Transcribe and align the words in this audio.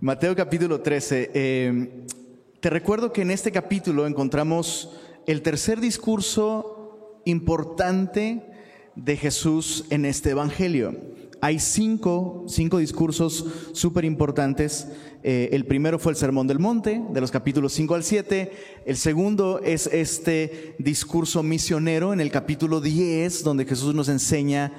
Mateo 0.00 0.36
capítulo 0.36 0.80
13. 0.80 1.32
Eh, 1.34 2.04
te 2.60 2.70
recuerdo 2.70 3.12
que 3.12 3.22
en 3.22 3.32
este 3.32 3.50
capítulo 3.50 4.06
encontramos 4.06 4.90
el 5.26 5.42
tercer 5.42 5.80
discurso 5.80 7.20
importante 7.24 8.44
de 8.94 9.16
Jesús 9.16 9.86
en 9.90 10.04
este 10.04 10.30
Evangelio. 10.30 10.94
Hay 11.40 11.58
cinco, 11.58 12.44
cinco 12.46 12.78
discursos 12.78 13.44
súper 13.72 14.04
importantes. 14.04 14.86
Eh, 15.24 15.48
el 15.50 15.66
primero 15.66 15.98
fue 15.98 16.12
el 16.12 16.16
Sermón 16.16 16.46
del 16.46 16.60
Monte, 16.60 17.02
de 17.10 17.20
los 17.20 17.32
capítulos 17.32 17.72
5 17.72 17.96
al 17.96 18.04
7. 18.04 18.52
El 18.86 18.96
segundo 18.96 19.60
es 19.64 19.88
este 19.88 20.76
discurso 20.78 21.42
misionero 21.42 22.12
en 22.12 22.20
el 22.20 22.30
capítulo 22.30 22.80
10, 22.80 23.42
donde 23.42 23.64
Jesús 23.64 23.96
nos 23.96 24.08
enseña, 24.08 24.72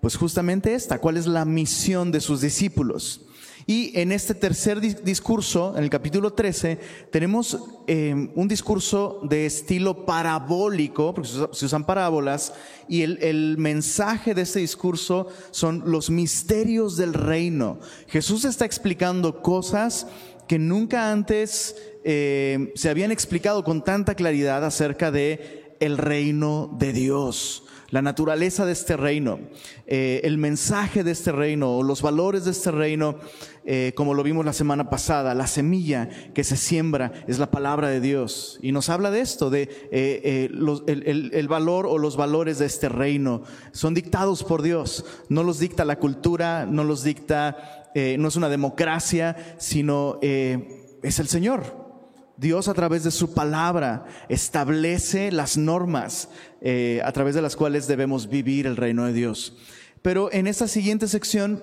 pues 0.00 0.14
justamente 0.14 0.74
esta, 0.74 1.00
cuál 1.00 1.16
es 1.16 1.26
la 1.26 1.44
misión 1.44 2.12
de 2.12 2.20
sus 2.20 2.40
discípulos. 2.40 3.26
Y 3.66 3.98
en 3.98 4.12
este 4.12 4.34
tercer 4.34 4.80
discurso, 4.80 5.74
en 5.76 5.84
el 5.84 5.90
capítulo 5.90 6.32
13, 6.32 6.78
tenemos 7.10 7.58
em, 7.86 8.30
un 8.34 8.48
discurso 8.48 9.20
de 9.22 9.46
estilo 9.46 10.04
parabólico, 10.04 11.14
porque 11.14 11.30
se 11.52 11.66
usan 11.66 11.84
parábolas, 11.84 12.52
y 12.88 13.02
el, 13.02 13.56
mensaje 13.58 14.34
de 14.34 14.42
este 14.42 14.60
discurso 14.60 15.28
son 15.50 15.84
los 15.86 16.10
misterios 16.10 16.96
del 16.96 17.14
reino. 17.14 17.78
Jesús 18.08 18.44
está 18.44 18.64
explicando 18.64 19.42
cosas 19.42 20.06
que 20.48 20.58
nunca 20.58 21.12
antes 21.12 21.76
em, 22.04 22.70
se 22.74 22.90
habían 22.90 23.12
explicado 23.12 23.62
con 23.62 23.84
tanta 23.84 24.14
claridad 24.14 24.64
acerca 24.64 25.10
de 25.10 25.76
el 25.80 25.98
reino 25.98 26.74
de 26.78 26.92
Dios 26.92 27.64
la 27.92 28.00
naturaleza 28.00 28.64
de 28.64 28.72
este 28.72 28.96
reino, 28.96 29.38
eh, 29.86 30.22
el 30.24 30.38
mensaje 30.38 31.04
de 31.04 31.10
este 31.10 31.30
reino 31.30 31.82
los 31.82 32.00
valores 32.00 32.46
de 32.46 32.50
este 32.50 32.70
reino, 32.70 33.16
eh, 33.66 33.92
como 33.94 34.14
lo 34.14 34.22
vimos 34.22 34.46
la 34.46 34.54
semana 34.54 34.88
pasada, 34.88 35.34
la 35.34 35.46
semilla 35.46 36.08
que 36.32 36.42
se 36.42 36.56
siembra 36.56 37.12
es 37.28 37.38
la 37.38 37.50
palabra 37.50 37.88
de 37.88 38.00
Dios. 38.00 38.58
Y 38.62 38.72
nos 38.72 38.88
habla 38.88 39.10
de 39.10 39.20
esto, 39.20 39.50
de 39.50 39.68
eh, 39.92 40.48
el, 40.50 41.48
valor 41.48 41.86
o 41.86 41.98
los 41.98 42.16
valores 42.16 42.58
de 42.58 42.64
este 42.64 42.88
reino. 42.88 43.42
Son 43.72 43.92
dictados 43.92 44.42
por 44.42 44.62
Dios, 44.62 45.04
no 45.28 45.42
los 45.42 45.58
dicta 45.58 45.84
la 45.84 45.98
cultura, 45.98 46.64
no 46.64 46.84
los 46.84 47.04
dicta, 47.04 47.90
no 47.94 48.28
es 48.28 48.36
una 48.36 48.48
democracia, 48.48 49.36
sino 49.58 50.18
es 50.22 51.18
el 51.18 51.28
Señor. 51.28 51.81
Dios 52.42 52.66
a 52.66 52.74
través 52.74 53.04
de 53.04 53.12
su 53.12 53.32
palabra 53.32 54.04
establece 54.28 55.30
las 55.30 55.56
normas 55.56 56.28
eh, 56.60 57.00
a 57.04 57.12
través 57.12 57.36
de 57.36 57.40
las 57.40 57.54
cuales 57.54 57.86
debemos 57.86 58.28
vivir 58.28 58.66
el 58.66 58.76
reino 58.76 59.06
de 59.06 59.12
Dios. 59.12 59.56
Pero 60.02 60.30
en 60.32 60.48
esta 60.48 60.66
siguiente 60.66 61.06
sección, 61.06 61.62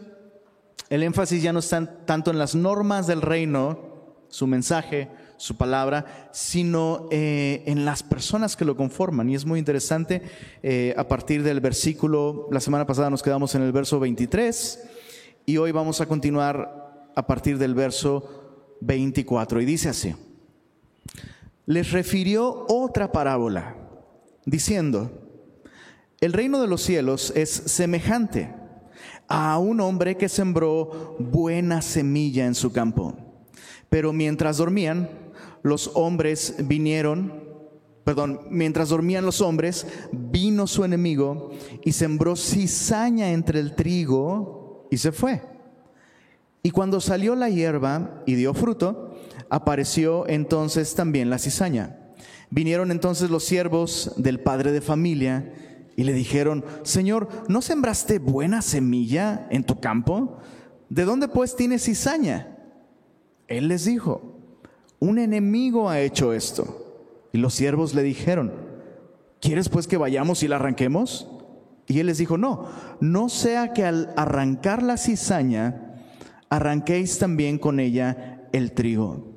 el 0.89 1.03
énfasis 1.03 1.43
ya 1.43 1.51
no 1.51 1.59
está 1.59 2.05
tanto 2.05 2.31
en 2.31 2.39
las 2.39 2.55
normas 2.55 3.07
del 3.07 3.21
reino, 3.21 4.15
su 4.29 4.47
mensaje, 4.47 5.09
su 5.35 5.57
palabra, 5.57 6.29
sino 6.31 7.09
eh, 7.11 7.61
en 7.65 7.83
las 7.83 8.01
personas 8.01 8.55
que 8.55 8.63
lo 8.63 8.77
conforman. 8.77 9.29
Y 9.29 9.35
es 9.35 9.45
muy 9.45 9.59
interesante, 9.59 10.21
eh, 10.63 10.93
a 10.97 11.09
partir 11.09 11.43
del 11.43 11.59
versículo, 11.59 12.47
la 12.51 12.61
semana 12.61 12.87
pasada 12.87 13.09
nos 13.09 13.21
quedamos 13.21 13.53
en 13.53 13.63
el 13.63 13.73
verso 13.73 13.99
23 13.99 14.81
y 15.45 15.57
hoy 15.57 15.73
vamos 15.73 15.99
a 15.99 16.05
continuar 16.05 17.11
a 17.17 17.27
partir 17.27 17.57
del 17.57 17.75
verso 17.75 18.77
24. 18.79 19.59
Y 19.59 19.65
dice 19.65 19.89
así 19.89 20.15
les 21.69 21.91
refirió 21.91 22.65
otra 22.67 23.11
parábola, 23.11 23.75
diciendo, 24.43 25.11
el 26.19 26.33
reino 26.33 26.59
de 26.59 26.65
los 26.67 26.81
cielos 26.81 27.31
es 27.35 27.47
semejante 27.51 28.51
a 29.27 29.59
un 29.59 29.79
hombre 29.79 30.17
que 30.17 30.29
sembró 30.29 31.15
buena 31.19 31.83
semilla 31.83 32.47
en 32.47 32.55
su 32.55 32.71
campo. 32.71 33.13
Pero 33.87 34.13
mientras 34.13 34.57
dormían, 34.57 35.11
los 35.61 35.91
hombres 35.93 36.55
vinieron, 36.57 37.43
perdón, 38.03 38.39
mientras 38.49 38.89
dormían 38.89 39.23
los 39.23 39.39
hombres, 39.39 39.85
vino 40.11 40.65
su 40.65 40.83
enemigo 40.83 41.51
y 41.85 41.91
sembró 41.91 42.35
cizaña 42.35 43.29
entre 43.29 43.59
el 43.59 43.75
trigo 43.75 44.87
y 44.89 44.97
se 44.97 45.11
fue. 45.11 45.43
Y 46.63 46.71
cuando 46.71 46.99
salió 46.99 47.35
la 47.35 47.49
hierba 47.49 48.23
y 48.25 48.33
dio 48.33 48.55
fruto, 48.55 49.08
apareció 49.49 50.27
entonces 50.27 50.95
también 50.95 51.29
la 51.29 51.39
cizaña. 51.39 51.97
Vinieron 52.49 52.91
entonces 52.91 53.29
los 53.29 53.43
siervos 53.43 54.13
del 54.17 54.39
padre 54.39 54.71
de 54.71 54.81
familia 54.81 55.53
y 55.95 56.03
le 56.03 56.13
dijeron, 56.13 56.63
Señor, 56.83 57.27
¿no 57.47 57.61
sembraste 57.61 58.19
buena 58.19 58.61
semilla 58.61 59.47
en 59.51 59.63
tu 59.63 59.79
campo? 59.79 60.37
¿De 60.89 61.05
dónde 61.05 61.27
pues 61.27 61.55
tienes 61.55 61.83
cizaña? 61.83 62.57
Él 63.47 63.67
les 63.67 63.85
dijo, 63.85 64.39
un 64.99 65.19
enemigo 65.19 65.89
ha 65.89 65.99
hecho 65.99 66.33
esto. 66.33 66.85
Y 67.31 67.37
los 67.37 67.53
siervos 67.53 67.93
le 67.93 68.01
dijeron, 68.01 68.51
¿quieres 69.39 69.69
pues 69.69 69.87
que 69.87 69.97
vayamos 69.97 70.41
y 70.41 70.47
la 70.47 70.55
arranquemos? 70.55 71.27
Y 71.87 71.99
él 71.99 72.07
les 72.07 72.17
dijo, 72.17 72.37
no, 72.37 72.67
no 72.99 73.29
sea 73.29 73.73
que 73.73 73.85
al 73.85 74.13
arrancar 74.15 74.81
la 74.81 74.97
cizaña, 74.97 75.95
arranquéis 76.49 77.19
también 77.19 77.57
con 77.57 77.79
ella 77.79 78.47
el 78.51 78.71
trigo. 78.73 79.28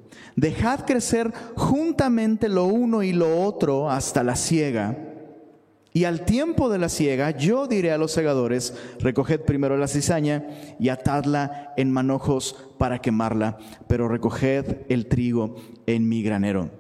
Dejad 0.43 0.81
crecer 0.85 1.33
juntamente 1.55 2.49
lo 2.49 2.65
uno 2.65 3.05
y 3.05 3.13
lo 3.13 3.43
otro 3.43 3.89
hasta 3.89 4.25
la 4.25 4.35
siega. 4.35 4.99
Y 5.93 6.03
al 6.03 6.25
tiempo 6.25 6.69
de 6.69 6.79
la 6.79 6.89
siega, 6.89 7.31
yo 7.31 7.69
diré 7.69 7.93
a 7.93 7.97
los 7.97 8.11
segadores, 8.11 8.75
recoged 8.99 9.43
primero 9.43 9.77
la 9.77 9.87
cizaña 9.87 10.45
y 10.81 10.89
atadla 10.89 11.73
en 11.77 11.93
manojos 11.93 12.57
para 12.77 12.99
quemarla, 12.99 13.57
pero 13.87 14.09
recoged 14.09 14.79
el 14.89 15.07
trigo 15.07 15.55
en 15.87 16.09
mi 16.09 16.25
granero. 16.25 16.71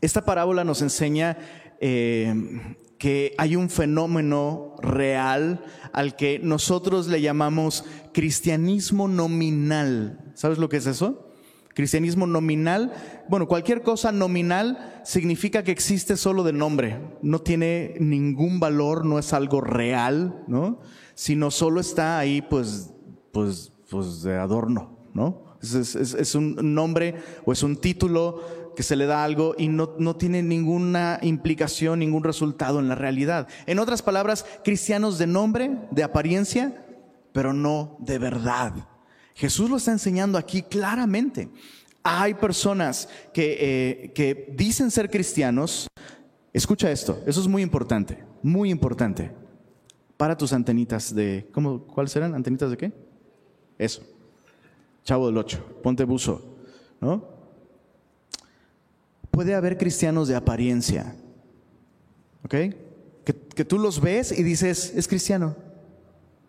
Esta 0.00 0.24
parábola 0.24 0.62
nos 0.62 0.80
enseña 0.80 1.38
eh, 1.80 2.76
que 2.98 3.34
hay 3.36 3.56
un 3.56 3.68
fenómeno 3.68 4.76
real 4.80 5.64
al 5.92 6.14
que 6.14 6.38
nosotros 6.38 7.08
le 7.08 7.20
llamamos 7.20 7.84
cristianismo 8.12 9.08
nominal. 9.08 10.20
¿Sabes 10.34 10.58
lo 10.58 10.68
que 10.68 10.76
es 10.76 10.86
eso? 10.86 11.25
Cristianismo 11.76 12.26
nominal, 12.26 12.90
bueno, 13.28 13.46
cualquier 13.46 13.82
cosa 13.82 14.10
nominal 14.10 15.02
significa 15.04 15.62
que 15.62 15.72
existe 15.72 16.16
solo 16.16 16.42
de 16.42 16.54
nombre, 16.54 16.98
no 17.20 17.40
tiene 17.40 17.96
ningún 18.00 18.58
valor, 18.60 19.04
no 19.04 19.18
es 19.18 19.34
algo 19.34 19.60
real, 19.60 20.42
¿no? 20.46 20.80
Sino 21.14 21.50
solo 21.50 21.80
está 21.80 22.18
ahí, 22.18 22.40
pues, 22.40 22.94
pues, 23.30 23.74
pues 23.90 24.22
de 24.22 24.38
adorno, 24.38 24.96
¿no? 25.12 25.58
Es, 25.60 26.34
un 26.34 26.74
nombre 26.74 27.16
o 27.44 27.52
es 27.52 27.62
un 27.62 27.76
título 27.76 28.72
que 28.74 28.82
se 28.82 28.96
le 28.96 29.04
da 29.04 29.22
algo 29.22 29.54
y 29.58 29.68
no, 29.68 29.96
no 29.98 30.16
tiene 30.16 30.42
ninguna 30.42 31.18
implicación, 31.20 31.98
ningún 31.98 32.24
resultado 32.24 32.78
en 32.78 32.88
la 32.88 32.94
realidad. 32.94 33.48
En 33.66 33.80
otras 33.80 34.00
palabras, 34.00 34.46
cristianos 34.64 35.18
de 35.18 35.26
nombre, 35.26 35.76
de 35.90 36.04
apariencia, 36.04 36.86
pero 37.32 37.52
no 37.52 37.98
de 38.00 38.18
verdad. 38.18 38.72
Jesús 39.36 39.68
lo 39.68 39.76
está 39.76 39.92
enseñando 39.92 40.38
aquí 40.38 40.62
claramente. 40.62 41.50
Hay 42.02 42.34
personas 42.34 43.06
que, 43.34 43.56
eh, 43.60 44.12
que 44.14 44.52
dicen 44.56 44.90
ser 44.90 45.10
cristianos. 45.10 45.88
Escucha 46.54 46.90
esto, 46.90 47.22
eso 47.26 47.42
es 47.42 47.46
muy 47.46 47.60
importante, 47.62 48.24
muy 48.42 48.70
importante. 48.70 49.30
Para 50.16 50.38
tus 50.38 50.54
antenitas 50.54 51.14
de, 51.14 51.46
¿cómo, 51.52 51.82
¿cuáles 51.82 52.12
serán? 52.12 52.34
¿Antenitas 52.34 52.70
de 52.70 52.78
qué? 52.78 52.92
Eso. 53.76 54.02
Chavo 55.04 55.26
del 55.26 55.36
8, 55.36 55.80
ponte 55.82 56.04
buzo, 56.04 56.56
¿no? 56.98 57.28
Puede 59.30 59.54
haber 59.54 59.76
cristianos 59.76 60.28
de 60.28 60.34
apariencia, 60.34 61.14
¿ok? 62.42 62.54
Que, 63.22 63.34
que 63.54 63.64
tú 63.66 63.78
los 63.78 64.00
ves 64.00 64.32
y 64.32 64.42
dices, 64.42 64.94
es 64.96 65.06
cristiano. 65.06 65.54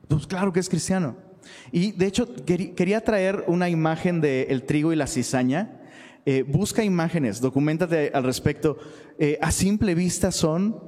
Pues 0.08 0.26
claro 0.26 0.54
que 0.54 0.62
es 0.62 0.70
cristiano. 0.70 1.27
Y 1.72 1.92
de 1.92 2.06
hecho 2.06 2.28
quería 2.46 3.02
traer 3.02 3.44
una 3.48 3.70
imagen 3.70 4.22
del 4.22 4.64
trigo 4.64 4.94
y 4.94 4.96
la 4.96 5.08
cizaña. 5.08 5.82
Eh, 6.26 6.44
busca 6.44 6.84
imágenes, 6.84 7.40
documentate 7.40 8.12
al 8.14 8.24
respecto. 8.24 8.78
Eh, 9.18 9.38
a 9.42 9.52
simple 9.52 9.96
vista 9.96 10.32
son 10.32 10.80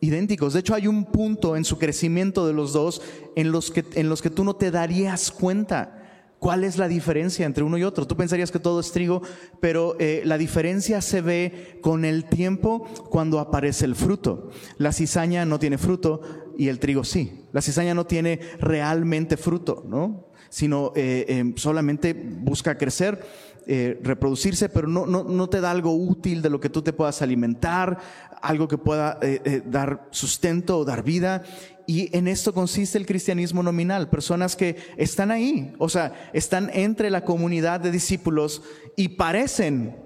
idénticos. 0.00 0.54
De 0.54 0.60
hecho 0.60 0.74
hay 0.74 0.86
un 0.86 1.04
punto 1.04 1.56
en 1.56 1.64
su 1.64 1.78
crecimiento 1.78 2.46
de 2.46 2.52
los 2.52 2.72
dos 2.72 3.02
en 3.34 3.52
los 3.52 3.70
que, 3.70 3.84
en 3.94 4.08
los 4.08 4.22
que 4.22 4.30
tú 4.30 4.44
no 4.44 4.56
te 4.56 4.70
darías 4.70 5.30
cuenta. 5.30 6.02
¿Cuál 6.38 6.64
es 6.64 6.76
la 6.76 6.86
diferencia 6.86 7.46
entre 7.46 7.64
uno 7.64 7.78
y 7.78 7.82
otro? 7.82 8.06
Tú 8.06 8.16
pensarías 8.16 8.50
que 8.50 8.58
todo 8.58 8.80
es 8.80 8.92
trigo, 8.92 9.22
pero 9.60 9.96
eh, 9.98 10.22
la 10.24 10.36
diferencia 10.36 11.00
se 11.00 11.22
ve 11.22 11.78
con 11.80 12.04
el 12.04 12.26
tiempo 12.26 12.86
cuando 13.08 13.40
aparece 13.40 13.86
el 13.86 13.94
fruto. 13.94 14.50
La 14.76 14.92
cizaña 14.92 15.46
no 15.46 15.58
tiene 15.58 15.78
fruto 15.78 16.20
y 16.56 16.68
el 16.68 16.78
trigo 16.78 17.04
sí. 17.04 17.44
La 17.52 17.62
cizaña 17.62 17.94
no 17.94 18.06
tiene 18.06 18.40
realmente 18.58 19.36
fruto, 19.36 19.84
¿no? 19.86 20.26
Sino 20.48 20.92
eh, 20.96 21.26
eh, 21.28 21.52
solamente 21.56 22.14
busca 22.14 22.78
crecer 22.78 23.24
eh, 23.68 23.98
reproducirse, 24.02 24.68
pero 24.68 24.86
no, 24.86 25.06
no, 25.06 25.24
no, 25.24 25.48
te 25.48 25.60
da 25.60 25.72
algo 25.72 25.92
útil 25.92 26.40
de 26.40 26.50
lo 26.50 26.60
que 26.60 26.70
tú 26.70 26.82
te 26.82 26.92
puedas 26.92 27.20
alimentar, 27.20 27.98
algo 28.40 28.68
que 28.68 28.78
pueda 28.78 29.18
dar 29.64 30.06
sustento 30.12 30.78
o 30.78 30.84
dar 30.84 31.02
vida. 31.02 31.42
Y 31.84 32.16
en 32.16 32.28
esto 32.28 32.54
consiste 32.54 32.96
el 32.96 33.06
cristianismo 33.06 33.64
nominal, 33.64 34.08
personas 34.08 34.54
que 34.54 34.76
están 34.96 35.32
ahí, 35.32 35.74
o 35.78 35.88
sea, 35.88 36.30
están 36.32 36.70
entre 36.74 37.10
la 37.10 37.24
comunidad 37.24 37.80
de 37.80 37.90
discípulos 37.90 38.62
y 38.96 39.08
parecen, 39.08 39.96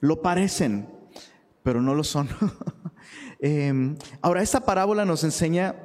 lo 0.00 0.22
parecen, 0.22 0.88
pero 1.64 1.82
no 1.82 1.92
lo 1.92 2.04
son. 2.04 2.28
Em, 3.46 3.94
ahora, 4.22 4.42
esta 4.42 4.58
parábola 4.58 5.04
nos 5.04 5.22
enseña 5.22 5.76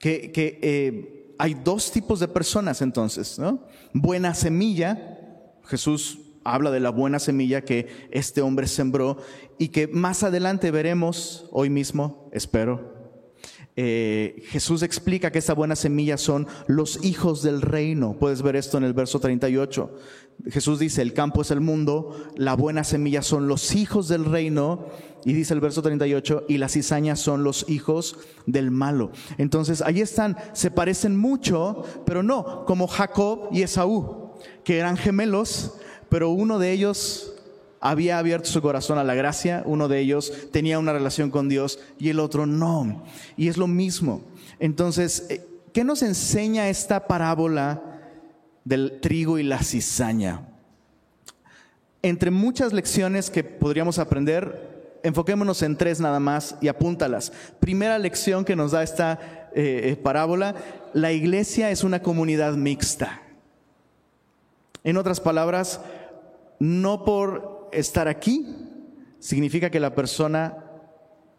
que, 0.00 1.14
hay 1.38 1.54
dos 1.54 1.92
tipos 1.92 2.18
de 2.18 2.26
personas 2.26 2.82
entonces, 2.82 3.38
¿no? 3.38 3.60
Buena 3.92 4.34
semilla, 4.34 5.16
Jesús 5.64 6.18
habla 6.42 6.72
de 6.72 6.80
la 6.80 6.90
buena 6.90 7.20
semilla 7.20 7.60
que 7.60 8.08
este 8.10 8.40
hombre 8.40 8.66
sembró 8.66 9.18
y 9.58 9.68
que 9.68 9.86
más 9.86 10.24
adelante 10.24 10.72
veremos, 10.72 11.46
hoy 11.52 11.70
mismo, 11.70 12.28
espero. 12.32 12.95
Eh, 13.76 14.42
Jesús 14.48 14.82
explica 14.82 15.30
que 15.30 15.38
esta 15.38 15.54
buena 15.54 15.76
semilla 15.76 16.16
son 16.16 16.46
los 16.66 17.04
hijos 17.04 17.42
del 17.42 17.60
reino. 17.60 18.16
Puedes 18.18 18.42
ver 18.42 18.56
esto 18.56 18.78
en 18.78 18.84
el 18.84 18.94
verso 18.94 19.20
38. 19.20 19.94
Jesús 20.48 20.78
dice, 20.78 21.02
el 21.02 21.12
campo 21.12 21.42
es 21.42 21.50
el 21.50 21.60
mundo, 21.60 22.16
la 22.36 22.54
buena 22.54 22.84
semilla 22.84 23.22
son 23.22 23.48
los 23.48 23.74
hijos 23.74 24.08
del 24.08 24.24
reino, 24.24 24.86
y 25.24 25.32
dice 25.32 25.54
el 25.54 25.60
verso 25.60 25.82
38, 25.82 26.44
y 26.48 26.58
las 26.58 26.72
cizañas 26.72 27.20
son 27.20 27.42
los 27.42 27.68
hijos 27.68 28.18
del 28.44 28.70
malo. 28.70 29.10
Entonces, 29.38 29.82
ahí 29.82 30.00
están, 30.00 30.36
se 30.52 30.70
parecen 30.70 31.16
mucho, 31.16 31.84
pero 32.04 32.22
no, 32.22 32.64
como 32.66 32.86
Jacob 32.86 33.48
y 33.50 33.62
Esaú 33.62 34.26
que 34.64 34.78
eran 34.78 34.96
gemelos, 34.96 35.74
pero 36.08 36.30
uno 36.30 36.58
de 36.58 36.72
ellos 36.72 37.35
había 37.90 38.18
abierto 38.18 38.48
su 38.48 38.62
corazón 38.62 38.98
a 38.98 39.04
la 39.04 39.14
gracia, 39.14 39.62
uno 39.64 39.88
de 39.88 40.00
ellos 40.00 40.32
tenía 40.52 40.78
una 40.78 40.92
relación 40.92 41.30
con 41.30 41.48
Dios 41.48 41.78
y 41.98 42.08
el 42.08 42.20
otro 42.20 42.46
no. 42.46 43.04
Y 43.36 43.48
es 43.48 43.56
lo 43.56 43.66
mismo. 43.66 44.22
Entonces, 44.58 45.26
eh, 45.28 45.44
¿qué 45.72 45.84
nos 45.84 46.02
enseña 46.02 46.68
esta 46.68 47.06
parábola 47.06 47.82
del 48.64 49.00
trigo 49.00 49.38
y 49.38 49.42
la 49.42 49.62
cizaña? 49.62 50.42
Entre 52.02 52.30
muchas 52.30 52.72
lecciones 52.72 53.30
que 53.30 53.44
podríamos 53.44 53.98
aprender, 53.98 54.98
enfoquémonos 55.02 55.62
en 55.62 55.76
tres 55.76 56.00
nada 56.00 56.20
más 56.20 56.56
y 56.60 56.68
apúntalas. 56.68 57.32
Primera 57.60 57.98
lección 57.98 58.44
que 58.44 58.56
nos 58.56 58.72
da 58.72 58.82
esta 58.82 59.48
eh, 59.54 59.90
eh, 59.90 59.96
parábola, 59.96 60.54
la 60.92 61.12
iglesia 61.12 61.70
es 61.70 61.84
una 61.84 62.02
comunidad 62.02 62.54
mixta. 62.54 63.22
En 64.84 64.96
otras 64.96 65.20
palabras, 65.20 65.80
no 66.58 67.04
por 67.04 67.55
estar 67.78 68.08
aquí 68.08 68.46
significa 69.18 69.70
que 69.70 69.80
la 69.80 69.94
persona 69.94 70.56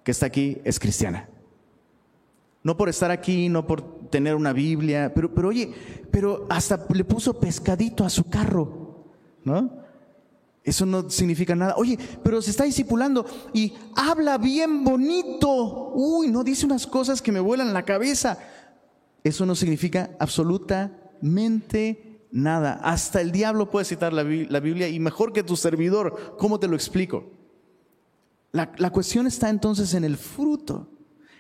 que 0.04 0.12
está 0.12 0.28
aquí 0.28 0.60
es 0.64 0.80
cristiana. 0.80 1.30
No 2.64 2.78
por 2.78 2.90
estar 2.90 3.12
aquí, 3.12 3.50
no 3.50 3.66
por 3.66 4.10
tener 4.10 4.36
una 4.36 4.54
Biblia, 4.54 5.12
pero, 5.14 5.34
pero 5.34 5.50
oye, 5.50 5.74
pero 6.12 6.46
hasta 6.50 6.86
le 6.94 7.04
puso 7.04 7.40
pescadito 7.40 8.06
a 8.06 8.10
su 8.10 8.30
carro, 8.30 9.06
¿no? 9.44 9.86
Eso 10.64 10.86
no 10.86 11.10
significa 11.10 11.56
nada. 11.56 11.76
Oye, 11.78 11.98
pero 12.24 12.42
se 12.42 12.52
está 12.52 12.66
discipulando 12.66 13.26
y 13.54 13.74
habla 13.96 14.38
bien 14.38 14.84
bonito. 14.84 15.94
Uy, 15.94 16.28
no 16.28 16.44
dice 16.44 16.66
unas 16.66 16.86
cosas 16.86 17.22
que 17.22 17.32
me 17.32 17.40
vuelan 17.40 17.74
la 17.74 17.84
cabeza. 17.84 18.38
Eso 19.24 19.46
no 19.46 19.56
significa 19.56 20.12
absolutamente 20.20 22.07
nada. 22.32 22.80
Hasta 22.84 23.22
el 23.22 23.32
diablo 23.32 23.70
puede 23.70 23.86
citar 23.86 24.14
la, 24.14 24.24
Biblia 24.24 24.88
y 24.88 25.00
mejor 25.00 25.34
que 25.34 25.44
tu 25.44 25.56
servidor. 25.56 26.36
¿Cómo 26.38 26.60
te 26.60 26.68
lo 26.68 26.76
explico? 26.76 27.32
La, 28.52 28.92
cuestión 28.92 29.28
está 29.28 29.50
entonces 29.50 29.94
en 29.94 30.04
el 30.04 30.18
fruto. 30.18 30.90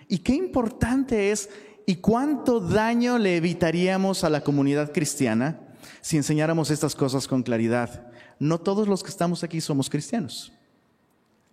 Y 0.07 0.19
qué 0.19 0.33
importante 0.33 1.31
es 1.31 1.49
y 1.85 1.95
cuánto 1.95 2.59
daño 2.59 3.17
le 3.17 3.37
evitaríamos 3.37 4.23
a 4.23 4.29
la 4.29 4.41
comunidad 4.41 4.91
cristiana 4.93 5.59
si 6.01 6.17
enseñáramos 6.17 6.69
estas 6.69 6.95
cosas 6.95 7.27
con 7.27 7.43
claridad. 7.43 8.07
No 8.39 8.59
todos 8.59 8.87
los 8.87 9.03
que 9.03 9.09
estamos 9.09 9.43
aquí 9.43 9.61
somos 9.61 9.89
cristianos. 9.89 10.53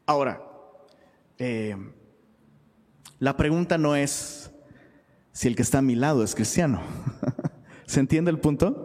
Ahora, 0.07 0.43
eh, 1.39 1.77
la 3.19 3.37
pregunta 3.37 3.79
no 3.79 3.97
es 3.97 4.51
si 5.33 5.49
el 5.49 5.57
que 5.57 5.63
está 5.63 5.79
a 5.79 5.83
mi 5.83 5.95
lado 5.95 6.23
es 6.23 6.35
cristiano. 6.35 6.83
¿Se 7.87 8.01
entiende 8.01 8.31
el 8.31 8.39
punto? 8.39 8.84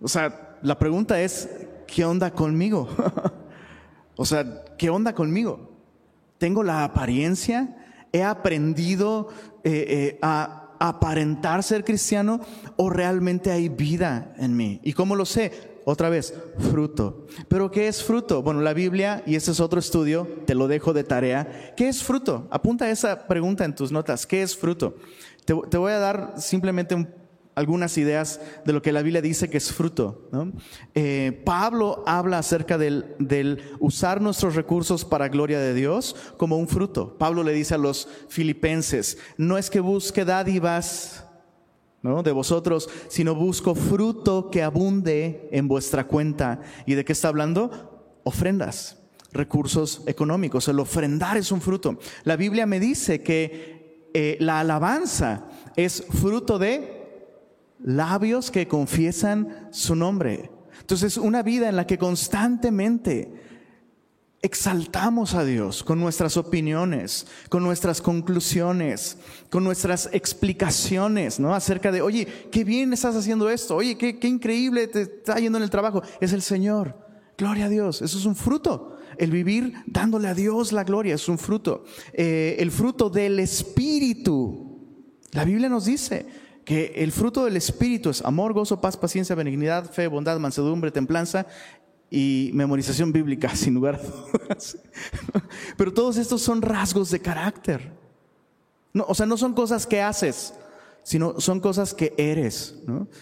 O 0.00 0.08
sea, 0.08 0.58
la 0.62 0.78
pregunta 0.78 1.20
es, 1.20 1.48
¿qué 1.86 2.04
onda 2.04 2.30
conmigo? 2.30 2.88
o 4.16 4.24
sea, 4.24 4.64
¿qué 4.76 4.90
onda 4.90 5.14
conmigo? 5.14 5.70
¿Tengo 6.38 6.62
la 6.62 6.84
apariencia? 6.84 7.76
¿He 8.12 8.22
aprendido 8.22 9.28
eh, 9.64 9.84
eh, 9.88 10.18
a 10.22 10.76
aparentar 10.78 11.64
ser 11.64 11.84
cristiano 11.84 12.40
o 12.76 12.90
realmente 12.90 13.50
hay 13.50 13.68
vida 13.68 14.32
en 14.38 14.56
mí? 14.56 14.80
¿Y 14.84 14.92
cómo 14.92 15.16
lo 15.16 15.24
sé? 15.24 15.78
Otra 15.84 16.10
vez, 16.10 16.34
fruto. 16.70 17.26
¿Pero 17.48 17.70
qué 17.70 17.88
es 17.88 18.04
fruto? 18.04 18.42
Bueno, 18.42 18.60
la 18.60 18.74
Biblia, 18.74 19.22
y 19.26 19.36
ese 19.36 19.52
es 19.52 19.58
otro 19.58 19.80
estudio, 19.80 20.28
te 20.44 20.54
lo 20.54 20.68
dejo 20.68 20.92
de 20.92 21.02
tarea. 21.02 21.72
¿Qué 21.76 21.88
es 21.88 22.04
fruto? 22.04 22.46
Apunta 22.50 22.90
esa 22.90 23.26
pregunta 23.26 23.64
en 23.64 23.74
tus 23.74 23.90
notas. 23.90 24.26
¿Qué 24.26 24.42
es 24.42 24.54
fruto? 24.54 24.96
Te, 25.46 25.54
te 25.70 25.78
voy 25.78 25.92
a 25.92 25.98
dar 25.98 26.34
simplemente 26.36 26.94
un 26.94 27.08
algunas 27.58 27.98
ideas 27.98 28.40
de 28.64 28.72
lo 28.72 28.82
que 28.82 28.92
la 28.92 29.02
Biblia 29.02 29.20
dice 29.20 29.50
que 29.50 29.58
es 29.58 29.72
fruto. 29.72 30.30
Eh, 30.94 31.42
Pablo 31.44 32.04
habla 32.06 32.38
acerca 32.38 32.78
del, 32.78 33.16
del, 33.18 33.60
usar 33.80 34.20
nuestros 34.20 34.54
recursos 34.54 35.04
para 35.04 35.28
gloria 35.28 35.58
de 35.58 35.74
Dios 35.74 36.14
como 36.36 36.56
un 36.56 36.68
fruto. 36.68 37.18
Pablo 37.18 37.42
le 37.42 37.52
dice 37.52 37.74
a 37.74 37.78
los 37.78 38.08
filipenses, 38.28 39.18
no 39.36 39.58
es 39.58 39.70
que 39.70 39.80
busque 39.80 40.24
dádivas 40.24 41.24
¿no? 42.00 42.22
de 42.22 42.30
vosotros, 42.30 42.88
sino 43.08 43.34
busco 43.34 43.74
fruto 43.74 44.50
que 44.50 44.62
abunde 44.62 45.48
en 45.50 45.66
vuestra 45.66 46.06
cuenta. 46.06 46.60
¿Y 46.86 46.94
de 46.94 47.04
qué 47.04 47.12
está 47.12 47.26
hablando? 47.26 48.20
Ofrendas 48.22 48.98
recursos 49.32 50.02
económicos. 50.06 50.68
El 50.68 50.78
ofrendar 50.78 51.36
es 51.36 51.50
un 51.50 51.60
fruto. 51.60 51.98
La 52.22 52.36
Biblia 52.36 52.66
me 52.66 52.78
dice 52.78 53.20
que 53.20 54.10
eh, 54.14 54.36
la 54.40 54.60
alabanza 54.60 55.48
es 55.76 56.04
fruto 56.08 56.58
de 56.58 56.97
labios 57.82 58.50
que 58.50 58.68
confiesan 58.68 59.68
su 59.70 59.94
nombre. 59.94 60.50
Entonces, 60.80 61.16
una 61.16 61.42
vida 61.42 61.68
en 61.68 61.76
la 61.76 61.86
que 61.86 61.98
constantemente 61.98 63.32
exaltamos 64.40 65.34
a 65.34 65.44
Dios 65.44 65.82
con 65.82 65.98
nuestras 65.98 66.36
opiniones, 66.36 67.26
con 67.48 67.62
nuestras 67.62 68.00
conclusiones, 68.00 69.18
con 69.50 69.64
nuestras 69.64 70.08
explicaciones, 70.12 71.40
¿no? 71.40 71.54
Acerca 71.54 71.90
de, 71.90 72.02
oye, 72.02 72.26
qué 72.50 72.64
bien 72.64 72.92
estás 72.92 73.16
haciendo 73.16 73.50
esto, 73.50 73.76
oye, 73.76 73.98
qué, 73.98 74.28
increíble 74.28 74.86
te 74.86 75.02
está 75.02 75.36
yendo 75.36 75.58
en 75.58 75.64
el 75.64 75.70
trabajo. 75.70 76.02
Es 76.20 76.32
el 76.32 76.42
Señor. 76.42 76.96
Gloria 77.36 77.66
a 77.66 77.68
Dios. 77.68 78.02
Eso 78.02 78.18
es 78.18 78.24
un 78.24 78.36
fruto. 78.36 78.96
El 79.16 79.30
vivir 79.30 79.74
dándole 79.86 80.28
a 80.28 80.34
Dios 80.34 80.72
la 80.72 80.84
gloria 80.84 81.14
es 81.14 81.28
un 81.28 81.38
fruto. 81.38 81.84
Eh, 82.12 82.56
el 82.58 82.70
fruto 82.70 83.10
del 83.10 83.40
Espíritu. 83.40 84.64
La 85.32 85.44
Biblia 85.44 85.68
nos 85.68 85.84
dice, 85.84 86.26
que 86.68 86.92
el 86.96 87.12
fruto 87.12 87.46
del 87.46 87.56
Espíritu 87.56 88.10
es 88.10 88.22
amor, 88.22 88.52
gozo, 88.52 88.78
paz, 88.78 88.94
paciencia, 88.94 89.34
benignidad, 89.34 89.90
fe, 89.90 90.06
bondad, 90.06 90.38
mansedumbre, 90.38 90.90
templanza 90.90 91.46
y 92.10 92.50
memorización 92.52 93.10
bíblica, 93.10 93.48
sin 93.56 93.72
lugar 93.72 93.94
a 93.94 94.02
dudas. 94.02 94.76
Pero 95.78 95.94
todos 95.94 96.18
estos 96.18 96.42
son 96.42 96.60
rasgos 96.60 97.10
de 97.10 97.20
carácter. 97.20 97.90
No, 98.92 99.06
o 99.08 99.14
sea, 99.14 99.24
no 99.24 99.38
son 99.38 99.54
cosas 99.54 99.86
que 99.86 100.02
haces, 100.02 100.52
sino 101.04 101.40
son 101.40 101.60
cosas 101.60 101.94
que 101.94 102.12
eres. 102.18 102.74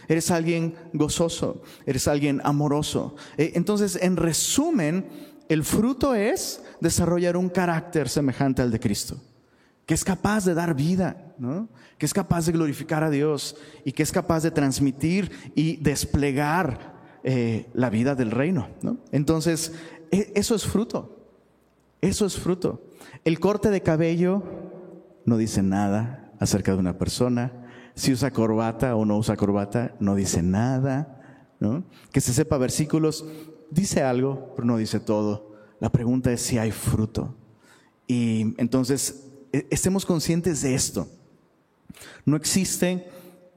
Eres 0.08 0.32
alguien 0.32 0.74
gozoso, 0.92 1.62
eres 1.86 2.08
alguien 2.08 2.40
amoroso. 2.42 3.14
Eh, 3.38 3.52
entonces, 3.54 3.96
en 4.02 4.16
resumen, 4.16 5.06
el 5.48 5.62
fruto 5.62 6.16
es 6.16 6.62
desarrollar 6.80 7.36
un 7.36 7.48
carácter 7.48 8.08
semejante 8.08 8.62
al 8.62 8.72
de 8.72 8.80
Cristo 8.80 9.20
que 9.86 9.94
es 9.94 10.04
capaz 10.04 10.44
de 10.44 10.54
dar 10.54 10.74
vida, 10.74 11.34
que 11.96 12.06
es 12.06 12.12
capaz 12.12 12.46
de 12.46 12.52
glorificar 12.52 13.04
a 13.04 13.10
Dios 13.10 13.56
y 13.84 13.92
que 13.92 14.02
es 14.02 14.10
capaz 14.10 14.42
de 14.42 14.50
transmitir 14.50 15.30
y 15.54 15.76
desplegar 15.76 16.96
eh, 17.22 17.70
la 17.72 17.88
vida 17.88 18.16
del 18.16 18.32
reino. 18.32 18.68
Entonces, 19.12 19.72
e, 20.10 20.32
eso 20.34 20.56
es 20.56 20.66
fruto, 20.66 21.28
eso 22.00 22.26
es 22.26 22.36
fruto. 22.36 22.82
El 23.24 23.38
corte 23.38 23.70
de 23.70 23.82
cabello 23.82 24.42
no 25.24 25.36
dice 25.36 25.62
nada 25.62 26.32
acerca 26.40 26.72
de 26.72 26.78
una 26.78 26.98
persona, 26.98 27.52
si 27.94 28.12
usa 28.12 28.32
corbata 28.32 28.96
o 28.96 29.04
no 29.04 29.16
usa 29.16 29.36
corbata, 29.36 29.94
no 30.00 30.16
dice 30.16 30.42
nada. 30.42 31.12
Que 32.12 32.20
se 32.20 32.34
sepa 32.34 32.58
versículos, 32.58 33.24
dice 33.70 34.02
algo, 34.02 34.52
pero 34.54 34.66
no 34.66 34.76
dice 34.76 35.00
todo. 35.00 35.54
La 35.80 35.90
pregunta 35.90 36.30
es 36.32 36.42
si 36.42 36.58
hay 36.58 36.72
fruto. 36.72 37.34
Y 38.06 38.54
entonces 38.58 39.25
estemos 39.52 40.06
conscientes 40.06 40.62
de 40.62 40.74
esto. 40.74 41.08
No 42.24 42.36
existe, 42.36 43.08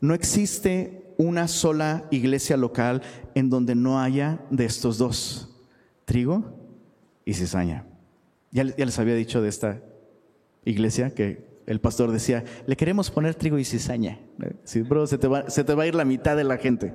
no 0.02 0.14
existe 0.14 1.14
una 1.18 1.48
sola 1.48 2.08
iglesia 2.12 2.56
local 2.58 3.02
en 3.36 3.50
donde 3.50 3.76
no 3.76 4.00
haya 4.00 4.40
de 4.50 4.66
estos 4.66 4.98
dos, 4.98 5.50
trigo 6.06 6.56
y 7.26 7.34
cizaña. 7.34 7.86
Ya, 8.52 8.64
ya 8.64 8.86
les 8.86 8.98
había 9.00 9.16
dicho 9.16 9.42
de 9.42 9.50
esta 9.50 9.82
iglesia 10.66 11.14
que 11.14 11.50
el 11.66 11.80
pastor 11.80 12.12
decía, 12.12 12.44
le 12.66 12.76
queremos 12.76 13.12
poner 13.12 13.36
trigo 13.36 13.60
y 13.60 13.66
cizaña. 13.66 14.20
Sí, 14.64 14.82
bro, 14.82 15.06
se 15.06 15.18
te, 15.18 15.28
va, 15.28 15.50
se 15.50 15.64
te 15.64 15.76
va 15.76 15.84
a 15.84 15.88
ir 15.88 15.94
la 15.94 16.06
mitad 16.06 16.36
de 16.36 16.44
la 16.44 16.58
gente. 16.58 16.94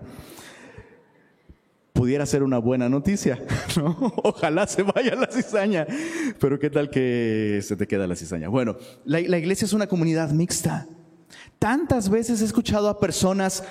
Pudiera 2.04 2.26
ser 2.26 2.42
una 2.42 2.58
buena 2.58 2.87
noticia, 2.90 3.42
¿no? 3.78 3.96
Ojalá 4.23 4.66
se 4.66 4.82
vaya 4.82 5.14
la 5.14 5.26
cizaña, 5.26 5.87
pero 6.38 6.58
¿qué 6.58 6.68
tal 6.68 6.90
que 6.90 7.61
se 7.62 7.76
te 7.76 7.87
queda 7.87 8.06
la 8.06 8.14
cizaña? 8.14 8.50
Bueno, 8.50 8.76
la, 9.06 9.23
la 9.23 9.38
iglesia 9.38 9.64
es 9.64 9.73
una 9.73 9.87
comunidad 9.87 10.28
mixta. 10.28 10.87
Tantas 11.58 12.11
veces 12.11 12.42
he 12.42 12.44
escuchado 12.44 12.90
a 12.90 13.00
personas 13.00 13.64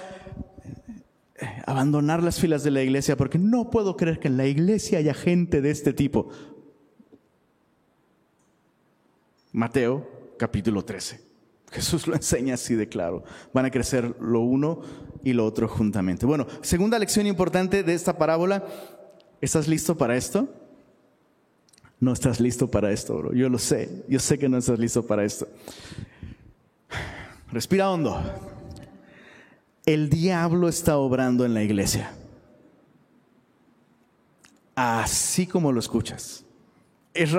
eh, 1.35 1.45
abandonar 1.67 2.23
las 2.23 2.39
filas 2.39 2.63
de 2.63 2.71
la 2.71 2.81
iglesia 2.81 3.15
porque 3.15 3.37
no 3.37 3.69
puedo 3.69 3.95
creer 3.97 4.19
que 4.19 4.29
en 4.29 4.37
la 4.37 4.47
iglesia 4.47 4.97
haya 4.97 5.13
gente 5.13 5.61
de 5.61 5.69
este 5.69 5.93
tipo. 5.93 6.29
Mateo 9.51 10.09
capítulo 10.39 10.83
13. 10.83 11.21
Jesús 11.71 12.07
lo 12.07 12.15
enseña 12.15 12.55
así 12.55 12.73
de 12.73 12.89
claro. 12.89 13.23
Van 13.53 13.65
a 13.65 13.69
crecer 13.69 14.15
lo 14.19 14.39
uno 14.39 14.81
y 15.23 15.33
lo 15.33 15.45
otro 15.45 15.67
juntamente. 15.67 16.25
Bueno, 16.25 16.45
segunda 16.61 16.99
lección 16.99 17.25
importante 17.25 17.83
de 17.83 17.93
esta 17.93 18.17
parábola. 18.17 18.63
¿Estás 19.41 19.67
listo 19.67 19.97
para 19.97 20.15
esto? 20.15 20.47
No 21.99 22.11
estás 22.11 22.39
listo 22.39 22.69
para 22.69 22.91
esto, 22.91 23.17
bro. 23.17 23.33
Yo 23.33 23.49
lo 23.49 23.57
sé. 23.57 24.03
Yo 24.09 24.19
sé 24.19 24.37
que 24.37 24.49
no 24.49 24.57
estás 24.57 24.77
listo 24.79 25.07
para 25.07 25.23
esto. 25.23 25.47
Respira 27.51 27.89
hondo. 27.89 28.21
El 29.85 30.09
diablo 30.09 30.67
está 30.67 30.97
obrando 30.97 31.45
en 31.45 31.53
la 31.53 31.63
iglesia. 31.63 32.11
Así 34.75 35.47
como 35.47 35.71
lo 35.71 35.79
escuchas. 35.79 36.45
Es, 37.13 37.33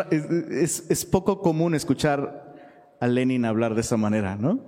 es, 0.50 0.84
es 0.88 1.04
poco 1.04 1.40
común 1.42 1.74
escuchar 1.74 2.54
a 3.00 3.06
Lenin 3.06 3.44
hablar 3.44 3.74
de 3.74 3.80
esa 3.82 3.96
manera, 3.96 4.36
¿no? 4.36 4.60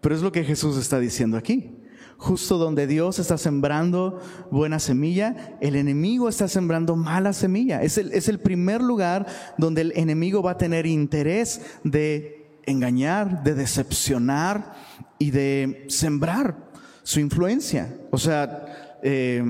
Pero 0.00 0.14
es 0.14 0.22
lo 0.22 0.32
que 0.32 0.42
Jesús 0.42 0.76
está 0.76 0.98
diciendo 0.98 1.36
aquí. 1.36 1.77
Justo 2.18 2.58
donde 2.58 2.88
Dios 2.88 3.20
está 3.20 3.38
sembrando 3.38 4.20
buena 4.50 4.80
semilla, 4.80 5.56
el 5.60 5.76
enemigo 5.76 6.28
está 6.28 6.48
sembrando 6.48 6.96
mala 6.96 7.32
semilla. 7.32 7.80
Es 7.80 7.96
el, 7.96 8.12
es 8.12 8.28
el 8.28 8.40
primer 8.40 8.82
lugar 8.82 9.26
donde 9.56 9.82
el 9.82 9.92
enemigo 9.94 10.42
va 10.42 10.52
a 10.52 10.58
tener 10.58 10.84
interés 10.84 11.62
de 11.84 12.60
engañar, 12.66 13.44
de 13.44 13.54
decepcionar 13.54 14.74
y 15.18 15.30
de 15.30 15.86
sembrar 15.88 16.68
su 17.04 17.20
influencia. 17.20 17.96
O 18.10 18.18
sea, 18.18 18.98
eh, 19.02 19.42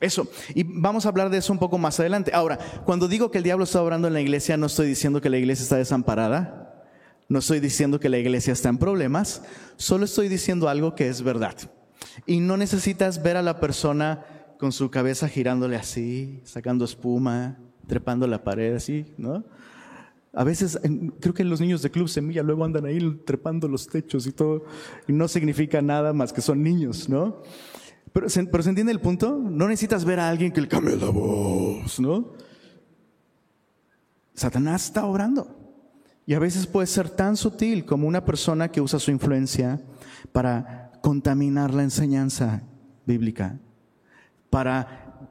eso. 0.00 0.28
Y 0.54 0.64
vamos 0.64 1.06
a 1.06 1.08
hablar 1.08 1.30
de 1.30 1.38
eso 1.38 1.52
un 1.52 1.58
poco 1.58 1.78
más 1.78 1.98
adelante. 1.98 2.30
Ahora, 2.34 2.58
cuando 2.84 3.08
digo 3.08 3.30
que 3.30 3.38
el 3.38 3.44
diablo 3.44 3.64
está 3.64 3.82
obrando 3.82 4.06
en 4.06 4.14
la 4.14 4.20
iglesia, 4.20 4.56
no 4.56 4.66
estoy 4.66 4.86
diciendo 4.86 5.20
que 5.20 5.30
la 5.30 5.38
iglesia 5.38 5.62
está 5.62 5.76
desamparada. 5.76 6.69
No 7.30 7.38
estoy 7.38 7.60
diciendo 7.60 8.00
que 8.00 8.08
la 8.08 8.18
iglesia 8.18 8.52
está 8.52 8.70
en 8.70 8.78
problemas, 8.78 9.42
solo 9.76 10.04
estoy 10.04 10.28
diciendo 10.28 10.68
algo 10.68 10.96
que 10.96 11.08
es 11.08 11.22
verdad. 11.22 11.54
Y 12.26 12.40
no 12.40 12.56
necesitas 12.56 13.22
ver 13.22 13.36
a 13.36 13.42
la 13.42 13.60
persona 13.60 14.26
con 14.58 14.72
su 14.72 14.90
cabeza 14.90 15.28
girándole 15.28 15.76
así, 15.76 16.40
sacando 16.42 16.84
espuma, 16.84 17.56
trepando 17.86 18.26
la 18.26 18.42
pared 18.42 18.74
así, 18.74 19.06
¿no? 19.16 19.44
A 20.32 20.42
veces, 20.42 20.80
creo 21.20 21.32
que 21.32 21.44
los 21.44 21.60
niños 21.60 21.82
de 21.82 21.92
Club 21.92 22.08
Semilla 22.08 22.42
luego 22.42 22.64
andan 22.64 22.84
ahí 22.84 22.98
trepando 23.24 23.68
los 23.68 23.86
techos 23.86 24.26
y 24.26 24.32
todo, 24.32 24.64
y 25.06 25.12
no 25.12 25.28
significa 25.28 25.80
nada 25.80 26.12
más 26.12 26.32
que 26.32 26.40
son 26.40 26.60
niños, 26.64 27.08
¿no? 27.08 27.42
Pero, 28.12 28.26
pero 28.50 28.62
¿se 28.64 28.70
entiende 28.70 28.90
el 28.90 29.00
punto? 29.00 29.38
No 29.38 29.68
necesitas 29.68 30.04
ver 30.04 30.18
a 30.18 30.28
alguien 30.28 30.50
que 30.50 30.62
le 30.62 30.66
cambie 30.66 30.96
la 30.96 31.10
voz, 31.10 32.00
¿no? 32.00 32.32
Satanás 34.34 34.86
está 34.86 35.06
obrando. 35.06 35.59
Y 36.30 36.34
a 36.34 36.38
veces 36.38 36.68
puede 36.68 36.86
ser 36.86 37.10
tan 37.10 37.36
sutil 37.36 37.84
como 37.84 38.06
una 38.06 38.24
persona 38.24 38.70
que 38.70 38.80
usa 38.80 39.00
su 39.00 39.10
influencia 39.10 39.80
para 40.30 40.92
contaminar 41.02 41.74
la 41.74 41.82
enseñanza 41.82 42.62
bíblica, 43.04 43.58
para 44.48 45.26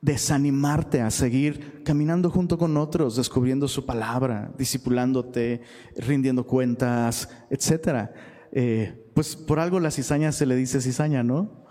desanimarte 0.00 1.00
a 1.00 1.10
seguir 1.10 1.82
caminando 1.82 2.30
junto 2.30 2.58
con 2.58 2.76
otros, 2.76 3.16
descubriendo 3.16 3.66
su 3.66 3.84
palabra, 3.84 4.52
discipulándote, 4.56 5.62
rindiendo 5.96 6.46
cuentas, 6.46 7.28
etc. 7.50 8.10
Eh, 8.52 9.10
pues 9.12 9.34
por 9.34 9.58
algo 9.58 9.80
la 9.80 9.90
cizaña 9.90 10.30
se 10.30 10.46
le 10.46 10.54
dice 10.54 10.80
cizaña, 10.80 11.24
¿no? 11.24 11.64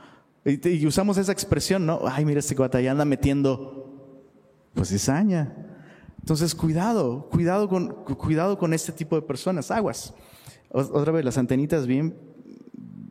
Y, 0.44 0.86
usamos 0.86 1.18
esa 1.18 1.32
expresión, 1.32 1.86
¿no? 1.86 2.02
Ay, 2.06 2.26
mira 2.26 2.42
este 2.42 2.58
cuate, 2.58 2.90
anda 2.90 3.06
metiendo, 3.06 4.20
pues 4.74 4.90
cizaña. 4.90 5.69
Entonces, 6.20 6.54
cuidado, 6.54 7.28
cuidado 7.32 7.68
con, 7.68 7.90
cuidado 8.04 8.58
con 8.58 8.74
este 8.74 8.92
tipo 8.92 9.16
de 9.16 9.22
personas, 9.22 9.72
aguas. 9.72 10.14
Otra 10.72 11.12
vez, 11.12 11.26
las 11.26 11.38
antenitas 11.38 11.88
bien, 11.88 12.16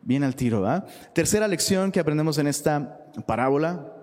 bien 0.03 0.23
al 0.23 0.35
tiro. 0.35 0.61
¿va? 0.61 0.85
Tercera 1.13 1.47
lección 1.47 1.91
que 1.91 1.99
aprendemos 1.99 2.37
en 2.37 2.47
esta 2.47 3.05
parábola. 3.27 3.93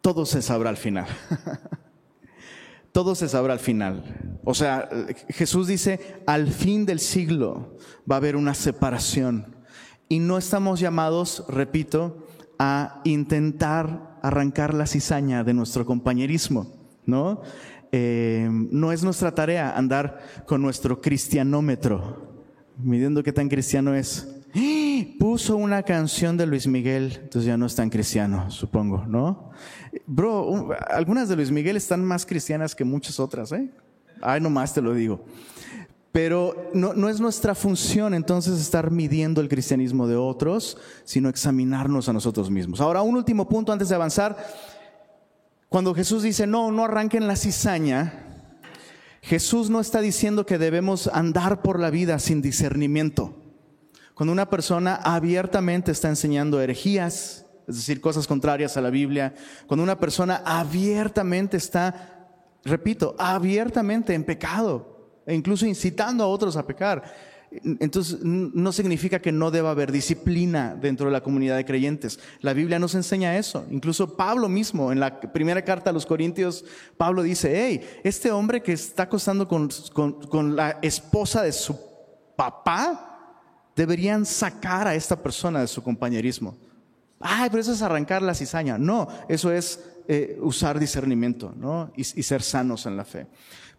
Todo 0.00 0.24
se 0.24 0.40
sabrá 0.40 0.70
al 0.70 0.76
final. 0.76 1.06
Todo 2.92 3.14
se 3.14 3.28
sabrá 3.28 3.52
al 3.52 3.58
final. 3.58 4.02
O 4.44 4.54
sea, 4.54 4.88
Jesús 5.28 5.66
dice, 5.66 6.22
al 6.26 6.48
fin 6.48 6.86
del 6.86 7.00
siglo 7.00 7.76
va 8.10 8.14
a 8.14 8.18
haber 8.18 8.36
una 8.36 8.54
separación. 8.54 9.54
Y 10.08 10.20
no 10.20 10.38
estamos 10.38 10.80
llamados, 10.80 11.44
repito, 11.48 12.26
a 12.58 13.02
intentar 13.04 14.15
arrancar 14.28 14.74
la 14.74 14.86
cizaña 14.86 15.44
de 15.44 15.54
nuestro 15.54 15.84
compañerismo, 15.84 16.72
¿no? 17.04 17.42
Eh, 17.92 18.48
no 18.50 18.92
es 18.92 19.02
nuestra 19.02 19.34
tarea 19.34 19.76
andar 19.76 20.18
con 20.46 20.60
nuestro 20.60 21.00
cristianómetro, 21.00 22.44
midiendo 22.78 23.22
qué 23.22 23.32
tan 23.32 23.48
cristiano 23.48 23.94
es. 23.94 24.28
Puso 25.18 25.56
una 25.56 25.82
canción 25.82 26.36
de 26.36 26.46
Luis 26.46 26.66
Miguel, 26.66 27.18
entonces 27.22 27.44
ya 27.44 27.56
no 27.56 27.66
es 27.66 27.74
tan 27.74 27.90
cristiano, 27.90 28.50
supongo, 28.50 29.04
¿no? 29.06 29.50
Bro, 30.06 30.70
algunas 30.88 31.28
de 31.28 31.36
Luis 31.36 31.50
Miguel 31.50 31.76
están 31.76 32.04
más 32.04 32.26
cristianas 32.26 32.74
que 32.74 32.84
muchas 32.84 33.20
otras, 33.20 33.52
¿eh? 33.52 33.70
Ay, 34.22 34.40
nomás 34.40 34.72
te 34.72 34.80
lo 34.80 34.94
digo. 34.94 35.24
Pero 36.16 36.70
no, 36.72 37.10
es 37.10 37.20
nuestra 37.20 37.54
función 37.54 38.14
entonces 38.14 38.58
estar 38.58 38.90
midiendo 38.90 39.42
el 39.42 39.50
cristianismo 39.50 40.08
de 40.08 40.16
otros, 40.16 40.78
sino 41.04 41.28
examinarnos 41.28 42.08
a 42.08 42.14
nosotros 42.14 42.48
mismos. 42.48 42.80
Ahora, 42.80 43.02
un 43.02 43.16
último 43.16 43.46
punto 43.46 43.70
antes 43.70 43.90
de 43.90 43.96
avanzar. 43.96 44.34
Cuando 45.68 45.94
Jesús 45.94 46.22
dice, 46.22 46.46
no, 46.46 46.72
no 46.72 46.86
arranquen 46.86 47.26
la 47.26 47.36
cizaña, 47.36 48.48
Jesús 49.20 49.68
no 49.68 49.78
está 49.78 50.00
diciendo 50.00 50.46
que 50.46 50.56
debemos 50.56 51.06
andar 51.08 51.60
por 51.60 51.78
la 51.78 51.90
vida 51.90 52.18
sin 52.18 52.40
discernimiento. 52.40 53.36
Cuando 54.14 54.32
una 54.32 54.48
persona 54.48 54.94
abiertamente 54.94 55.92
está 55.92 56.08
enseñando 56.08 56.62
herejías, 56.62 57.44
es 57.68 57.76
decir, 57.76 58.00
cosas 58.00 58.26
contrarias 58.26 58.78
a 58.78 58.80
la 58.80 58.88
Biblia, 58.88 59.34
cuando 59.66 59.84
una 59.84 60.00
persona 60.00 60.40
abiertamente 60.46 61.58
está, 61.58 62.30
repito, 62.64 63.14
abiertamente 63.18 64.14
en 64.14 64.24
pecado, 64.24 64.95
e 65.26 65.34
incluso 65.34 65.66
incitando 65.66 66.24
a 66.24 66.28
otros 66.28 66.56
a 66.56 66.66
pecar. 66.66 67.02
Entonces, 67.50 68.18
no 68.22 68.72
significa 68.72 69.20
que 69.20 69.32
no 69.32 69.50
deba 69.50 69.70
haber 69.70 69.92
disciplina 69.92 70.74
dentro 70.74 71.06
de 71.06 71.12
la 71.12 71.22
comunidad 71.22 71.56
de 71.56 71.64
creyentes. 71.64 72.18
La 72.40 72.52
Biblia 72.52 72.78
nos 72.78 72.94
enseña 72.94 73.36
eso. 73.36 73.66
Incluso 73.70 74.16
Pablo 74.16 74.48
mismo, 74.48 74.92
en 74.92 75.00
la 75.00 75.20
primera 75.20 75.62
carta 75.62 75.90
a 75.90 75.92
los 75.92 76.06
Corintios, 76.06 76.64
Pablo 76.96 77.22
dice, 77.22 77.52
hey, 77.54 78.00
este 78.02 78.30
hombre 78.30 78.62
que 78.62 78.72
está 78.72 79.04
acostando 79.04 79.46
con, 79.46 79.68
con 79.92 80.56
la 80.56 80.78
esposa 80.82 81.42
de 81.42 81.52
su 81.52 81.78
papá, 82.36 83.06
deberían 83.76 84.24
sacar 84.24 84.88
a 84.88 84.94
esta 84.94 85.22
persona 85.22 85.60
de 85.60 85.66
su 85.66 85.82
compañerismo. 85.82 86.56
Ay, 87.20 87.48
pero 87.50 87.60
eso 87.60 87.72
es 87.72 87.82
arrancar 87.82 88.22
la 88.22 88.34
cizaña. 88.34 88.78
No, 88.78 89.06
eso 89.28 89.52
es 89.52 89.80
eh, 90.08 90.38
usar 90.40 90.78
discernimiento 90.78 91.52
¿no? 91.56 91.90
y, 91.96 92.04
ser 92.04 92.42
sanos 92.42 92.86
en 92.86 92.96
la 92.96 93.04
fe. 93.04 93.26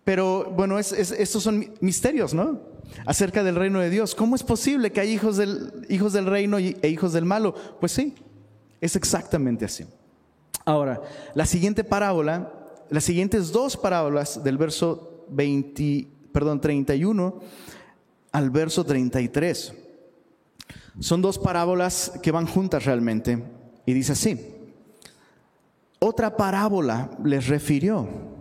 Pero 0.08 0.54
bueno, 0.56 0.80
estos 0.80 1.44
son 1.44 1.74
misterios, 1.82 2.34
¿no? 2.34 2.62
Acerca 3.06 3.44
del 3.44 3.58
reino 3.58 3.82
de 3.82 3.90
Dios. 3.90 4.16
¿Cómo 4.16 4.38
es 4.38 4.44
posible 4.44 4.94
que 4.94 5.02
hay 5.02 5.12
hijos 5.12 5.36
del, 5.36 5.86
hijos 5.90 6.14
del 6.14 6.28
reino 6.28 6.60
e 6.60 6.88
hijos 6.88 7.12
del 7.12 7.26
malo? 7.26 7.54
Pues 7.82 7.92
sí, 7.92 8.16
es 8.80 8.96
exactamente 8.96 9.66
así. 9.66 9.84
Ahora, 10.64 11.02
la 11.36 11.46
siguiente 11.46 11.84
parábola, 11.84 12.54
las 12.90 13.04
siguientes 13.04 13.52
dos 13.52 13.76
parábolas 13.76 14.42
del 14.46 14.58
verso 14.58 15.26
20, 15.28 16.08
perdón, 16.32 16.62
31 16.62 17.42
al 18.32 18.50
verso 18.50 18.86
33, 18.86 19.74
son 21.02 21.22
dos 21.22 21.38
parábolas 21.38 22.14
que 22.24 22.32
van 22.32 22.48
juntas 22.48 22.86
realmente. 22.86 23.44
Y 23.86 23.92
dice 23.92 24.14
así, 24.14 24.40
otra 26.00 26.38
parábola 26.38 27.10
les 27.26 27.50
refirió 27.50 28.37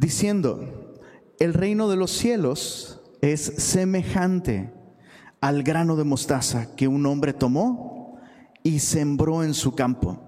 diciendo, 0.00 0.96
el 1.38 1.52
reino 1.52 1.90
de 1.90 1.96
los 1.96 2.10
cielos 2.10 3.02
es 3.20 3.40
semejante 3.40 4.72
al 5.42 5.62
grano 5.62 5.94
de 5.94 6.04
mostaza 6.04 6.74
que 6.74 6.88
un 6.88 7.04
hombre 7.04 7.34
tomó 7.34 8.18
y 8.62 8.78
sembró 8.78 9.44
en 9.44 9.52
su 9.52 9.74
campo, 9.74 10.18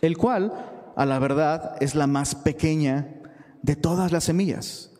el 0.00 0.18
cual, 0.18 0.52
a 0.96 1.06
la 1.06 1.20
verdad, 1.20 1.76
es 1.80 1.94
la 1.94 2.08
más 2.08 2.34
pequeña 2.34 3.22
de 3.62 3.76
todas 3.76 4.10
las 4.10 4.24
semillas, 4.24 4.90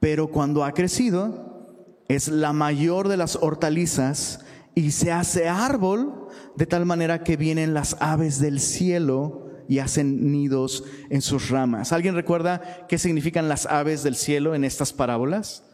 pero 0.00 0.28
cuando 0.28 0.62
ha 0.62 0.72
crecido, 0.72 2.02
es 2.08 2.28
la 2.28 2.52
mayor 2.52 3.08
de 3.08 3.16
las 3.16 3.36
hortalizas 3.36 4.40
y 4.74 4.90
se 4.90 5.12
hace 5.12 5.48
árbol 5.48 6.28
de 6.56 6.66
tal 6.66 6.84
manera 6.84 7.24
que 7.24 7.38
vienen 7.38 7.72
las 7.72 7.96
aves 8.00 8.38
del 8.38 8.60
cielo 8.60 9.43
y 9.68 9.78
hacen 9.78 10.32
nidos 10.32 10.84
en 11.10 11.22
sus 11.22 11.50
ramas. 11.50 11.92
¿Alguien 11.92 12.14
recuerda 12.14 12.86
qué 12.88 12.98
significan 12.98 13.48
las 13.48 13.66
aves 13.66 14.02
del 14.02 14.16
cielo 14.16 14.54
en 14.54 14.64
estas 14.64 14.92
parábolas? 14.92 15.64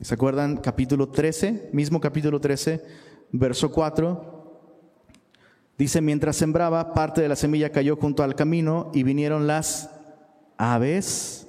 ¿Se 0.00 0.14
acuerdan? 0.14 0.56
Capítulo 0.56 1.08
13, 1.08 1.70
mismo 1.72 2.00
capítulo 2.00 2.40
13, 2.40 2.82
verso 3.32 3.70
4. 3.70 4.40
Dice, 5.76 6.00
mientras 6.00 6.36
sembraba, 6.36 6.94
parte 6.94 7.20
de 7.20 7.28
la 7.28 7.36
semilla 7.36 7.72
cayó 7.72 7.96
junto 7.96 8.22
al 8.22 8.34
camino 8.34 8.90
y 8.94 9.02
vinieron 9.02 9.46
las 9.46 9.90
aves 10.56 11.48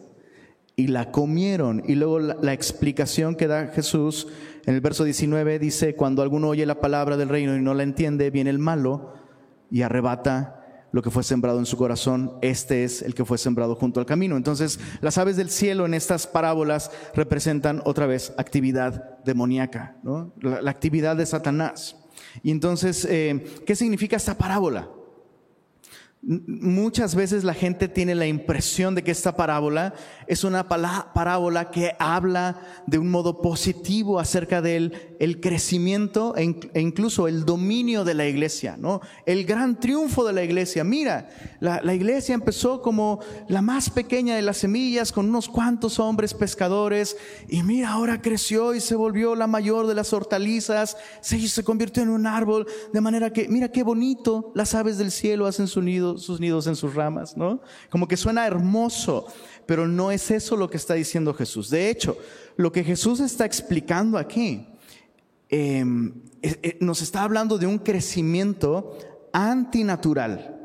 y 0.75 0.87
la 0.87 1.11
comieron. 1.11 1.83
Y 1.85 1.95
luego 1.95 2.19
la, 2.19 2.37
la, 2.41 2.53
explicación 2.53 3.35
que 3.35 3.47
da 3.47 3.67
Jesús 3.67 4.27
en 4.65 4.75
el 4.75 4.81
verso 4.81 5.03
19 5.03 5.59
dice, 5.59 5.95
cuando 5.95 6.21
alguno 6.21 6.49
oye 6.49 6.65
la 6.65 6.79
palabra 6.79 7.17
del 7.17 7.29
reino 7.29 7.55
y 7.55 7.61
no 7.61 7.73
la 7.73 7.83
entiende, 7.83 8.29
viene 8.31 8.49
el 8.49 8.59
malo 8.59 9.13
y 9.71 9.81
arrebata 9.81 10.57
lo 10.91 11.01
que 11.01 11.09
fue 11.09 11.23
sembrado 11.23 11.57
en 11.57 11.65
su 11.65 11.77
corazón, 11.77 12.37
este 12.41 12.83
es 12.83 13.01
el 13.01 13.15
que 13.15 13.23
fue 13.23 13.37
sembrado 13.37 13.75
junto 13.75 13.99
al 13.99 14.05
camino. 14.05 14.35
Entonces, 14.35 14.79
las 14.99 15.17
aves 15.17 15.37
del 15.37 15.49
cielo 15.49 15.85
en 15.85 15.93
estas 15.93 16.27
parábolas 16.27 16.91
representan 17.15 17.81
otra 17.85 18.05
vez 18.05 18.33
actividad 18.37 19.17
demoníaca, 19.23 19.95
la, 20.41 20.69
actividad 20.69 21.15
de 21.15 21.25
Satanás. 21.25 21.95
Y 22.43 22.51
entonces, 22.51 23.05
eh, 23.09 23.45
¿qué 23.65 23.75
significa 23.75 24.17
esta 24.17 24.37
parábola? 24.37 24.89
Muchas 26.23 27.15
veces 27.15 27.43
la 27.43 27.55
gente 27.55 27.87
tiene 27.87 28.13
la 28.13 28.27
impresión 28.27 28.93
de 28.93 29.03
que 29.03 29.09
esta 29.09 29.35
parábola 29.35 29.95
es 30.27 30.43
una 30.43 30.67
parábola 30.67 31.71
que 31.71 31.95
habla 31.97 32.61
de 32.85 32.99
un 32.99 33.09
modo 33.09 33.41
positivo 33.41 34.19
acerca 34.19 34.61
del 34.61 35.15
el 35.19 35.39
crecimiento 35.39 36.35
e, 36.37 36.59
e 36.75 36.79
incluso 36.81 37.27
el 37.27 37.43
dominio 37.43 38.03
de 38.03 38.13
la 38.13 38.27
iglesia, 38.27 38.77
¿no? 38.77 39.01
El 39.25 39.45
gran 39.45 39.79
triunfo 39.79 40.23
de 40.23 40.33
la 40.33 40.43
iglesia. 40.43 40.83
Mira, 40.83 41.27
la, 41.59 41.81
la 41.81 41.95
iglesia 41.95 42.35
empezó 42.35 42.83
como 42.83 43.19
la 43.47 43.63
más 43.63 43.89
pequeña 43.89 44.35
de 44.35 44.43
las 44.43 44.57
semillas 44.57 45.11
con 45.11 45.27
unos 45.27 45.49
cuantos 45.49 45.97
hombres 45.97 46.35
pescadores 46.35 47.17
y 47.49 47.63
mira, 47.63 47.89
ahora 47.89 48.21
creció 48.21 48.75
y 48.75 48.79
se 48.79 48.93
volvió 48.93 49.33
la 49.35 49.47
mayor 49.47 49.87
de 49.87 49.95
las 49.95 50.13
hortalizas, 50.13 50.97
se, 51.21 51.47
se 51.47 51.63
convirtió 51.63 52.03
en 52.03 52.09
un 52.09 52.27
árbol, 52.27 52.67
de 52.93 53.01
manera 53.01 53.33
que, 53.33 53.47
mira 53.47 53.71
qué 53.71 53.81
bonito, 53.81 54.51
las 54.53 54.75
aves 54.75 54.99
del 54.99 55.09
cielo 55.09 55.47
hacen 55.47 55.67
su 55.67 55.81
nido 55.81 56.10
sus 56.17 56.39
nidos 56.39 56.67
en 56.67 56.75
sus 56.75 56.93
ramas, 56.93 57.35
¿no? 57.37 57.61
Como 57.89 58.07
que 58.07 58.17
suena 58.17 58.45
hermoso, 58.45 59.27
pero 59.65 59.87
no 59.87 60.11
es 60.11 60.31
eso 60.31 60.55
lo 60.55 60.69
que 60.69 60.77
está 60.77 60.93
diciendo 60.93 61.33
Jesús. 61.33 61.69
De 61.69 61.89
hecho, 61.89 62.17
lo 62.57 62.71
que 62.71 62.83
Jesús 62.83 63.19
está 63.19 63.45
explicando 63.45 64.17
aquí 64.17 64.67
eh, 65.49 65.83
eh, 66.41 66.77
nos 66.79 67.01
está 67.01 67.23
hablando 67.23 67.57
de 67.57 67.67
un 67.67 67.77
crecimiento 67.77 68.97
antinatural, 69.33 70.57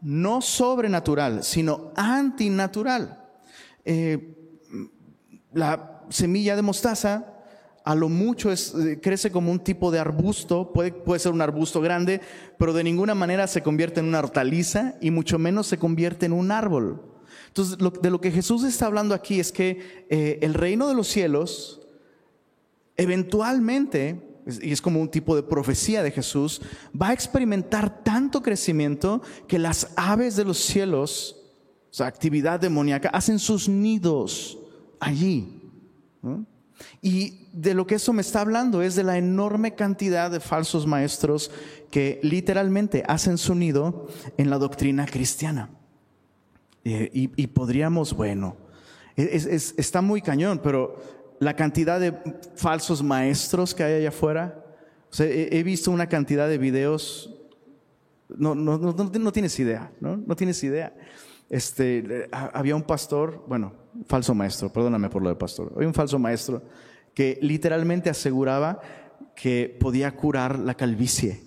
no 0.00 0.40
sobrenatural, 0.40 1.44
sino 1.44 1.92
antinatural. 1.94 3.22
Eh, 3.84 4.34
la 5.52 6.02
semilla 6.08 6.56
de 6.56 6.62
mostaza 6.62 7.33
a 7.84 7.94
lo 7.94 8.08
mucho 8.08 8.50
eh, 8.50 8.98
crece 9.00 9.30
como 9.30 9.52
un 9.52 9.60
tipo 9.60 9.90
de 9.90 9.98
arbusto, 9.98 10.72
puede, 10.72 11.18
ser 11.18 11.32
un 11.32 11.42
arbusto 11.42 11.82
grande, 11.82 12.20
pero 12.58 12.72
de 12.72 12.82
ninguna 12.82 13.14
manera 13.14 13.46
se 13.46 13.62
convierte 13.62 14.00
en 14.00 14.06
una 14.06 14.20
hortaliza 14.20 14.94
y 15.02 15.10
mucho 15.10 15.38
menos 15.38 15.66
se 15.66 15.78
convierte 15.78 16.24
en 16.24 16.32
un 16.32 16.50
árbol. 16.50 17.02
Entonces, 17.48 17.76
de 18.00 18.10
lo 18.10 18.20
que 18.22 18.30
Jesús 18.30 18.64
está 18.64 18.86
hablando 18.86 19.14
aquí 19.14 19.38
es 19.38 19.52
que 19.52 20.06
eh, 20.08 20.38
el 20.40 20.54
reino 20.54 20.88
de 20.88 20.94
los 20.94 21.08
cielos, 21.08 21.82
eventualmente, 22.96 24.40
y 24.62 24.72
es 24.72 24.80
como 24.80 25.00
un 25.00 25.10
tipo 25.10 25.36
de 25.36 25.42
profecía 25.42 26.02
de 26.02 26.10
Jesús, 26.10 26.62
va 27.00 27.08
a 27.08 27.12
experimentar 27.12 28.02
tanto 28.02 28.42
crecimiento 28.42 29.20
que 29.46 29.58
las 29.58 29.92
aves 29.96 30.36
de 30.36 30.44
los 30.44 30.58
cielos, 30.58 31.36
o 31.90 31.94
sea, 31.94 32.06
actividad 32.06 32.58
demoníaca, 32.60 33.10
hacen 33.10 33.38
sus 33.38 33.68
nidos 33.68 34.58
allí. 35.00 35.60
¿no? 36.22 36.46
Y 37.00 37.48
de 37.52 37.74
lo 37.74 37.86
que 37.86 37.96
eso 37.96 38.12
me 38.12 38.22
está 38.22 38.40
hablando 38.40 38.82
es 38.82 38.94
de 38.94 39.04
la 39.04 39.18
enorme 39.18 39.74
cantidad 39.74 40.30
de 40.30 40.40
falsos 40.40 40.86
maestros 40.86 41.50
que 41.90 42.18
literalmente 42.22 43.04
hacen 43.06 43.38
su 43.38 43.54
nido 43.54 44.08
en 44.36 44.50
la 44.50 44.58
doctrina 44.58 45.06
cristiana. 45.06 45.70
Eh, 46.84 47.08
y, 47.12 47.46
podríamos, 47.46 48.14
bueno, 48.14 48.56
es, 49.16 49.46
es, 49.46 49.74
está 49.78 50.02
muy 50.02 50.20
cañón, 50.20 50.60
pero 50.62 51.00
la 51.40 51.56
cantidad 51.56 51.98
de 51.98 52.12
falsos 52.56 53.02
maestros 53.02 53.74
que 53.74 53.84
hay 53.84 53.94
allá 53.94 54.08
afuera, 54.10 54.64
o 55.10 55.14
sea, 55.14 55.26
he, 55.26 55.56
he, 55.56 55.62
visto 55.62 55.90
una 55.90 56.08
cantidad 56.08 56.46
de 56.46 56.58
videos, 56.58 57.34
no, 58.28 58.54
no, 58.54 58.76
no, 58.76 58.92
no 58.92 59.32
tienes 59.32 59.58
idea, 59.58 59.92
¿no? 60.00 60.16
No 60.16 60.36
tienes 60.36 60.62
idea. 60.62 60.94
Este, 61.48 62.28
había 62.32 62.76
un 62.76 62.82
pastor, 62.82 63.44
bueno, 63.46 63.72
falso 64.06 64.34
maestro, 64.34 64.72
perdóname 64.72 65.08
por 65.08 65.22
lo 65.22 65.28
de 65.28 65.36
pastor, 65.36 65.72
había 65.74 65.88
un 65.88 65.94
falso 65.94 66.18
maestro 66.18 66.62
que 67.14 67.38
literalmente 67.42 68.10
aseguraba 68.10 68.80
que 69.34 69.76
podía 69.80 70.14
curar 70.16 70.58
la 70.58 70.74
calvicie. 70.74 71.42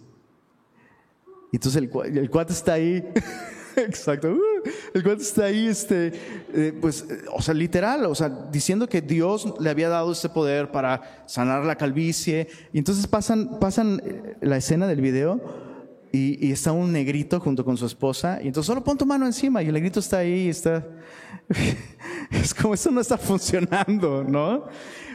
Y 1.52 1.58
entonces 1.58 1.82
el, 1.82 2.18
el 2.18 2.30
cuate 2.30 2.54
está 2.54 2.74
ahí, 2.74 3.04
exacto, 3.76 4.32
uh, 4.32 4.70
el 4.94 5.04
cuate 5.04 5.22
está 5.22 5.46
ahí, 5.46 5.68
este, 5.68 6.12
eh, 6.54 6.78
pues, 6.80 7.06
o 7.34 7.42
sea, 7.42 7.54
literal, 7.54 8.06
o 8.06 8.16
sea, 8.16 8.30
diciendo 8.30 8.88
que 8.88 9.02
Dios 9.02 9.54
le 9.60 9.70
había 9.70 9.90
dado 9.90 10.12
ese 10.12 10.30
poder 10.30 10.72
para 10.72 11.24
sanar 11.26 11.64
la 11.64 11.76
calvicie. 11.76 12.48
Y 12.74 12.80
entonces 12.80 13.08
pasan, 13.08 13.60
pasan 13.60 14.02
eh, 14.04 14.36
la 14.42 14.58
escena 14.58 14.88
del 14.88 15.02
video 15.02 15.67
y, 16.12 16.48
y, 16.48 16.52
está 16.52 16.72
un 16.72 16.92
negrito 16.92 17.40
junto 17.40 17.64
con 17.66 17.78
su 17.78 17.86
esposa, 17.86 18.40
y 18.42 18.48
entonces 18.48 18.68
solo 18.68 18.84
pon 18.84 18.98
tu 18.98 19.06
mano 19.06 19.26
encima, 19.26 19.62
y 19.62 19.68
el 19.68 19.74
negrito 19.74 20.00
está 20.00 20.20
ahí, 20.20 20.50
está... 20.50 20.86
es 22.32 22.54
como 22.54 22.74
eso 22.74 22.92
no 22.92 23.02
está 23.02 23.18
funcionando, 23.18 24.24
¿no? 24.24 24.66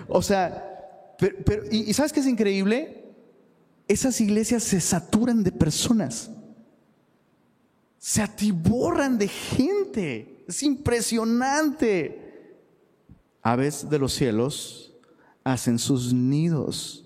O 0.08 0.22
sea, 0.22 0.68
pero 1.18 1.64
y, 1.70 1.90
y, 1.90 1.94
¿sabes 1.94 2.12
qué 2.12 2.20
es 2.20 2.26
increíble? 2.26 3.04
Esas 3.88 4.20
iglesias 4.20 4.62
se 4.62 4.80
saturan 4.80 5.42
de 5.42 5.52
personas, 5.52 6.30
se 7.98 8.22
atiborran 8.22 9.18
de 9.18 9.28
gente, 9.28 10.44
es 10.48 10.62
impresionante. 10.62 12.18
Aves 13.42 13.88
de 13.88 13.98
los 13.98 14.12
cielos 14.12 14.94
hacen 15.44 15.78
sus 15.78 16.12
nidos 16.12 17.04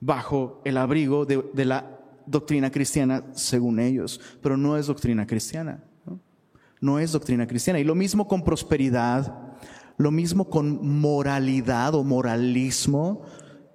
bajo 0.00 0.60
el 0.64 0.76
abrigo 0.76 1.24
de, 1.24 1.44
de 1.52 1.64
la 1.64 1.97
doctrina 2.30 2.70
cristiana 2.70 3.24
según 3.32 3.80
ellos, 3.80 4.20
pero 4.42 4.56
no 4.56 4.76
es 4.76 4.86
doctrina 4.86 5.26
cristiana. 5.26 5.82
¿no? 6.80 6.98
es 6.98 7.12
doctrina 7.12 7.46
cristiana. 7.46 7.80
Y 7.80 7.84
lo 7.84 7.94
mismo 7.94 8.28
con 8.28 8.44
prosperidad, 8.44 9.56
lo 9.96 10.10
mismo 10.10 10.48
con 10.48 11.00
moralidad 11.00 11.94
o 11.94 12.04
moralismo, 12.04 13.22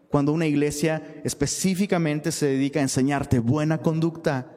cuando 0.10 0.32
una 0.32 0.46
iglesia 0.46 1.22
específicamente 1.24 2.32
se 2.32 2.46
dedica 2.46 2.80
a 2.80 2.84
enseñarte 2.84 3.40
buena 3.40 3.80
conducta 3.80 4.52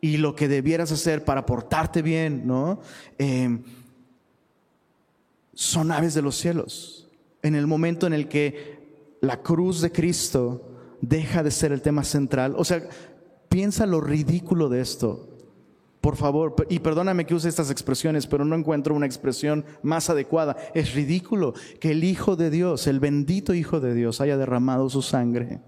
y 0.00 0.16
lo 0.16 0.34
que 0.34 0.48
debieras 0.48 0.90
hacer 0.90 1.24
para 1.24 1.46
portarte 1.46 2.02
bien, 2.02 2.46
¿no? 2.46 2.80
Eh, 3.18 3.62
son 5.54 5.92
aves 5.92 6.14
de 6.14 6.22
los 6.22 6.36
cielos. 6.36 7.08
En 7.42 7.54
el 7.54 7.66
momento 7.66 8.06
en 8.06 8.14
el 8.14 8.26
que 8.26 9.16
la 9.20 9.42
cruz 9.42 9.80
de 9.80 9.92
Cristo 9.92 10.68
deja 11.00 11.42
de 11.42 11.50
ser 11.50 11.72
el 11.72 11.82
tema 11.82 12.04
central, 12.04 12.54
o 12.56 12.64
sea, 12.64 12.88
Piensa 13.52 13.84
lo 13.84 14.00
ridículo 14.00 14.70
de 14.70 14.80
esto. 14.80 15.28
Por 16.00 16.16
favor, 16.16 16.54
y 16.70 16.78
perdóname 16.78 17.26
que 17.26 17.34
use 17.34 17.50
estas 17.50 17.70
expresiones, 17.70 18.26
pero 18.26 18.46
no 18.46 18.56
encuentro 18.56 18.94
una 18.94 19.04
expresión 19.04 19.66
más 19.82 20.08
adecuada. 20.08 20.56
Es 20.74 20.94
ridículo 20.94 21.52
que 21.78 21.90
el 21.90 22.02
Hijo 22.02 22.34
de 22.34 22.48
Dios, 22.48 22.86
el 22.86 22.98
bendito 22.98 23.52
Hijo 23.52 23.78
de 23.78 23.92
Dios, 23.92 24.22
haya 24.22 24.38
derramado 24.38 24.88
su 24.88 25.02
sangre 25.02 25.60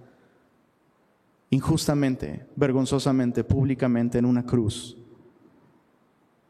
injustamente, 1.50 2.46
vergonzosamente, 2.56 3.44
públicamente 3.44 4.16
en 4.18 4.24
una 4.24 4.44
cruz. 4.44 4.96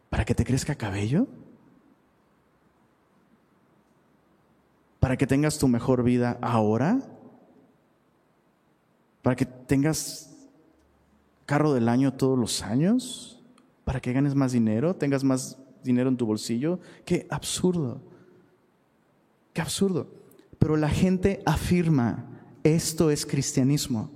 ¿Para 0.08 0.24
que 0.24 0.36
te 0.36 0.44
crezca 0.44 0.76
cabello? 0.76 1.26
¿Para 5.00 5.16
que 5.16 5.26
tengas 5.26 5.58
tu 5.58 5.66
mejor 5.66 6.04
vida 6.04 6.38
ahora? 6.40 7.00
¿Para 9.20 9.34
que 9.34 9.44
tengas 9.44 10.33
carro 11.46 11.74
del 11.74 11.88
año 11.88 12.14
todos 12.14 12.38
los 12.38 12.62
años 12.62 13.42
para 13.84 14.00
que 14.00 14.12
ganes 14.12 14.34
más 14.34 14.52
dinero, 14.52 14.94
tengas 14.94 15.24
más 15.24 15.58
dinero 15.82 16.08
en 16.08 16.16
tu 16.16 16.26
bolsillo. 16.26 16.80
Qué 17.04 17.26
absurdo. 17.30 18.00
Qué 19.52 19.60
absurdo. 19.60 20.08
pero 20.58 20.76
la 20.76 20.88
gente 20.88 21.42
afirma, 21.44 22.26
esto 22.62 23.10
es 23.10 23.26
cristianismo. 23.26 24.10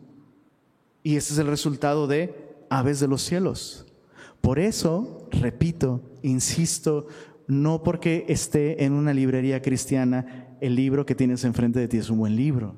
Y 1.02 1.16
ese 1.16 1.34
es 1.34 1.38
el 1.38 1.46
resultado 1.46 2.06
de 2.06 2.56
aves 2.70 3.00
de 3.00 3.08
los 3.08 3.22
cielos. 3.22 3.86
Por 4.40 4.58
eso, 4.58 5.28
repito, 5.30 6.00
insisto, 6.22 7.06
no 7.46 7.82
porque 7.82 8.24
esté 8.28 8.84
en 8.84 8.94
una 8.94 9.12
librería 9.12 9.60
cristiana, 9.60 10.56
el 10.60 10.74
libro 10.74 11.04
que 11.04 11.14
tienes 11.14 11.44
enfrente 11.44 11.80
de 11.80 11.88
ti 11.88 11.98
es 11.98 12.10
un 12.10 12.18
buen 12.18 12.34
libro, 12.34 12.74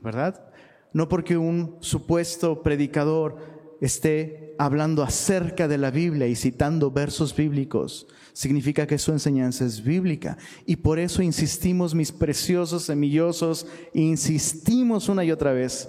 ¿verdad? 0.00 0.51
No 0.92 1.08
porque 1.08 1.36
un 1.36 1.76
supuesto 1.80 2.62
predicador 2.62 3.36
esté 3.80 4.54
hablando 4.58 5.02
acerca 5.02 5.66
de 5.66 5.78
la 5.78 5.90
Biblia 5.90 6.26
y 6.26 6.36
citando 6.36 6.90
versos 6.90 7.34
bíblicos, 7.34 8.06
significa 8.32 8.86
que 8.86 8.98
su 8.98 9.12
enseñanza 9.12 9.64
es 9.64 9.82
bíblica. 9.82 10.38
Y 10.66 10.76
por 10.76 10.98
eso 10.98 11.22
insistimos, 11.22 11.94
mis 11.94 12.12
preciosos 12.12 12.84
semillosos, 12.84 13.66
insistimos 13.92 15.08
una 15.08 15.24
y 15.24 15.32
otra 15.32 15.52
vez 15.52 15.88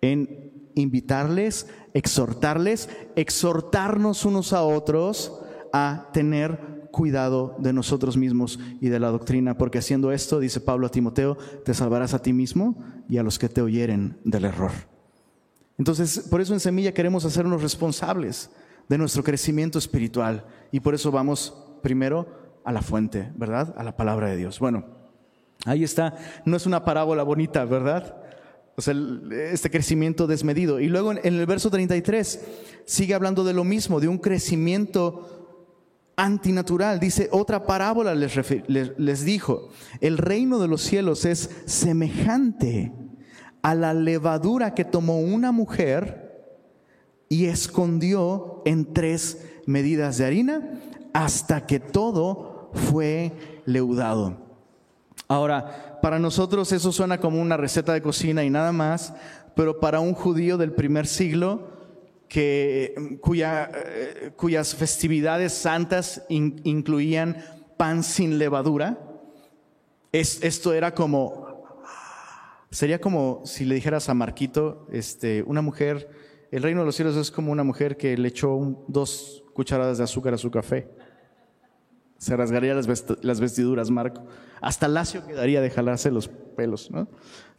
en 0.00 0.70
invitarles, 0.74 1.66
exhortarles, 1.94 2.88
exhortarnos 3.16 4.24
unos 4.24 4.52
a 4.52 4.62
otros 4.62 5.32
a 5.72 6.10
tener 6.12 6.75
cuidado 6.96 7.54
de 7.58 7.74
nosotros 7.74 8.16
mismos 8.16 8.58
y 8.80 8.88
de 8.88 8.98
la 8.98 9.10
doctrina, 9.10 9.58
porque 9.58 9.76
haciendo 9.76 10.12
esto, 10.12 10.40
dice 10.40 10.62
Pablo 10.62 10.86
a 10.86 10.90
Timoteo, 10.90 11.36
te 11.62 11.74
salvarás 11.74 12.14
a 12.14 12.22
ti 12.22 12.32
mismo 12.32 12.82
y 13.06 13.18
a 13.18 13.22
los 13.22 13.38
que 13.38 13.50
te 13.50 13.60
oyeren 13.60 14.16
del 14.24 14.46
error. 14.46 14.70
Entonces, 15.76 16.20
por 16.30 16.40
eso 16.40 16.54
en 16.54 16.60
Semilla 16.60 16.94
queremos 16.94 17.26
hacernos 17.26 17.60
responsables 17.60 18.48
de 18.88 18.96
nuestro 18.96 19.22
crecimiento 19.22 19.78
espiritual 19.78 20.46
y 20.72 20.80
por 20.80 20.94
eso 20.94 21.10
vamos 21.10 21.52
primero 21.82 22.28
a 22.64 22.72
la 22.72 22.80
fuente, 22.80 23.30
¿verdad? 23.36 23.74
A 23.76 23.84
la 23.84 23.94
palabra 23.94 24.28
de 24.28 24.38
Dios. 24.38 24.58
Bueno, 24.58 24.86
ahí 25.66 25.84
está, 25.84 26.16
no 26.46 26.56
es 26.56 26.64
una 26.64 26.82
parábola 26.82 27.24
bonita, 27.24 27.66
¿verdad? 27.66 28.22
O 28.74 28.80
sea, 28.80 28.94
este 29.52 29.70
crecimiento 29.70 30.26
desmedido. 30.26 30.80
Y 30.80 30.88
luego 30.88 31.12
en 31.12 31.20
el 31.22 31.44
verso 31.44 31.68
33 31.68 32.40
sigue 32.86 33.12
hablando 33.12 33.44
de 33.44 33.52
lo 33.52 33.64
mismo, 33.64 34.00
de 34.00 34.08
un 34.08 34.16
crecimiento 34.16 35.45
antinatural. 36.16 36.98
Dice, 36.98 37.28
otra 37.30 37.64
parábola 37.64 38.14
les, 38.14 39.24
dijo, 39.24 39.68
el 40.00 40.18
reino 40.18 40.58
de 40.58 40.68
los 40.68 40.82
cielos 40.82 41.24
es 41.24 41.50
semejante 41.66 42.92
a 43.62 43.74
la 43.74 43.94
levadura 43.94 44.74
que 44.74 44.84
tomó 44.84 45.20
una 45.20 45.52
mujer 45.52 46.26
y 47.28 47.46
escondió 47.46 48.62
en 48.64 48.92
tres 48.92 49.44
medidas 49.66 50.18
de 50.18 50.24
harina 50.24 50.80
hasta 51.12 51.66
que 51.66 51.80
todo 51.80 52.70
fue 52.72 53.32
leudado. 53.66 54.36
Ahora, 55.28 55.98
para 56.00 56.18
nosotros 56.18 56.70
eso 56.72 56.92
suena 56.92 57.18
como 57.18 57.40
una 57.40 57.56
receta 57.56 57.92
de 57.92 58.02
cocina 58.02 58.44
y 58.44 58.50
nada 58.50 58.70
más, 58.70 59.12
pero 59.56 59.80
para 59.80 59.98
un 59.98 60.14
judío 60.14 60.56
del 60.56 60.72
primer 60.72 61.06
siglo, 61.06 61.75
que, 62.28 63.18
cuya, 63.20 63.70
eh, 63.74 64.32
cuyas 64.36 64.74
festividades 64.74 65.52
santas 65.52 66.22
incluían 66.28 67.36
pan 67.76 68.02
sin 68.02 68.38
levadura. 68.38 68.98
Es, 70.12 70.42
esto 70.42 70.72
era 70.72 70.94
como, 70.94 71.78
sería 72.70 73.00
como 73.00 73.42
si 73.44 73.64
le 73.64 73.74
dijeras 73.74 74.08
a 74.08 74.14
Marquito, 74.14 74.86
este, 74.90 75.42
una 75.42 75.62
mujer, 75.62 76.08
el 76.50 76.62
reino 76.62 76.80
de 76.80 76.86
los 76.86 76.96
cielos 76.96 77.16
es 77.16 77.30
como 77.30 77.52
una 77.52 77.64
mujer 77.64 77.96
que 77.96 78.16
le 78.16 78.28
echó 78.28 78.84
dos 78.88 79.44
cucharadas 79.52 79.98
de 79.98 80.04
azúcar 80.04 80.34
a 80.34 80.38
su 80.38 80.50
café. 80.50 80.88
Se 82.18 82.34
rasgaría 82.36 82.74
las, 82.74 82.86
las 83.22 83.40
vestiduras, 83.40 83.90
Marco. 83.90 84.24
Hasta 84.60 84.88
lacio 84.88 85.26
quedaría 85.26 85.60
de 85.60 85.70
jalarse 85.70 86.10
los 86.10 86.28
pelos, 86.28 86.90
¿no? 86.90 87.08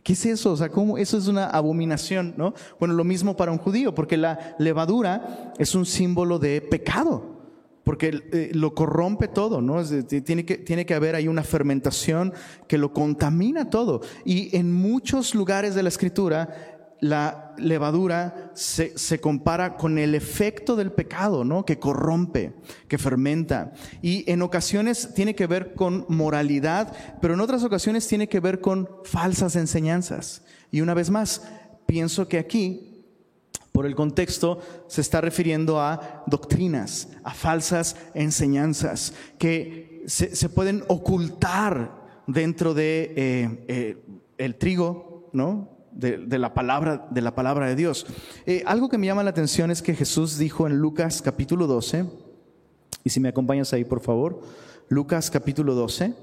¿Qué 0.03 0.13
es 0.13 0.25
eso? 0.25 0.53
O 0.53 0.57
sea, 0.57 0.69
¿cómo? 0.69 0.97
Eso 0.97 1.17
es 1.17 1.27
una 1.27 1.47
abominación, 1.47 2.33
¿no? 2.38 2.53
Bueno, 2.79 2.93
lo 2.93 3.03
mismo 3.03 3.36
para 3.36 3.51
un 3.51 3.57
judío, 3.57 3.93
porque 3.93 4.17
la 4.17 4.55
levadura 4.57 5.53
es 5.57 5.75
un 5.75 5.86
símbolo 5.86 6.39
de 6.39 6.62
pecado, 6.62 7.38
porque 7.83 8.21
eh, 8.31 8.51
lo 8.53 8.73
corrompe 8.73 9.27
todo, 9.27 9.62
¿no? 9.62 9.83
tiene, 9.83 10.45
que, 10.45 10.57
tiene 10.57 10.86
que 10.86 10.93
haber 10.93 11.15
ahí 11.15 11.27
una 11.27 11.43
fermentación 11.43 12.33
que 12.67 12.77
lo 12.77 12.93
contamina 12.93 13.69
todo. 13.69 14.01
Y 14.25 14.55
en 14.55 14.73
muchos 14.73 15.36
lugares 15.36 15.75
de 15.75 15.83
la 15.83 15.89
escritura 15.89 16.77
la 16.99 17.53
levadura 17.57 18.51
se, 18.53 19.19
compara 19.19 19.77
con 19.77 19.97
el 19.97 20.15
efecto 20.15 20.75
del 20.75 20.91
pecado, 20.91 21.43
¿no? 21.43 21.65
Que 21.65 21.79
corrompe, 21.79 22.53
que 22.88 22.97
fermenta. 22.97 23.73
Y 24.01 24.29
en 24.31 24.41
ocasiones 24.41 25.13
tiene 25.13 25.36
que 25.36 25.47
ver 25.47 25.73
con 25.73 26.05
moralidad, 26.10 26.93
pero 27.21 27.33
en 27.33 27.41
otras 27.41 27.63
ocasiones 27.63 28.07
tiene 28.07 28.27
que 28.27 28.39
ver 28.39 28.62
con 28.62 28.89
falsas 29.03 29.55
enseñanzas. 29.55 30.43
Y 30.71 30.81
una 30.81 30.93
vez 30.93 31.10
más, 31.10 31.43
pienso 31.86 32.27
que 32.27 32.39
aquí, 32.39 33.05
por 33.71 33.86
el 33.86 33.95
contexto, 33.95 34.60
se 34.88 35.01
está 35.01 35.21
refiriendo 35.21 35.79
a 35.79 36.23
doctrinas, 36.25 37.10
a 37.23 37.33
falsas 37.33 37.95
enseñanzas, 38.15 39.13
que 39.38 40.03
se, 40.07 40.49
pueden 40.49 40.83
ocultar 40.88 42.23
dentro 42.25 42.73
de 42.73 43.13
eh, 43.15 43.65
eh, 43.67 44.05
el 44.38 44.55
trigo, 44.55 45.29
¿no? 45.33 45.77
De, 45.97 46.38
la, 46.38 46.53
palabra, 46.53 47.07
de 47.10 47.21
la 47.21 47.33
palabra 47.33 47.67
de 47.67 47.75
Dios. 47.75 48.05
Eh, 48.45 48.63
algo 48.65 48.88
que 48.89 48.97
me 48.97 49.07
llama 49.07 49.23
la 49.23 49.31
atención 49.31 49.71
es 49.71 49.81
que 49.81 49.95
Jesús 49.95 50.38
dijo 50.38 50.67
en 50.67 50.77
Lucas 50.77 51.21
capítulo 51.21 51.67
12, 51.67 52.05
y 53.03 53.10
si 53.10 53.19
me 53.19 53.29
acompañas 53.29 53.73
ahí 53.73 53.83
por 53.83 54.01
favor, 54.01 54.41
Lucas 54.89 55.31
capítulo 55.31 55.73
12. 55.73 56.13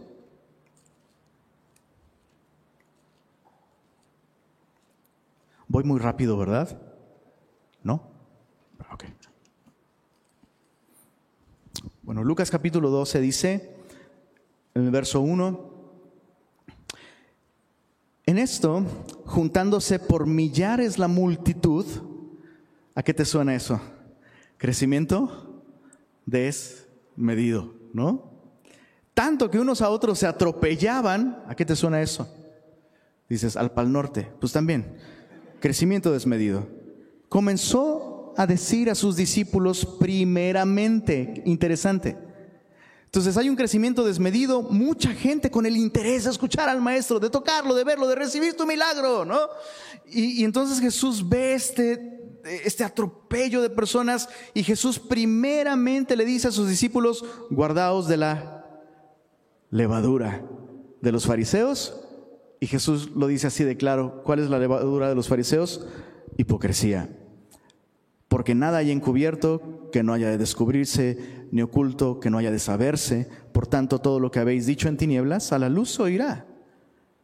Voy 5.66 5.82
muy 5.82 5.98
rápido, 5.98 6.36
¿verdad? 6.36 6.78
¿No? 7.82 8.02
Ok. 8.92 9.04
Bueno, 12.02 12.22
Lucas 12.22 12.50
capítulo 12.50 12.90
12 12.90 13.20
dice, 13.20 13.76
en 14.74 14.84
el 14.84 14.90
verso 14.90 15.20
1, 15.20 15.73
en 18.26 18.38
esto, 18.38 18.84
juntándose 19.26 19.98
por 19.98 20.26
millares 20.26 20.98
la 20.98 21.08
multitud, 21.08 21.84
¿a 22.94 23.02
qué 23.02 23.12
te 23.12 23.24
suena 23.24 23.54
eso? 23.54 23.80
Crecimiento 24.56 25.62
desmedido, 26.24 27.74
¿no? 27.92 28.32
Tanto 29.12 29.50
que 29.50 29.60
unos 29.60 29.82
a 29.82 29.90
otros 29.90 30.18
se 30.18 30.26
atropellaban, 30.26 31.42
¿a 31.46 31.54
qué 31.54 31.64
te 31.64 31.76
suena 31.76 32.00
eso? 32.00 32.28
Dices, 33.28 33.56
al 33.56 33.72
Pal 33.72 33.92
Norte, 33.92 34.30
pues 34.40 34.52
también, 34.52 34.96
crecimiento 35.60 36.12
desmedido. 36.12 36.66
Comenzó 37.28 38.34
a 38.36 38.46
decir 38.46 38.90
a 38.90 38.94
sus 38.94 39.16
discípulos 39.16 39.86
primeramente, 40.00 41.42
interesante, 41.44 42.16
entonces 43.14 43.36
hay 43.36 43.48
un 43.48 43.54
crecimiento 43.54 44.02
desmedido, 44.02 44.60
mucha 44.60 45.12
gente 45.12 45.48
con 45.48 45.66
el 45.66 45.76
interés 45.76 46.24
de 46.24 46.30
escuchar 46.30 46.68
al 46.68 46.82
maestro, 46.82 47.20
de 47.20 47.30
tocarlo, 47.30 47.72
de 47.76 47.84
verlo, 47.84 48.08
de 48.08 48.16
recibir 48.16 48.56
tu 48.56 48.66
milagro, 48.66 49.24
¿no? 49.24 49.38
Y, 50.04 50.42
entonces 50.42 50.80
Jesús 50.80 51.28
ve 51.28 51.54
este, 51.54 52.40
este 52.64 52.82
atropello 52.82 53.62
de 53.62 53.70
personas 53.70 54.28
y 54.52 54.64
Jesús 54.64 54.98
primeramente 54.98 56.16
le 56.16 56.24
dice 56.24 56.48
a 56.48 56.50
sus 56.50 56.68
discípulos, 56.68 57.24
guardaos 57.50 58.08
de 58.08 58.16
la 58.16 58.66
levadura 59.70 60.44
de 61.00 61.12
los 61.12 61.24
fariseos. 61.24 61.94
Y 62.58 62.66
Jesús 62.66 63.10
lo 63.14 63.28
dice 63.28 63.46
así 63.46 63.62
de 63.62 63.76
claro, 63.76 64.24
¿cuál 64.24 64.40
es 64.40 64.50
la 64.50 64.58
levadura 64.58 65.08
de 65.08 65.14
los 65.14 65.28
fariseos? 65.28 65.86
Hipocresía 66.36 67.08
porque 68.34 68.56
nada 68.56 68.78
hay 68.78 68.90
encubierto 68.90 69.88
que 69.92 70.02
no 70.02 70.12
haya 70.12 70.28
de 70.28 70.38
descubrirse, 70.38 71.43
ni 71.54 71.62
oculto 71.62 72.18
que 72.18 72.30
no 72.30 72.38
haya 72.38 72.50
de 72.50 72.58
saberse. 72.58 73.28
Por 73.52 73.68
tanto, 73.68 74.00
todo 74.00 74.18
lo 74.18 74.32
que 74.32 74.40
habéis 74.40 74.66
dicho 74.66 74.88
en 74.88 74.96
tinieblas, 74.96 75.52
a 75.52 75.58
la 75.60 75.68
luz 75.68 76.00
oirá. 76.00 76.48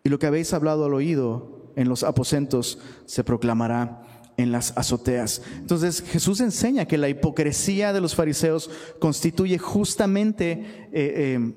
Y 0.04 0.08
lo 0.08 0.20
que 0.20 0.28
habéis 0.28 0.52
hablado 0.52 0.84
al 0.84 0.94
oído 0.94 1.72
en 1.74 1.88
los 1.88 2.04
aposentos 2.04 2.78
se 3.06 3.24
proclamará 3.24 4.02
en 4.36 4.52
las 4.52 4.72
azoteas. 4.78 5.42
Entonces 5.58 6.00
Jesús 6.02 6.40
enseña 6.40 6.86
que 6.86 6.96
la 6.96 7.08
hipocresía 7.08 7.92
de 7.92 8.00
los 8.00 8.14
fariseos 8.14 8.70
constituye 9.00 9.58
justamente 9.58 10.88
eh, 10.92 11.42
eh, 11.42 11.54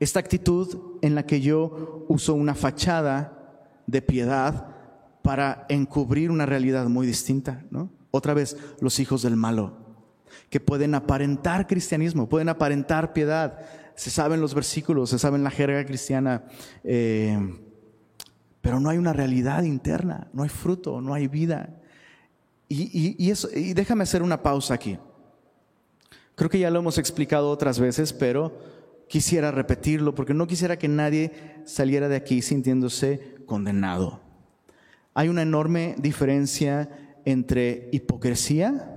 esta 0.00 0.18
actitud 0.18 0.98
en 1.02 1.14
la 1.14 1.24
que 1.24 1.40
yo 1.40 2.04
uso 2.08 2.34
una 2.34 2.56
fachada 2.56 3.62
de 3.86 4.02
piedad 4.02 4.74
para 5.22 5.66
encubrir 5.68 6.32
una 6.32 6.46
realidad 6.46 6.88
muy 6.88 7.06
distinta, 7.06 7.64
¿no? 7.70 7.90
Otra 8.10 8.34
vez, 8.34 8.56
los 8.80 8.98
hijos 8.98 9.22
del 9.22 9.36
malo, 9.36 9.81
que 10.50 10.60
pueden 10.60 10.94
aparentar 10.94 11.66
cristianismo, 11.66 12.28
pueden 12.28 12.48
aparentar 12.48 13.12
piedad. 13.12 13.58
Se 13.94 14.10
saben 14.10 14.40
los 14.40 14.54
versículos, 14.54 15.10
se 15.10 15.18
saben 15.18 15.44
la 15.44 15.50
jerga 15.50 15.84
cristiana, 15.84 16.44
eh, 16.84 17.38
pero 18.60 18.80
no 18.80 18.88
hay 18.88 18.98
una 18.98 19.12
realidad 19.12 19.64
interna, 19.64 20.28
no 20.32 20.42
hay 20.42 20.48
fruto, 20.48 21.00
no 21.00 21.14
hay 21.14 21.28
vida. 21.28 21.78
Y, 22.68 23.30
eso, 23.30 23.48
y 23.54 23.74
déjame 23.74 24.04
hacer 24.04 24.22
una 24.22 24.42
pausa 24.42 24.72
aquí. 24.72 24.98
Creo 26.34 26.48
que 26.48 26.58
ya 26.58 26.70
lo 26.70 26.78
hemos 26.78 26.96
explicado 26.96 27.50
otras 27.50 27.78
veces, 27.78 28.14
pero 28.14 28.58
quisiera 29.08 29.50
repetirlo 29.50 30.14
porque 30.14 30.32
no 30.32 30.46
quisiera 30.46 30.78
que 30.78 30.88
nadie 30.88 31.32
saliera 31.66 32.08
de 32.08 32.16
aquí 32.16 32.40
sintiéndose 32.40 33.34
condenado. 33.44 34.22
Hay 35.12 35.28
una 35.28 35.42
enorme 35.42 35.94
diferencia 35.98 36.88
entre 37.26 37.90
hipocresía 37.92 38.91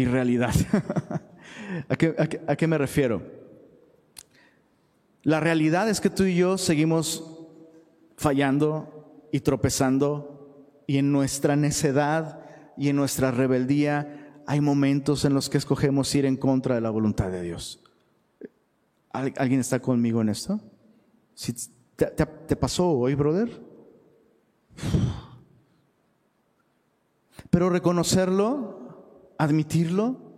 y 0.00 0.04
realidad. 0.06 0.54
¿A, 1.88 1.96
qué, 2.56 2.66
me 2.66 2.78
refiero? 2.78 3.22
La 5.22 5.40
realidad 5.40 5.88
es 5.88 6.00
que 6.00 6.10
tú 6.10 6.24
y 6.24 6.36
yo 6.36 6.58
seguimos 6.58 7.46
fallando 8.16 9.28
y 9.30 9.40
tropezando 9.40 10.82
y 10.86 10.98
en 10.98 11.12
nuestra 11.12 11.56
necedad 11.56 12.40
y 12.76 12.88
en 12.88 12.96
nuestra 12.96 13.30
rebeldía 13.30 14.42
hay 14.46 14.60
momentos 14.60 15.24
en 15.24 15.34
los 15.34 15.48
que 15.50 15.58
escogemos 15.58 16.12
ir 16.14 16.24
en 16.24 16.36
contra 16.36 16.74
de 16.74 16.80
la 16.80 16.90
voluntad 16.90 17.30
de 17.30 17.42
Dios. 17.42 17.82
¿Alguien 19.12 19.60
está 19.60 19.80
conmigo 19.80 20.22
en 20.22 20.30
esto? 20.30 20.60
¿Te, 21.96 22.06
te 22.06 22.56
pasó 22.56 22.90
hoy, 22.90 23.14
brother? 23.14 23.50
Pero 27.50 27.68
reconocerlo, 27.68 28.79
admitirlo, 29.40 30.30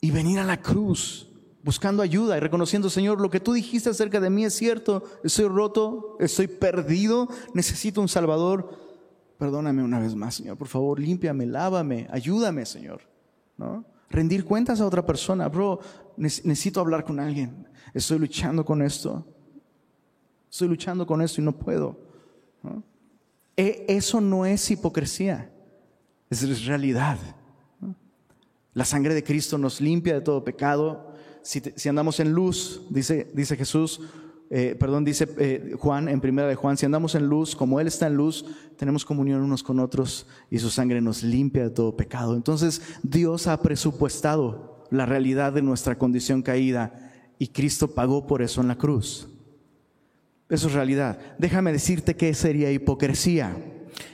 y 0.00 0.10
venir 0.10 0.38
a 0.38 0.44
la 0.44 0.60
cruz 0.60 1.28
buscando 1.62 2.02
ayuda 2.02 2.36
y 2.36 2.40
reconociendo, 2.40 2.88
Señor, 2.88 3.20
lo 3.20 3.28
que 3.28 3.40
tú 3.40 3.52
dijiste 3.52 3.90
acerca 3.90 4.20
de 4.20 4.30
mí 4.30 4.44
es 4.44 4.54
cierto, 4.54 5.04
estoy 5.22 5.48
roto, 5.48 6.16
estoy 6.20 6.46
perdido, 6.46 7.28
necesito 7.52 8.00
un 8.00 8.08
Salvador. 8.08 8.70
Perdóname 9.36 9.82
una 9.82 9.98
vez 9.98 10.14
más, 10.14 10.36
Señor, 10.36 10.56
por 10.56 10.68
favor, 10.68 10.98
límpiame, 10.98 11.44
lávame, 11.46 12.08
ayúdame, 12.10 12.64
Señor. 12.64 13.02
¿No? 13.58 13.84
Rendir 14.08 14.44
cuentas 14.44 14.80
a 14.80 14.86
otra 14.86 15.04
persona, 15.04 15.48
bro, 15.48 15.80
necesito 16.16 16.80
hablar 16.80 17.04
con 17.04 17.20
alguien, 17.20 17.66
estoy 17.92 18.18
luchando 18.18 18.64
con 18.64 18.80
esto, 18.80 19.26
estoy 20.50 20.68
luchando 20.68 21.06
con 21.06 21.20
esto 21.20 21.40
y 21.42 21.44
no 21.44 21.52
puedo. 21.52 21.98
E, 23.56 23.84
eso 23.88 24.20
no 24.20 24.46
es 24.46 24.70
hipocresía, 24.70 25.50
es 26.30 26.64
realidad. 26.64 27.18
La 28.78 28.84
sangre 28.84 29.12
de 29.12 29.24
Cristo 29.24 29.58
nos 29.58 29.80
limpia 29.80 30.14
de 30.14 30.20
todo 30.20 30.44
pecado. 30.44 31.12
Si, 31.42 31.60
andamos 31.88 32.20
en 32.20 32.30
luz, 32.30 32.82
dice, 32.90 33.28
dice 33.34 33.56
Jesús, 33.56 34.00
eh, 34.50 34.76
perdón, 34.78 35.04
dice 35.04 35.28
eh, 35.38 35.74
Juan 35.76 36.08
en 36.08 36.20
primera 36.20 36.46
de 36.46 36.54
Juan, 36.54 36.76
si 36.76 36.86
andamos 36.86 37.16
en 37.16 37.26
luz, 37.26 37.56
como 37.56 37.80
Él 37.80 37.88
está 37.88 38.06
en 38.06 38.14
luz, 38.14 38.44
tenemos 38.76 39.04
comunión 39.04 39.40
unos 39.42 39.64
con 39.64 39.80
otros 39.80 40.28
y 40.48 40.60
su 40.60 40.70
sangre 40.70 41.00
nos 41.00 41.24
limpia 41.24 41.64
de 41.64 41.70
todo 41.70 41.96
pecado. 41.96 42.36
Entonces 42.36 42.80
Dios 43.02 43.48
ha 43.48 43.60
presupuestado 43.60 44.86
la 44.92 45.06
realidad 45.06 45.52
de 45.52 45.62
nuestra 45.62 45.98
condición 45.98 46.42
caída 46.42 47.10
y 47.36 47.48
Cristo 47.48 47.96
pagó 47.96 48.28
por 48.28 48.42
eso 48.42 48.60
en 48.60 48.68
la 48.68 48.78
cruz. 48.78 49.26
Eso 50.48 50.68
es 50.68 50.72
realidad. 50.72 51.18
Déjame 51.36 51.72
decirte 51.72 52.14
que 52.14 52.32
sería 52.32 52.70
hipocresía. 52.70 53.56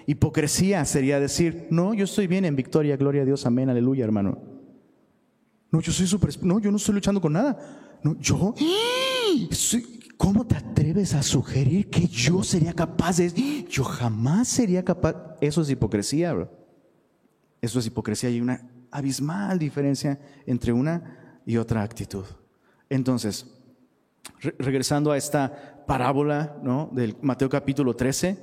Hipocresía 0.07 0.87
sería 0.87 1.21
decir, 1.21 1.67
no, 1.69 1.93
yo 1.93 2.05
estoy 2.05 2.29
bien 2.29 2.47
en 2.47 2.57
victoria, 2.57 2.97
gloria 2.97 3.21
a 3.21 3.27
Dios, 3.27 3.45
amén, 3.45 3.69
aleluya, 3.69 4.07
hermano. 4.07 4.54
No, 5.75 5.81
yo 5.81 5.91
soy 5.91 6.07
súper... 6.07 6.31
No, 6.45 6.61
yo 6.61 6.71
no 6.71 6.77
estoy 6.77 6.95
luchando 6.95 7.21
con 7.21 7.33
nada. 7.33 7.59
No, 8.01 8.17
yo... 8.21 8.55
¿Cómo 10.17 10.47
te 10.47 10.57
atreves 10.57 11.15
a 11.15 11.23
sugerir 11.25 11.91
que 11.91 12.07
yo 12.07 12.45
sería 12.45 12.73
capaz 12.73 13.17
de... 13.17 13.67
Yo 13.69 13.83
jamás 13.83 14.47
sería 14.47 14.85
capaz... 14.85 15.37
Eso 15.41 15.63
es 15.63 15.71
hipocresía, 15.71 16.33
bro. 16.33 16.49
Eso 17.61 17.81
es 17.81 17.87
hipocresía 17.87 18.31
y 18.31 18.41
una 18.41 18.65
abismal 18.93 19.59
diferencia 19.59 20.21
entre 20.47 20.73
una 20.73 21.41
y 21.45 21.57
otra 21.57 21.83
actitud. 21.83 22.25
Entonces, 22.89 23.45
regresando 24.61 25.11
a 25.11 25.17
esta 25.17 25.85
parábola 25.89 26.57
¿no? 26.63 26.89
del 26.93 27.17
Mateo 27.21 27.49
capítulo 27.49 27.97
13, 27.97 28.39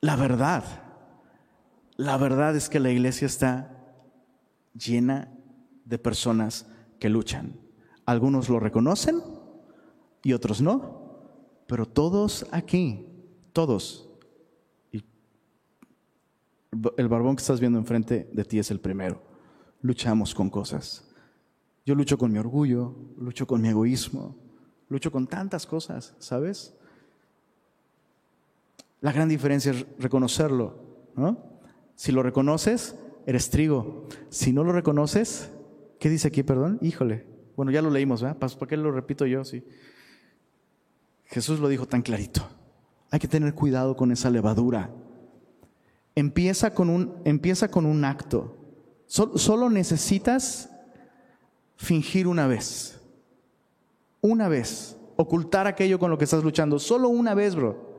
la 0.00 0.16
verdad, 0.16 0.64
la 1.96 2.16
verdad 2.16 2.56
es 2.56 2.68
que 2.68 2.80
la 2.80 2.90
iglesia 2.90 3.26
está 3.26 3.74
llena 4.76 5.32
de 5.84 5.98
personas 5.98 6.66
que 6.98 7.08
luchan. 7.08 7.58
Algunos 8.04 8.48
lo 8.48 8.60
reconocen 8.60 9.22
y 10.22 10.32
otros 10.32 10.60
no, 10.60 11.06
pero 11.66 11.86
todos 11.86 12.46
aquí, 12.50 13.06
todos, 13.52 14.08
y 14.92 15.02
el 16.96 17.08
barbón 17.08 17.36
que 17.36 17.40
estás 17.40 17.60
viendo 17.60 17.78
enfrente 17.78 18.28
de 18.32 18.44
ti 18.44 18.58
es 18.58 18.70
el 18.70 18.80
primero, 18.80 19.22
luchamos 19.82 20.34
con 20.34 20.50
cosas. 20.50 21.04
Yo 21.84 21.94
lucho 21.94 22.18
con 22.18 22.32
mi 22.32 22.38
orgullo, 22.38 22.94
lucho 23.16 23.46
con 23.46 23.62
mi 23.62 23.68
egoísmo, 23.68 24.36
lucho 24.88 25.10
con 25.10 25.26
tantas 25.26 25.66
cosas, 25.66 26.14
¿sabes? 26.18 26.74
La 29.00 29.12
gran 29.12 29.28
diferencia 29.28 29.72
es 29.72 29.86
reconocerlo, 29.98 30.74
¿no? 31.14 31.38
Si 31.94 32.12
lo 32.12 32.22
reconoces, 32.22 32.96
eres 33.26 33.50
trigo. 33.50 34.06
Si 34.30 34.52
no 34.52 34.64
lo 34.64 34.72
reconoces, 34.72 35.50
¿qué 35.98 36.08
dice 36.08 36.28
aquí, 36.28 36.42
perdón? 36.42 36.78
Híjole. 36.80 37.26
Bueno, 37.56 37.72
ya 37.72 37.82
lo 37.82 37.90
leímos, 37.90 38.22
¿verdad? 38.22 38.38
¿Para 38.38 38.66
qué 38.68 38.76
lo 38.76 38.92
repito 38.92 39.26
yo? 39.26 39.44
Sí. 39.44 39.64
Jesús 41.26 41.58
lo 41.58 41.68
dijo 41.68 41.86
tan 41.86 42.02
clarito. 42.02 42.48
Hay 43.10 43.18
que 43.18 43.28
tener 43.28 43.54
cuidado 43.54 43.96
con 43.96 44.12
esa 44.12 44.30
levadura. 44.30 44.90
Empieza 46.14 46.72
con 46.72 46.88
un, 46.88 47.14
empieza 47.24 47.68
con 47.68 47.84
un 47.84 48.04
acto. 48.04 48.56
solo 49.06 49.68
necesitas 49.70 50.70
fingir 51.76 52.28
una 52.28 52.46
vez. 52.46 53.00
Una 54.20 54.48
vez. 54.48 54.96
Ocultar 55.16 55.66
aquello 55.66 55.98
con 55.98 56.10
lo 56.10 56.18
que 56.18 56.24
estás 56.24 56.44
luchando. 56.44 56.78
Solo 56.78 57.08
una 57.08 57.34
vez, 57.34 57.54
bro. 57.54 57.96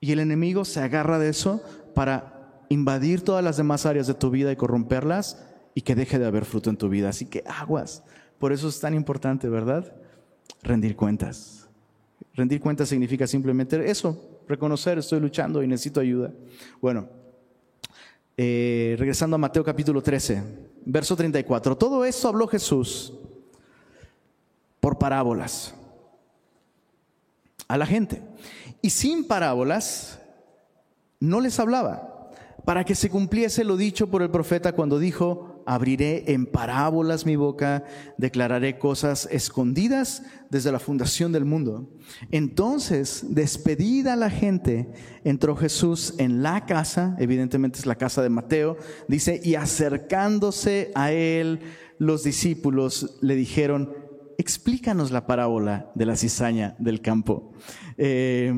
Y 0.00 0.12
el 0.12 0.20
enemigo 0.20 0.64
se 0.64 0.80
agarra 0.80 1.18
de 1.18 1.30
eso 1.30 1.62
para 1.94 2.37
invadir 2.68 3.22
todas 3.22 3.42
las 3.42 3.56
demás 3.56 3.86
áreas 3.86 4.06
de 4.06 4.14
tu 4.14 4.30
vida 4.30 4.52
y 4.52 4.56
corromperlas 4.56 5.38
y 5.74 5.82
que 5.82 5.94
deje 5.94 6.18
de 6.18 6.26
haber 6.26 6.44
fruto 6.44 6.70
en 6.70 6.76
tu 6.76 6.88
vida. 6.88 7.08
Así 7.08 7.26
que 7.26 7.44
aguas. 7.46 8.02
Por 8.38 8.52
eso 8.52 8.68
es 8.68 8.80
tan 8.80 8.94
importante, 8.94 9.48
¿verdad? 9.48 9.92
Rendir 10.62 10.96
cuentas. 10.96 11.68
Rendir 12.34 12.60
cuentas 12.60 12.88
significa 12.88 13.26
simplemente 13.26 13.90
eso, 13.90 14.40
reconocer, 14.46 14.98
estoy 14.98 15.20
luchando 15.20 15.62
y 15.62 15.66
necesito 15.66 16.00
ayuda. 16.00 16.32
Bueno, 16.80 17.08
eh, 18.36 18.94
regresando 18.98 19.34
a 19.34 19.38
Mateo 19.38 19.64
capítulo 19.64 20.02
13, 20.02 20.42
verso 20.84 21.16
34. 21.16 21.76
Todo 21.76 22.04
esto 22.04 22.28
habló 22.28 22.46
Jesús 22.46 23.12
por 24.78 24.98
parábolas 24.98 25.74
a 27.66 27.76
la 27.76 27.86
gente. 27.86 28.22
Y 28.80 28.90
sin 28.90 29.26
parábolas 29.26 30.20
no 31.18 31.40
les 31.40 31.58
hablaba 31.58 32.17
para 32.68 32.84
que 32.84 32.94
se 32.94 33.08
cumpliese 33.08 33.64
lo 33.64 33.78
dicho 33.78 34.10
por 34.10 34.20
el 34.20 34.28
profeta 34.28 34.74
cuando 34.74 34.98
dijo, 34.98 35.62
abriré 35.64 36.34
en 36.34 36.44
parábolas 36.44 37.24
mi 37.24 37.34
boca, 37.34 37.82
declararé 38.18 38.78
cosas 38.78 39.26
escondidas 39.32 40.22
desde 40.50 40.70
la 40.70 40.78
fundación 40.78 41.32
del 41.32 41.46
mundo. 41.46 41.88
Entonces, 42.30 43.24
despedida 43.30 44.16
la 44.16 44.28
gente, 44.28 44.92
entró 45.24 45.56
Jesús 45.56 46.12
en 46.18 46.42
la 46.42 46.66
casa, 46.66 47.16
evidentemente 47.18 47.78
es 47.78 47.86
la 47.86 47.96
casa 47.96 48.20
de 48.20 48.28
Mateo, 48.28 48.76
dice, 49.08 49.40
y 49.42 49.54
acercándose 49.54 50.92
a 50.94 51.10
él, 51.10 51.60
los 51.96 52.22
discípulos 52.22 53.16
le 53.22 53.34
dijeron, 53.34 53.94
explícanos 54.38 55.10
la 55.10 55.26
parábola 55.26 55.90
de 55.96 56.06
la 56.06 56.16
cizaña 56.16 56.76
del 56.78 57.02
campo. 57.02 57.52
Eh, 57.98 58.54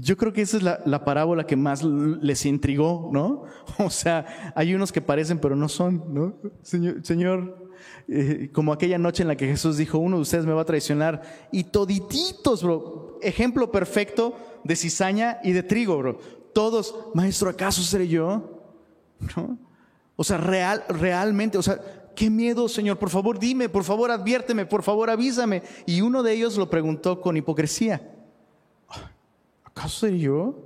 yo 0.00 0.16
creo 0.16 0.32
que 0.32 0.42
esa 0.42 0.56
es 0.56 0.62
la, 0.62 1.04
parábola 1.04 1.46
que 1.46 1.56
más 1.56 1.82
les 1.82 2.46
intrigó, 2.46 3.10
¿no? 3.12 3.42
O 3.84 3.90
sea, 3.90 4.52
hay 4.54 4.74
unos 4.74 4.92
que 4.92 5.02
parecen 5.02 5.40
pero 5.40 5.56
no 5.56 5.68
son, 5.68 6.14
¿no? 6.14 6.36
Señor, 6.62 7.68
eh, 8.06 8.50
como 8.52 8.72
aquella 8.72 8.98
noche 8.98 9.22
en 9.24 9.28
la 9.28 9.36
que 9.36 9.48
Jesús 9.48 9.76
dijo, 9.76 9.98
uno 9.98 10.16
de 10.16 10.22
ustedes 10.22 10.46
me 10.46 10.52
va 10.52 10.62
a 10.62 10.66
traicionar, 10.66 11.48
y 11.50 11.64
todititos, 11.64 12.62
bro, 12.62 13.18
ejemplo 13.20 13.72
perfecto 13.72 14.36
de 14.62 14.76
cizaña 14.76 15.40
y 15.42 15.52
de 15.52 15.64
trigo, 15.64 15.98
bro. 15.98 16.18
Todos, 16.54 16.94
maestro, 17.14 17.50
¿acaso 17.50 17.82
seré 17.82 18.06
yo? 18.06 18.62
¿No? 19.36 19.58
O 20.14 20.24
sea, 20.24 20.38
real, 20.38 20.84
realmente, 20.88 21.58
o 21.58 21.62
sea, 21.62 21.80
qué 22.16 22.30
miedo, 22.30 22.68
Señor, 22.68 22.98
por 22.98 23.10
favor 23.10 23.38
dime, 23.38 23.68
por 23.68 23.84
favor 23.84 24.10
adviérteme, 24.10 24.66
por 24.66 24.82
favor 24.82 25.10
avísame. 25.10 25.62
Y 25.86 26.00
uno 26.00 26.24
de 26.24 26.32
ellos 26.32 26.56
lo 26.56 26.68
preguntó 26.68 27.20
con 27.20 27.36
hipocresía. 27.36 28.12
¿acaso 29.62 30.00
soy 30.00 30.20
yo? 30.20 30.56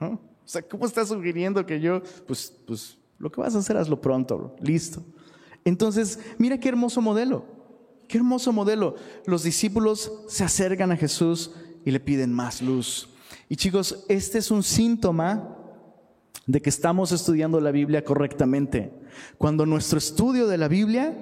O 0.00 0.18
sea, 0.46 0.62
¿cómo 0.62 0.86
estás 0.86 1.08
sugiriendo 1.08 1.66
que 1.66 1.80
yo? 1.80 2.02
Pues, 2.26 2.54
pues 2.66 2.96
lo 3.18 3.30
que 3.30 3.40
vas 3.40 3.54
a 3.54 3.58
hacer 3.58 3.76
hazlo 3.76 4.00
pronto, 4.00 4.54
listo. 4.60 5.02
Entonces, 5.64 6.20
mira 6.38 6.58
qué 6.58 6.68
hermoso 6.68 7.00
modelo, 7.00 7.44
qué 8.06 8.18
hermoso 8.18 8.52
modelo. 8.52 8.94
Los 9.26 9.42
discípulos 9.42 10.12
se 10.28 10.44
acercan 10.44 10.92
a 10.92 10.96
Jesús 10.96 11.52
y 11.84 11.90
le 11.90 12.00
piden 12.00 12.32
más 12.32 12.62
luz. 12.62 13.08
Y 13.48 13.56
chicos, 13.56 14.04
este 14.08 14.38
es 14.38 14.50
un 14.50 14.62
síntoma 14.62 15.56
de 16.46 16.60
que 16.60 16.70
estamos 16.70 17.12
estudiando 17.12 17.60
la 17.60 17.70
Biblia 17.70 18.04
correctamente. 18.04 18.92
Cuando 19.38 19.66
nuestro 19.66 19.98
estudio 19.98 20.46
de 20.46 20.58
la 20.58 20.68
Biblia 20.68 21.14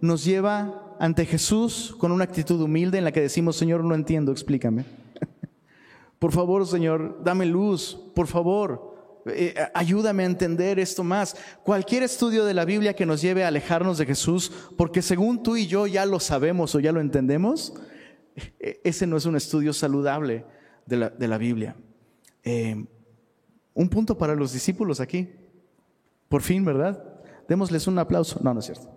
nos 0.00 0.24
lleva 0.24 0.96
ante 0.98 1.26
Jesús 1.26 1.94
con 1.98 2.12
una 2.12 2.24
actitud 2.24 2.60
humilde 2.60 2.98
en 2.98 3.04
la 3.04 3.12
que 3.12 3.20
decimos, 3.20 3.56
Señor, 3.56 3.84
no 3.84 3.94
entiendo, 3.94 4.32
explícame. 4.32 4.84
Por 6.18 6.32
favor, 6.32 6.66
Señor, 6.66 7.20
dame 7.22 7.46
luz, 7.46 7.96
por 8.14 8.26
favor, 8.26 9.22
eh, 9.26 9.54
ayúdame 9.74 10.24
a 10.24 10.26
entender 10.26 10.78
esto 10.78 11.04
más. 11.04 11.36
Cualquier 11.62 12.02
estudio 12.02 12.44
de 12.44 12.54
la 12.54 12.64
Biblia 12.64 12.94
que 12.94 13.06
nos 13.06 13.20
lleve 13.20 13.44
a 13.44 13.48
alejarnos 13.48 13.98
de 13.98 14.06
Jesús, 14.06 14.50
porque 14.76 15.02
según 15.02 15.42
tú 15.42 15.56
y 15.56 15.66
yo 15.66 15.86
ya 15.86 16.06
lo 16.06 16.18
sabemos 16.18 16.74
o 16.74 16.80
ya 16.80 16.90
lo 16.90 17.00
entendemos, 17.00 17.74
e, 18.58 18.80
ese 18.82 19.06
no 19.06 19.16
es 19.16 19.26
un 19.26 19.36
estudio 19.36 19.72
saludable 19.72 20.44
de 20.86 21.28
la, 21.28 21.38
Biblia. 21.38 21.76
Eh, 22.42 22.84
un 23.74 23.88
punto 23.88 24.16
para 24.16 24.34
los 24.34 24.52
discípulos 24.52 25.00
aquí. 25.00 25.28
Por 26.28 26.42
fin, 26.42 26.64
¿verdad? 26.64 27.07
Démosles 27.48 27.86
un 27.86 27.98
aplauso. 27.98 28.38
No, 28.42 28.52
no 28.52 28.60
es 28.60 28.66
cierto. 28.66 28.88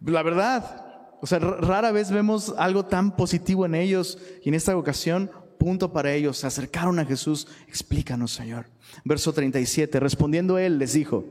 La 0.00 0.22
verdad, 0.22 0.84
o 1.20 1.26
sea, 1.26 1.38
rara 1.38 1.92
vez 1.92 2.10
vemos 2.10 2.54
algo 2.58 2.86
tan 2.86 3.16
positivo 3.16 3.66
en 3.66 3.74
ellos 3.74 4.18
y 4.42 4.48
en 4.48 4.54
esta 4.54 4.76
ocasión, 4.76 5.30
punto 5.58 5.92
para 5.92 6.12
ellos, 6.12 6.38
se 6.38 6.46
acercaron 6.46 6.98
a 6.98 7.04
Jesús, 7.04 7.46
explícanos, 7.68 8.32
Señor. 8.32 8.66
Verso 9.04 9.32
37, 9.32 10.00
respondiendo 10.00 10.58
él, 10.58 10.78
les 10.78 10.94
dijo, 10.94 11.24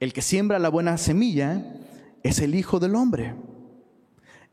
el 0.00 0.12
que 0.12 0.22
siembra 0.22 0.58
la 0.58 0.68
buena 0.68 0.98
semilla 0.98 1.74
es 2.22 2.40
el 2.40 2.54
Hijo 2.54 2.78
del 2.78 2.94
Hombre. 2.94 3.34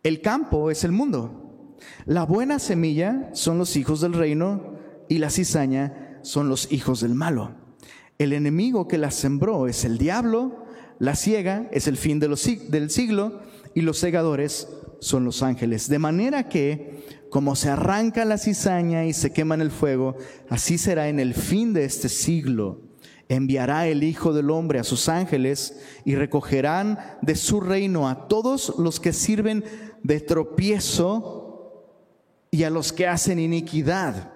El 0.02 0.22
campo 0.22 0.72
es 0.72 0.84
el 0.84 0.92
mundo. 0.92 1.76
La 2.06 2.26
buena 2.26 2.60
semilla 2.60 3.30
son 3.34 3.58
los 3.58 3.76
hijos 3.76 4.02
del 4.02 4.14
reino 4.14 4.76
y 5.08 5.18
la 5.20 5.30
cizaña 5.30 6.20
son 6.24 6.50
los 6.50 6.72
hijos 6.72 7.02
del 7.02 7.14
malo. 7.14 7.65
El 8.18 8.34
enemigo 8.34 8.88
que 8.88 8.98
la 8.98 9.12
sembró 9.12 9.68
es 9.68 9.86
el 9.86 9.98
diablo 9.98 10.66
la 11.00 11.16
ciega 11.16 11.68
es 11.72 11.88
el 11.88 11.98
fin 11.98 12.20
del 12.20 12.90
siglo 12.90 13.42
y 13.74 13.82
los 13.82 13.98
segadores 13.98 14.70
son 15.00 15.26
los 15.26 15.44
ángeles. 15.44 15.90
De 15.90 16.00
manera 16.00 16.48
que, 16.48 17.04
como 17.30 17.56
se 17.56 17.70
arranca 17.70 18.24
la 18.24 18.38
cizaña 18.38 19.06
y 19.06 19.12
se 19.12 19.34
quema 19.34 19.56
en 19.56 19.62
el 19.62 19.72
fuego, 19.72 20.16
así 20.50 20.78
será 20.78 21.10
en 21.10 21.20
el 21.20 21.34
fin 21.34 21.74
de 21.74 21.84
este 21.84 22.08
siglo. 22.08 22.80
Enviará 23.28 23.88
el 23.88 24.04
Hijo 24.04 24.34
del 24.34 24.52
Hombre 24.52 24.80
a 24.80 24.84
sus 24.84 25.10
ángeles 25.10 25.82
y 26.06 26.16
recogerán 26.16 26.98
de 27.22 27.36
su 27.36 27.60
reino 27.60 28.08
a 28.08 28.28
todos 28.28 28.76
los 28.78 29.00
que 29.00 29.12
sirven 29.12 29.66
de 30.04 30.22
tropiezo 30.22 31.42
y 32.52 32.64
a 32.64 32.70
los 32.70 32.94
que 32.94 33.08
hacen 33.08 33.40
iniquidad 33.40 34.35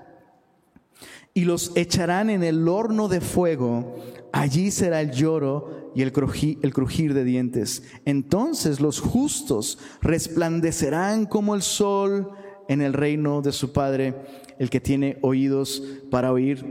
y 1.39 1.45
los 1.45 1.71
echarán 1.75 2.29
en 2.29 2.43
el 2.43 2.67
horno 2.67 3.07
de 3.07 3.21
fuego. 3.21 3.95
Allí 4.33 4.71
será 4.71 4.99
el 4.99 5.11
lloro 5.11 5.91
y 5.95 6.01
el 6.01 6.11
el 6.61 6.73
crujir 6.73 7.13
de 7.13 7.23
dientes. 7.23 7.83
Entonces 8.03 8.81
los 8.81 8.99
justos 8.99 9.79
resplandecerán 10.01 11.25
como 11.25 11.55
el 11.55 11.61
sol 11.61 12.31
en 12.67 12.81
el 12.81 12.91
reino 12.91 13.41
de 13.41 13.53
su 13.53 13.71
Padre. 13.71 14.15
El 14.59 14.69
que 14.69 14.81
tiene 14.81 15.17
oídos 15.21 15.81
para 16.11 16.33
oír, 16.33 16.65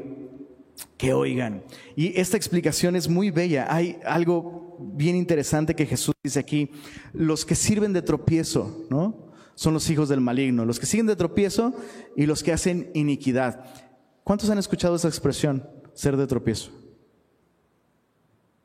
que 0.99 1.15
oigan. 1.15 1.65
Y 1.97 2.21
esta 2.21 2.37
explicación 2.37 2.95
es 2.95 3.09
muy 3.09 3.31
bella. 3.31 3.69
Hay 3.71 3.99
algo 4.05 4.77
bien 4.95 5.17
interesante 5.17 5.75
que 5.75 5.87
Jesús 5.87 6.15
dice 6.23 6.41
aquí. 6.41 6.73
Los 7.15 7.47
que 7.47 7.55
sirven 7.55 7.95
de 7.95 8.03
tropiezo, 8.03 8.85
¿no? 8.91 9.29
Son 9.55 9.73
los 9.73 9.89
hijos 9.89 10.11
del 10.11 10.21
maligno. 10.21 10.67
Los 10.67 10.79
que 10.79 10.85
siguen 10.85 11.07
de 11.07 11.17
tropiezo 11.17 11.73
y 12.15 12.27
los 12.27 12.43
que 12.43 12.53
hacen 12.53 12.91
iniquidad. 12.93 13.88
¿Cuántos 14.29 14.51
han 14.51 14.59
escuchado 14.59 14.95
esa 14.95 15.09
expresión, 15.09 15.67
ser 15.95 16.15
de 16.15 16.27
tropiezo? 16.27 16.71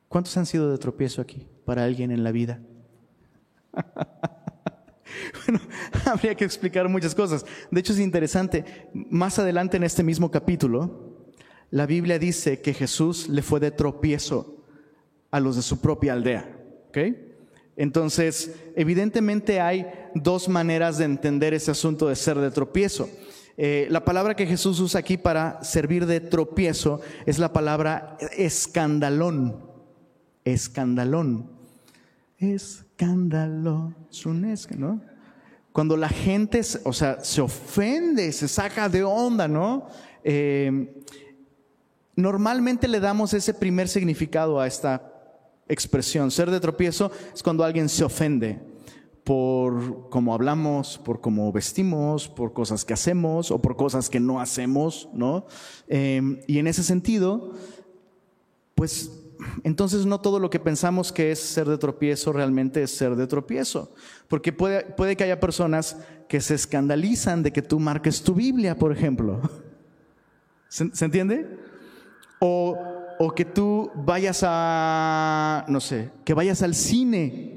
¿Cuántos 0.10 0.36
han 0.36 0.45
sido 0.45 0.69
de 0.69 0.78
tropiezo 0.78 1.21
aquí 1.21 1.47
para 1.63 1.86
alguien 1.86 2.12
en 2.12 2.21
la 2.21 2.34
vida? 2.34 2.60
bueno, 5.47 5.62
habría 6.06 6.36
que 6.36 6.43
explicar 6.43 6.89
muchas 6.89 7.15
cosas. 7.15 7.45
De 7.71 7.80
hecho, 7.80 7.93
es 7.93 7.99
interesante. 7.99 8.89
Más 8.93 9.39
adelante 9.39 9.78
en 9.78 9.84
este 9.84 10.04
mismo 10.04 10.30
capítulo, 10.30 11.30
la 11.71 11.86
Biblia 11.86 12.19
dice 12.19 12.60
que 12.60 12.73
Jesús 12.73 13.30
le 13.30 13.41
fue 13.41 13.62
de 13.62 13.71
tropiezo 13.71 14.65
a 15.32 15.39
los 15.39 15.56
de 15.56 15.62
su 15.62 15.80
propia 15.80 16.12
aldea. 16.12 16.60
Entonces, 17.78 18.54
evidentemente 18.76 19.62
hay 19.62 19.89
dos 20.13 20.49
maneras 20.49 20.97
de 20.97 21.06
entender 21.06 21.54
ese 21.54 21.71
asunto 21.71 22.10
de 22.10 22.17
ser 22.17 22.38
de 22.38 22.52
tropiezo. 22.52 23.08
Eh, 23.56 23.88
la 23.89 24.04
palabra 24.04 24.36
que 24.36 24.48
Jesús 24.48 24.80
usa 24.80 25.00
aquí 25.00 25.18
para 25.18 25.63
servir 25.63 26.06
de 26.06 26.20
tropiezo 26.20 27.02
es 27.26 27.38
la 27.39 27.54
palabra 27.54 28.18
escandalón. 28.36 29.60
Escandalón. 30.44 31.50
Escándalo. 32.38 33.94
¿no? 34.78 35.02
Cuando 35.72 35.98
la 35.98 36.10
gente, 36.10 36.62
o 36.84 36.94
sea, 36.94 37.24
se 37.24 37.42
ofende, 37.42 38.32
se 38.32 38.48
saca 38.48 38.89
de 38.89 39.04
onda, 39.04 39.48
¿no? 39.48 39.88
Eh, 40.24 41.04
normalmente 42.16 42.88
le 42.88 43.00
damos 43.00 43.34
ese 43.34 43.54
primer 43.54 43.88
significado 43.88 44.60
a 44.60 44.68
esta 44.68 45.12
expresión. 45.68 46.32
Ser 46.32 46.50
de 46.52 46.60
tropiezo 46.60 47.12
es 47.34 47.42
cuando 47.42 47.63
alguien 47.63 47.89
se 47.89 48.04
ofende 48.04 48.73
por 49.24 50.10
cómo 50.10 50.34
hablamos, 50.34 50.98
por 50.98 51.22
cómo 51.22 51.52
vestimos, 51.52 52.28
por 52.28 52.54
cosas 52.54 52.84
que 52.84 52.94
hacemos 52.94 53.52
o 53.52 53.62
por 53.62 53.76
cosas 53.76 54.10
que 54.10 54.20
no 54.20 54.42
hacemos, 54.42 55.10
¿no? 55.14 55.46
Em, 55.88 56.40
y 56.48 56.60
en 56.60 56.68
ese 56.68 56.84
sentido, 56.84 57.54
pues 58.76 59.12
entonces 59.64 60.06
no 60.06 60.20
todo 60.20 60.40
lo 60.40 60.50
que 60.50 60.60
pensamos 60.60 61.12
que 61.12 61.32
es 61.32 61.40
ser 61.40 61.68
de 61.68 61.78
tropiezo 61.78 62.34
realmente 62.34 62.84
es 62.84 62.92
ser 62.92 63.16
de 63.16 63.28
tropiezo. 63.28 63.94
Porque 64.28 64.52
puede, 64.52 64.84
puede 64.84 65.16
que 65.16 65.24
haya 65.24 65.40
personas 65.40 65.98
que 66.28 66.42
se 66.42 66.56
escandalizan 66.56 67.44
de 67.44 67.52
que 67.52 67.62
tú 67.62 67.80
marques 67.80 68.24
tu 68.24 68.34
Biblia, 68.34 68.78
por 68.78 68.92
ejemplo. 68.92 69.42
¿Se, 70.68 70.94
¿se 70.94 71.06
entiende? 71.06 71.60
O, 72.40 72.78
o 73.20 73.34
que 73.34 73.46
tú 73.46 73.90
vayas 73.96 74.44
a, 74.46 75.66
no 75.70 75.80
sé, 75.80 76.12
que 76.26 76.34
vayas 76.34 76.62
al 76.62 76.76
cine 76.76 77.53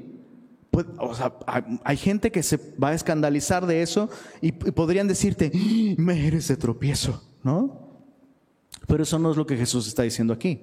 sea, 1.15 1.33
hay 1.83 1.97
gente 1.97 2.31
que 2.31 2.43
se 2.43 2.57
va 2.81 2.89
a 2.89 2.93
escandalizar 2.93 3.65
de 3.65 3.81
eso 3.81 4.09
y, 4.41 4.51
podrían 4.51 5.07
decirte, 5.07 5.51
¡Ah! 5.53 5.95
me 5.97 6.27
eres 6.27 6.47
de 6.47 6.57
tropiezo, 6.57 7.23
¿no? 7.43 7.87
Pero 8.87 9.03
eso 9.03 9.19
no 9.19 9.31
es 9.31 9.37
lo 9.37 9.45
que 9.45 9.57
Jesús 9.57 9.87
está 9.87 10.03
diciendo 10.03 10.33
aquí. 10.33 10.61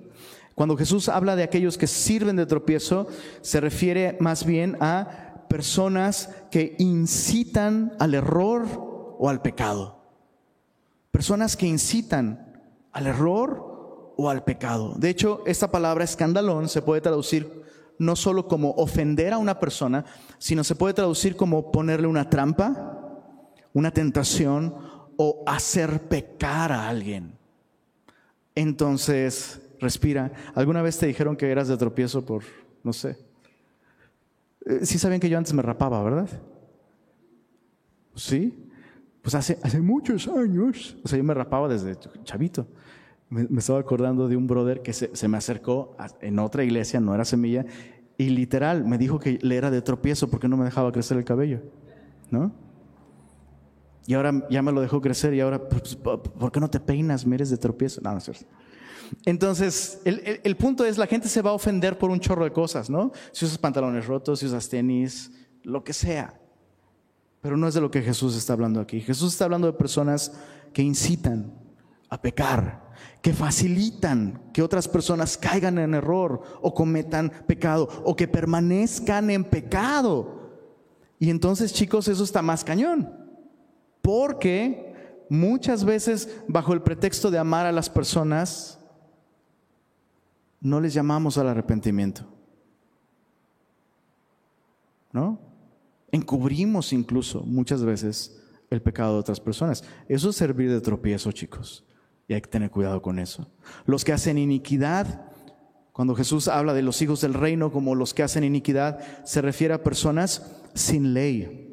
Cuando 0.54 0.76
Jesús 0.76 1.08
habla 1.08 1.36
de 1.36 1.42
aquellos 1.42 1.76
que 1.76 1.86
sirven 1.86 2.36
de 2.36 2.46
tropiezo, 2.46 3.08
se 3.40 3.60
refiere 3.60 4.16
más 4.20 4.46
bien 4.46 4.76
a 4.80 5.46
personas 5.48 6.30
que 6.50 6.76
incitan 6.78 7.94
al 7.98 8.14
error 8.14 8.66
o 9.18 9.28
al 9.28 9.42
pecado. 9.42 10.00
Personas 11.10 11.56
que 11.56 11.66
incitan 11.66 12.60
al 12.92 13.06
error 13.06 14.14
o 14.16 14.30
al 14.30 14.44
pecado. 14.44 14.94
De 14.96 15.10
hecho, 15.10 15.42
esta 15.46 15.70
palabra 15.70 16.04
escandalón 16.04 16.68
se 16.68 16.82
puede 16.82 17.00
traducir 17.00 17.64
no 17.98 18.16
solo 18.16 18.48
como 18.48 18.70
ofender 18.72 19.32
a 19.32 19.38
una 19.38 19.58
persona, 19.58 20.04
sino 20.38 20.64
se 20.64 20.74
puede 20.74 20.94
traducir 20.94 21.36
como 21.36 21.70
ponerle 21.70 22.06
una 22.06 22.28
trampa, 22.28 23.00
una 23.72 23.90
tentación 23.90 24.74
o 25.16 25.42
hacer 25.46 26.08
pecar 26.08 26.72
a 26.72 26.88
alguien. 26.88 27.32
Entonces, 28.54 29.60
respira. 29.80 30.32
¿Alguna 30.54 30.82
vez 30.82 30.98
te 30.98 31.06
dijeron 31.06 31.36
que 31.36 31.50
eras 31.50 31.68
de 31.68 31.76
tropiezo 31.76 32.24
por, 32.24 32.42
no 32.82 32.92
sé? 32.92 33.16
Eh, 34.66 34.80
sí 34.82 34.98
saben 34.98 35.20
que 35.20 35.28
yo 35.28 35.38
antes 35.38 35.52
me 35.52 35.62
rapaba, 35.62 36.02
¿verdad? 36.02 36.28
Sí. 38.14 38.60
Pues 39.22 39.34
hace, 39.34 39.58
hace 39.62 39.80
muchos 39.80 40.28
años. 40.28 40.96
O 41.02 41.08
sea, 41.08 41.16
yo 41.16 41.24
me 41.24 41.34
rapaba 41.34 41.68
desde 41.68 41.96
chavito 42.24 42.66
me, 43.34 43.58
estaba 43.58 43.80
acordando 43.80 44.28
de 44.28 44.36
un 44.36 44.46
brother 44.46 44.80
que 44.82 44.92
se, 44.92 45.28
me 45.28 45.36
acercó 45.36 45.96
en 46.20 46.38
otra 46.38 46.62
iglesia, 46.62 47.00
no 47.00 47.14
era 47.14 47.24
semilla, 47.24 47.66
y 48.16 48.28
literal 48.28 48.84
me 48.84 48.96
dijo 48.96 49.18
que 49.18 49.38
le 49.42 49.56
era 49.56 49.70
de 49.70 49.82
tropiezo 49.82 50.28
porque 50.28 50.48
no 50.48 50.56
me 50.56 50.64
dejaba 50.64 50.92
crecer 50.92 51.16
el 51.16 51.24
cabello, 51.24 51.60
¿no? 52.30 52.52
Y 54.06 54.14
ahora 54.14 54.46
ya 54.50 54.62
me 54.62 54.70
lo 54.70 54.80
dejó 54.80 55.00
crecer 55.00 55.34
y 55.34 55.40
ahora, 55.40 55.68
pues, 55.68 55.96
¿por 55.96 56.52
qué 56.52 56.60
no 56.60 56.68
te 56.68 56.78
peinas? 56.78 57.26
Me 57.26 57.36
eres 57.36 57.48
de 57.48 57.56
tropiezo. 57.56 58.02
No, 58.02 58.12
no 58.12 58.18
es 58.18 58.24
cierto. 58.24 58.44
Entonces, 59.24 60.00
el, 60.04 60.40
el, 60.44 60.56
punto 60.56 60.84
es, 60.84 60.98
la 60.98 61.06
gente 61.06 61.26
se 61.26 61.40
va 61.40 61.50
a 61.50 61.54
ofender 61.54 61.96
por 61.96 62.10
un 62.10 62.20
chorro 62.20 62.44
de 62.44 62.52
cosas, 62.52 62.90
¿no? 62.90 63.12
Si 63.32 63.46
usas 63.46 63.56
pantalones 63.56 64.06
rotos, 64.06 64.40
si 64.40 64.46
usas 64.46 64.68
tenis, 64.68 65.32
lo 65.62 65.82
que 65.82 65.94
sea. 65.94 66.38
Pero 67.40 67.56
no 67.56 67.66
es 67.66 67.74
de 67.74 67.80
lo 67.80 67.90
que 67.90 68.02
Jesús 68.02 68.36
está 68.36 68.52
hablando 68.52 68.78
aquí. 68.78 69.00
Jesús 69.00 69.32
está 69.32 69.44
hablando 69.46 69.66
de 69.66 69.72
personas 69.72 70.32
que 70.74 70.82
incitan 70.82 71.63
a 72.14 72.20
pecar, 72.20 72.92
que 73.20 73.32
facilitan 73.32 74.50
que 74.52 74.62
otras 74.62 74.88
personas 74.88 75.36
caigan 75.36 75.78
en 75.78 75.94
error 75.94 76.42
o 76.62 76.72
cometan 76.72 77.30
pecado 77.46 77.88
o 78.04 78.14
que 78.14 78.28
permanezcan 78.28 79.30
en 79.30 79.44
pecado. 79.44 80.44
Y 81.18 81.30
entonces, 81.30 81.72
chicos, 81.72 82.08
eso 82.08 82.24
está 82.24 82.42
más 82.42 82.64
cañón. 82.64 83.08
Porque 84.02 85.24
muchas 85.28 85.84
veces, 85.84 86.28
bajo 86.48 86.72
el 86.72 86.82
pretexto 86.82 87.30
de 87.30 87.38
amar 87.38 87.66
a 87.66 87.72
las 87.72 87.88
personas, 87.88 88.78
no 90.60 90.80
les 90.80 90.94
llamamos 90.94 91.38
al 91.38 91.48
arrepentimiento. 91.48 92.24
¿No? 95.12 95.38
Encubrimos 96.10 96.92
incluso 96.92 97.40
muchas 97.40 97.82
veces 97.82 98.40
el 98.70 98.82
pecado 98.82 99.14
de 99.14 99.20
otras 99.20 99.40
personas. 99.40 99.84
Eso 100.08 100.30
es 100.30 100.36
servir 100.36 100.70
de 100.70 100.80
tropiezo, 100.80 101.32
chicos. 101.32 101.84
Y 102.28 102.34
hay 102.34 102.40
que 102.40 102.48
tener 102.48 102.70
cuidado 102.70 103.02
con 103.02 103.18
eso. 103.18 103.46
Los 103.86 104.04
que 104.04 104.12
hacen 104.12 104.38
iniquidad, 104.38 105.32
cuando 105.92 106.14
Jesús 106.14 106.48
habla 106.48 106.74
de 106.74 106.82
los 106.82 107.00
hijos 107.02 107.20
del 107.20 107.34
reino 107.34 107.70
como 107.70 107.94
los 107.94 108.14
que 108.14 108.22
hacen 108.22 108.44
iniquidad, 108.44 108.98
se 109.24 109.42
refiere 109.42 109.74
a 109.74 109.82
personas 109.82 110.60
sin 110.74 111.14
ley. 111.14 111.64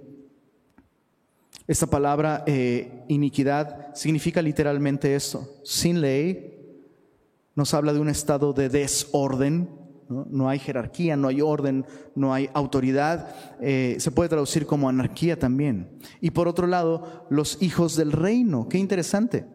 Esta 1.68 1.88
palabra 1.88 2.43
eh, 2.47 3.04
iniquidad 3.08 3.95
significa 3.95 4.41
literalmente 4.41 5.16
esto, 5.16 5.47
sin 5.64 6.02
ley. 6.02 6.58
Nos 7.56 7.74
habla 7.74 7.93
de 7.93 7.99
un 7.99 8.10
estado 8.10 8.52
de 8.52 8.68
desorden, 8.68 9.70
¿no? 10.10 10.49
hay 10.49 10.60
jerarquía, 10.60 11.16
no 11.16 11.30
hay 11.30 11.41
orden, 11.41 11.86
no 12.14 12.34
hay 12.34 12.49
autoridad. 12.54 13.34
Eh, 13.62 13.95
se 13.99 14.12
puede 14.12 14.30
traducir 14.30 14.66
como 14.66 14.89
anarquía 14.89 15.39
también. 15.39 15.97
Y 16.20 16.32
por 16.32 16.47
otro 16.47 16.68
lado, 16.68 17.26
los 17.30 17.62
hijos 17.62 17.95
del 17.95 18.12
reino. 18.12 18.68
Qué 18.68 18.78
interesante. 18.78 19.45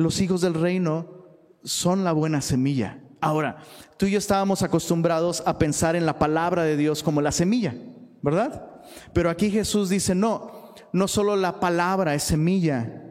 Los 0.00 0.22
hijos 0.22 0.40
del 0.40 0.54
reino 0.54 1.26
son 1.62 2.04
la 2.04 2.12
buena 2.12 2.40
semilla. 2.40 3.00
Ahora, 3.20 3.58
tú 3.98 4.06
y 4.06 4.12
yo 4.12 4.18
estábamos 4.18 4.62
acostumbrados 4.62 5.42
a 5.44 5.58
pensar 5.58 5.94
en 5.94 6.06
la 6.06 6.18
palabra 6.18 6.62
de 6.62 6.78
Dios 6.78 7.02
como 7.02 7.20
la 7.20 7.32
semilla, 7.32 7.74
¿verdad? 8.22 8.80
Pero 9.12 9.28
aquí 9.28 9.50
Jesús 9.50 9.90
dice, 9.90 10.14
no, 10.14 10.72
no 10.94 11.06
solo 11.06 11.36
la 11.36 11.60
palabra 11.60 12.14
es 12.14 12.22
semilla, 12.22 13.04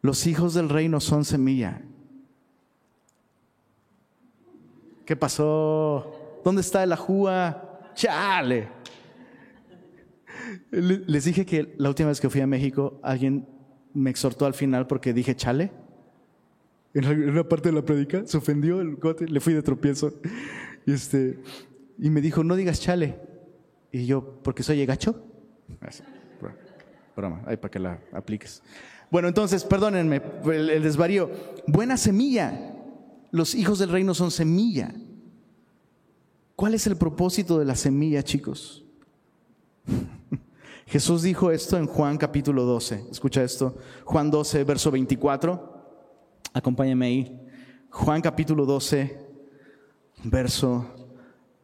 los 0.00 0.26
hijos 0.26 0.54
del 0.54 0.70
reino 0.70 1.00
son 1.00 1.22
semilla. 1.26 1.82
¿Qué 5.04 5.16
pasó? 5.16 6.40
¿Dónde 6.42 6.62
está 6.62 6.82
el 6.82 6.92
ajúa? 6.92 7.92
Chale. 7.94 8.70
Les 10.70 11.24
dije 11.26 11.44
que 11.44 11.74
la 11.76 11.90
última 11.90 12.08
vez 12.08 12.22
que 12.22 12.30
fui 12.30 12.40
a 12.40 12.46
México, 12.46 12.98
alguien 13.02 13.46
me 13.92 14.08
exhortó 14.08 14.46
al 14.46 14.54
final 14.54 14.86
porque 14.86 15.12
dije 15.12 15.36
chale 15.36 15.70
en 16.94 17.28
una 17.28 17.48
parte 17.48 17.68
de 17.68 17.74
la 17.74 17.82
predica, 17.82 18.26
se 18.26 18.36
ofendió 18.36 18.80
el 18.80 18.96
gote, 18.96 19.26
le 19.26 19.40
fui 19.40 19.54
de 19.54 19.62
tropiezo. 19.62 20.12
Y, 20.86 20.92
este, 20.92 21.38
y 21.98 22.10
me 22.10 22.20
dijo, 22.20 22.42
no 22.42 22.56
digas 22.56 22.80
chale. 22.80 23.20
Y 23.92 24.06
yo, 24.06 24.40
¿porque 24.42 24.62
soy 24.62 24.84
gacho? 24.86 25.24
Broma, 27.16 27.42
ahí 27.46 27.56
para 27.56 27.70
que 27.70 27.78
la 27.78 28.00
apliques. 28.12 28.62
Bueno, 29.10 29.28
entonces, 29.28 29.64
perdónenme 29.64 30.22
el, 30.44 30.70
el 30.70 30.82
desvarío. 30.82 31.30
Buena 31.66 31.96
semilla. 31.96 32.76
Los 33.30 33.54
hijos 33.54 33.78
del 33.78 33.90
reino 33.90 34.14
son 34.14 34.30
semilla. 34.30 34.94
¿Cuál 36.56 36.74
es 36.74 36.86
el 36.86 36.96
propósito 36.96 37.58
de 37.58 37.64
la 37.64 37.74
semilla, 37.74 38.22
chicos? 38.22 38.84
Jesús 40.86 41.22
dijo 41.22 41.50
esto 41.52 41.76
en 41.76 41.86
Juan 41.86 42.16
capítulo 42.16 42.64
12. 42.64 43.06
Escucha 43.10 43.44
esto. 43.44 43.76
Juan 44.04 44.30
12, 44.30 44.64
verso 44.64 44.90
24. 44.90 45.69
Acompáñame 46.52 47.06
ahí. 47.06 47.40
Juan 47.90 48.20
capítulo 48.20 48.66
12, 48.66 49.18
verso 50.24 50.84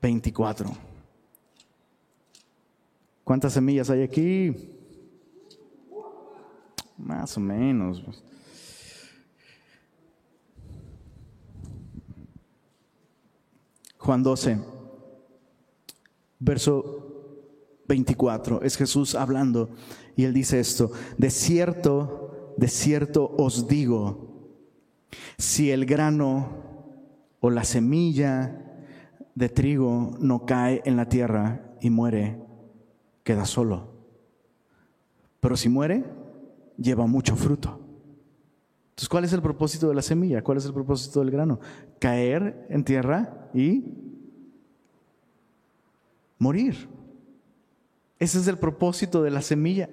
24. 0.01 0.70
¿Cuántas 3.24 3.53
semillas 3.53 3.91
hay 3.91 4.03
aquí? 4.03 4.70
Más 6.97 7.37
o 7.37 7.41
menos. 7.41 8.03
Juan 13.99 14.22
12, 14.22 14.61
verso 16.39 17.82
24. 17.89 18.62
Es 18.62 18.76
Jesús 18.76 19.16
hablando 19.16 19.70
y 20.14 20.22
él 20.22 20.32
dice 20.32 20.61
esto, 20.61 20.93
de 21.18 21.30
cierto, 21.30 22.55
de 22.57 22.68
cierto 22.68 23.34
os 23.37 23.66
digo, 23.66 24.26
si 25.39 25.71
el 25.71 25.87
grano 25.87 26.49
o 27.41 27.51
la 27.51 27.65
semilla 27.65 28.63
de 29.35 29.49
trigo 29.49 30.17
no 30.19 30.47
cae 30.47 30.83
en 30.85 30.97
la 30.97 31.09
tierra 31.09 31.75
y 31.81 31.91
muere, 31.91 32.41
queda 33.23 33.45
solo. 33.45 33.93
Pero 35.41 35.57
si 35.57 35.69
muere, 35.69 36.05
lleva 36.79 37.07
mucho 37.07 37.37
fruto. 37.37 37.81
Entonces, 38.91 39.09
¿cuál 39.09 39.25
es 39.25 39.33
el 39.35 39.43
propósito 39.43 39.89
de 39.89 39.95
la 39.95 40.03
semilla? 40.03 40.43
¿Cuál 40.43 40.59
es 40.59 40.65
el 40.65 40.73
propósito 40.73 41.21
del 41.21 41.31
grano? 41.31 41.61
Caer 41.99 42.67
en 42.71 42.83
tierra 42.83 43.51
y 43.53 43.85
morir. 46.39 46.89
Ese 48.19 48.39
es 48.39 48.49
el 48.49 48.59
propósito 48.59 49.23
de 49.23 49.31
la 49.31 49.43
semilla. 49.43 49.91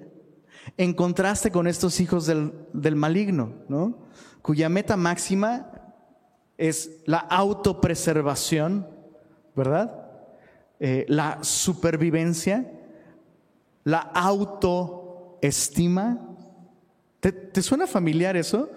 En 0.78 0.94
contraste 0.94 1.50
con 1.50 1.66
estos 1.66 2.00
hijos 2.00 2.26
del, 2.26 2.54
del 2.72 2.96
maligno, 2.96 3.52
¿no? 3.68 3.98
Cuya 4.44 4.68
meta 4.68 4.94
máxima 4.98 5.72
es 6.58 7.00
la 7.06 7.16
autopreservación, 7.16 8.86
¿verdad? 9.56 10.06
Eh, 10.78 11.06
la 11.08 11.42
supervivencia, 11.42 12.70
la 13.84 14.00
autoestima. 14.00 15.48
¿Te, 17.20 17.32
¿Te 17.32 17.62
suena 17.62 17.86
familiar 17.86 18.36
eso? 18.36 18.68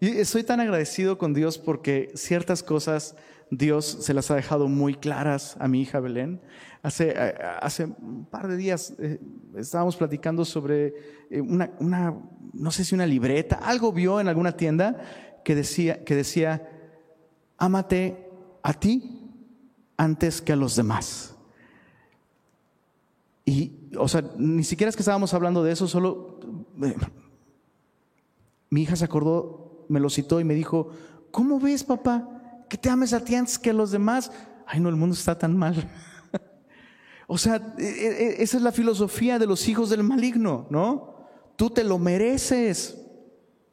Y 0.00 0.08
estoy 0.08 0.42
tan 0.42 0.58
agradecido 0.58 1.18
con 1.18 1.34
Dios 1.34 1.56
porque 1.56 2.10
ciertas 2.16 2.64
cosas 2.64 3.14
Dios 3.48 3.98
se 4.00 4.12
las 4.12 4.32
ha 4.32 4.34
dejado 4.34 4.66
muy 4.66 4.96
claras 4.96 5.56
a 5.60 5.68
mi 5.68 5.82
hija 5.82 6.00
Belén. 6.00 6.40
Hace, 6.86 7.14
eh, 7.16 7.34
hace 7.60 7.84
un 7.84 8.26
par 8.30 8.46
de 8.46 8.56
días 8.56 8.94
eh, 9.00 9.20
estábamos 9.56 9.96
platicando 9.96 10.44
sobre 10.44 10.94
una, 11.32 11.72
una, 11.80 12.14
no 12.52 12.70
sé 12.70 12.84
si 12.84 12.94
una 12.94 13.06
libreta, 13.06 13.56
algo 13.56 13.90
vio 13.90 14.20
en 14.20 14.28
alguna 14.28 14.52
tienda 14.52 14.96
que 15.44 15.56
decía, 15.56 16.04
que 16.04 16.14
decía, 16.14 16.70
ámate 17.58 18.30
a 18.62 18.72
ti 18.72 19.32
antes 19.96 20.40
que 20.40 20.52
a 20.52 20.56
los 20.56 20.76
demás. 20.76 21.34
Y, 23.44 23.90
o 23.98 24.06
sea, 24.06 24.22
ni 24.36 24.62
siquiera 24.62 24.88
es 24.88 24.94
que 24.94 25.02
estábamos 25.02 25.34
hablando 25.34 25.64
de 25.64 25.72
eso, 25.72 25.88
solo 25.88 26.38
eh, 26.84 26.94
mi 28.70 28.82
hija 28.82 28.94
se 28.94 29.06
acordó, 29.06 29.86
me 29.88 29.98
lo 29.98 30.08
citó 30.08 30.38
y 30.38 30.44
me 30.44 30.54
dijo, 30.54 30.92
¿cómo 31.32 31.58
ves, 31.58 31.82
papá, 31.82 32.28
que 32.70 32.78
te 32.78 32.90
ames 32.90 33.12
a 33.12 33.24
ti 33.24 33.34
antes 33.34 33.58
que 33.58 33.70
a 33.70 33.72
los 33.72 33.90
demás? 33.90 34.30
Ay, 34.68 34.78
no, 34.78 34.88
el 34.88 34.94
mundo 34.94 35.14
está 35.14 35.36
tan 35.36 35.56
mal. 35.56 35.90
O 37.26 37.38
sea, 37.38 37.74
e, 37.78 37.82
e, 37.82 38.08
e, 38.08 38.42
esa 38.42 38.56
es 38.56 38.62
la 38.62 38.72
filosofía 38.72 39.38
de 39.38 39.46
los 39.46 39.66
hijos 39.68 39.90
del 39.90 40.02
maligno, 40.02 40.66
¿no? 40.70 41.16
tú 41.56 41.70
te 41.70 41.82
lo 41.82 41.98
mereces. 41.98 42.98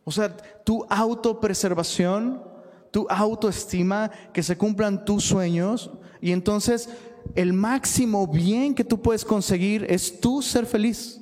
O 0.03 0.11
sea, 0.11 0.35
tu 0.65 0.85
autopreservación, 0.89 2.43
tu 2.91 3.05
autoestima, 3.09 4.09
que 4.33 4.43
se 4.43 4.57
cumplan 4.57 5.05
tus 5.05 5.23
sueños. 5.23 5.91
Y 6.21 6.31
entonces 6.31 6.89
el 7.35 7.53
máximo 7.53 8.27
bien 8.27 8.73
que 8.73 8.83
tú 8.83 9.01
puedes 9.01 9.23
conseguir 9.23 9.85
es 9.89 10.19
tú 10.19 10.41
ser 10.41 10.65
feliz 10.65 11.21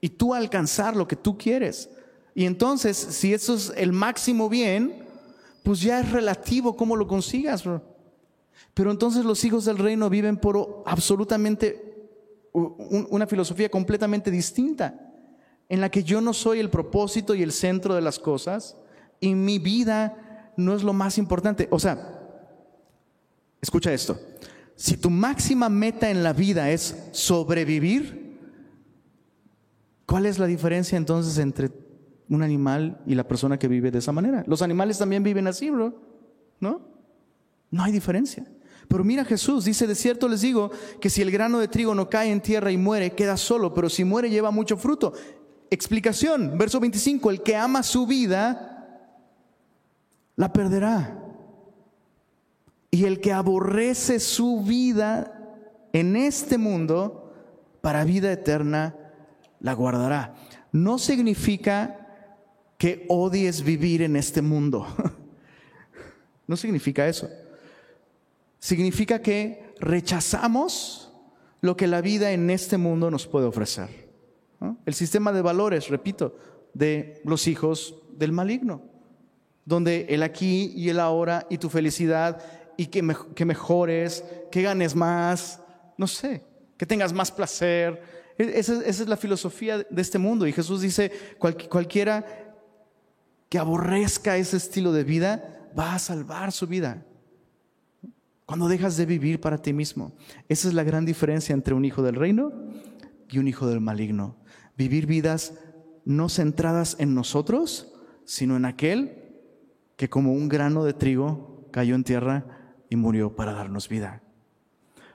y 0.00 0.08
tú 0.08 0.34
alcanzar 0.34 0.94
lo 0.94 1.08
que 1.08 1.16
tú 1.16 1.38
quieres. 1.38 1.88
Y 2.36 2.46
entonces, 2.46 2.96
si 2.96 3.32
eso 3.32 3.54
es 3.54 3.72
el 3.76 3.92
máximo 3.92 4.48
bien, 4.48 5.04
pues 5.62 5.80
ya 5.80 6.00
es 6.00 6.10
relativo 6.10 6.76
cómo 6.76 6.96
lo 6.96 7.06
consigas. 7.06 7.64
Pero 8.74 8.90
entonces 8.90 9.24
los 9.24 9.44
hijos 9.44 9.64
del 9.64 9.78
reino 9.78 10.10
viven 10.10 10.36
por 10.36 10.82
absolutamente 10.86 11.94
una 12.52 13.26
filosofía 13.26 13.68
completamente 13.68 14.30
distinta 14.30 15.12
en 15.68 15.80
la 15.80 15.90
que 15.90 16.04
yo 16.04 16.20
no 16.20 16.32
soy 16.32 16.60
el 16.60 16.70
propósito 16.70 17.34
y 17.34 17.42
el 17.42 17.52
centro 17.52 17.94
de 17.94 18.00
las 18.00 18.18
cosas 18.18 18.76
y 19.20 19.34
mi 19.34 19.58
vida 19.58 20.52
no 20.56 20.74
es 20.74 20.82
lo 20.82 20.92
más 20.92 21.18
importante. 21.18 21.68
O 21.70 21.78
sea, 21.78 22.20
escucha 23.60 23.92
esto, 23.92 24.18
si 24.76 24.96
tu 24.96 25.10
máxima 25.10 25.68
meta 25.68 26.10
en 26.10 26.22
la 26.22 26.32
vida 26.32 26.70
es 26.70 27.08
sobrevivir, 27.12 28.38
¿cuál 30.06 30.26
es 30.26 30.38
la 30.38 30.46
diferencia 30.46 30.96
entonces 30.96 31.38
entre 31.38 31.70
un 32.28 32.42
animal 32.42 33.00
y 33.06 33.14
la 33.14 33.26
persona 33.26 33.58
que 33.58 33.68
vive 33.68 33.90
de 33.90 33.98
esa 33.98 34.12
manera? 34.12 34.44
Los 34.46 34.62
animales 34.62 34.98
también 34.98 35.22
viven 35.22 35.46
así, 35.46 35.70
bro, 35.70 35.94
¿no? 36.60 36.93
No 37.74 37.82
hay 37.82 37.90
diferencia. 37.90 38.46
Pero 38.86 39.02
mira 39.02 39.24
Jesús, 39.24 39.64
dice, 39.64 39.88
de 39.88 39.96
cierto 39.96 40.28
les 40.28 40.42
digo 40.42 40.70
que 41.00 41.10
si 41.10 41.22
el 41.22 41.32
grano 41.32 41.58
de 41.58 41.66
trigo 41.66 41.92
no 41.92 42.08
cae 42.08 42.30
en 42.30 42.40
tierra 42.40 42.70
y 42.70 42.76
muere, 42.76 43.16
queda 43.16 43.36
solo, 43.36 43.74
pero 43.74 43.90
si 43.90 44.04
muere 44.04 44.30
lleva 44.30 44.52
mucho 44.52 44.76
fruto. 44.76 45.12
Explicación, 45.70 46.56
verso 46.56 46.78
25, 46.78 47.32
el 47.32 47.42
que 47.42 47.56
ama 47.56 47.82
su 47.82 48.06
vida, 48.06 49.10
la 50.36 50.52
perderá. 50.52 51.20
Y 52.92 53.06
el 53.06 53.20
que 53.20 53.32
aborrece 53.32 54.20
su 54.20 54.62
vida 54.62 55.58
en 55.92 56.14
este 56.14 56.58
mundo, 56.58 57.34
para 57.80 58.04
vida 58.04 58.30
eterna, 58.30 58.94
la 59.58 59.72
guardará. 59.72 60.36
No 60.70 61.00
significa 61.00 62.06
que 62.78 63.04
odies 63.08 63.64
vivir 63.64 64.02
en 64.02 64.14
este 64.14 64.42
mundo. 64.42 64.86
No 66.46 66.58
significa 66.58 67.08
eso. 67.08 67.26
Significa 68.64 69.20
que 69.20 69.74
rechazamos 69.78 71.12
lo 71.60 71.76
que 71.76 71.86
la 71.86 72.00
vida 72.00 72.32
en 72.32 72.48
este 72.48 72.78
mundo 72.78 73.10
nos 73.10 73.26
puede 73.26 73.44
ofrecer. 73.44 73.90
El 74.86 74.94
sistema 74.94 75.32
de 75.32 75.42
valores, 75.42 75.90
repito, 75.90 76.34
de 76.72 77.20
los 77.26 77.46
hijos 77.46 77.94
del 78.16 78.32
maligno, 78.32 78.80
donde 79.66 80.06
el 80.08 80.22
aquí 80.22 80.72
y 80.74 80.88
el 80.88 80.98
ahora 80.98 81.46
y 81.50 81.58
tu 81.58 81.68
felicidad 81.68 82.42
y 82.78 82.86
que, 82.86 83.02
mejores, 83.02 84.24
que 84.50 84.62
ganes 84.62 84.94
más, 84.94 85.60
no 85.98 86.06
sé, 86.06 86.42
que 86.78 86.86
tengas 86.86 87.12
más 87.12 87.30
placer. 87.30 88.00
E-, 88.38 88.58
esa, 88.58 88.82
es 88.82 89.06
la 89.06 89.18
filosofía 89.18 89.76
de 89.76 90.00
este 90.00 90.16
mundo. 90.16 90.46
Y 90.46 90.52
Jesús 90.52 90.80
dice, 90.80 91.12
cualquiera 91.38 92.24
que 93.50 93.58
aborrezca 93.58 94.38
ese 94.38 94.56
estilo 94.56 94.90
de 94.90 95.04
vida 95.04 95.68
va 95.78 95.96
a 95.96 95.98
salvar 95.98 96.50
su 96.50 96.66
vida. 96.66 97.04
Cuando 98.46 98.68
dejas 98.68 98.96
de 98.96 99.06
vivir 99.06 99.40
para 99.40 99.58
ti 99.58 99.72
mismo. 99.72 100.12
Esa 100.48 100.68
es 100.68 100.74
la 100.74 100.84
gran 100.84 101.04
diferencia 101.04 101.54
entre 101.54 101.74
un 101.74 101.84
hijo 101.84 102.02
del 102.02 102.16
reino 102.16 102.52
y 103.30 103.38
un 103.38 103.48
hijo 103.48 103.66
del 103.66 103.80
maligno. 103.80 104.36
Vivir 104.76 105.06
vidas 105.06 105.54
no 106.04 106.28
centradas 106.28 106.96
en 106.98 107.14
nosotros, 107.14 107.92
sino 108.24 108.56
en 108.56 108.64
aquel 108.64 109.24
que 109.96 110.10
como 110.10 110.32
un 110.32 110.48
grano 110.48 110.84
de 110.84 110.92
trigo 110.92 111.68
cayó 111.70 111.94
en 111.94 112.04
tierra 112.04 112.44
y 112.90 112.96
murió 112.96 113.34
para 113.34 113.52
darnos 113.52 113.88
vida. 113.88 114.22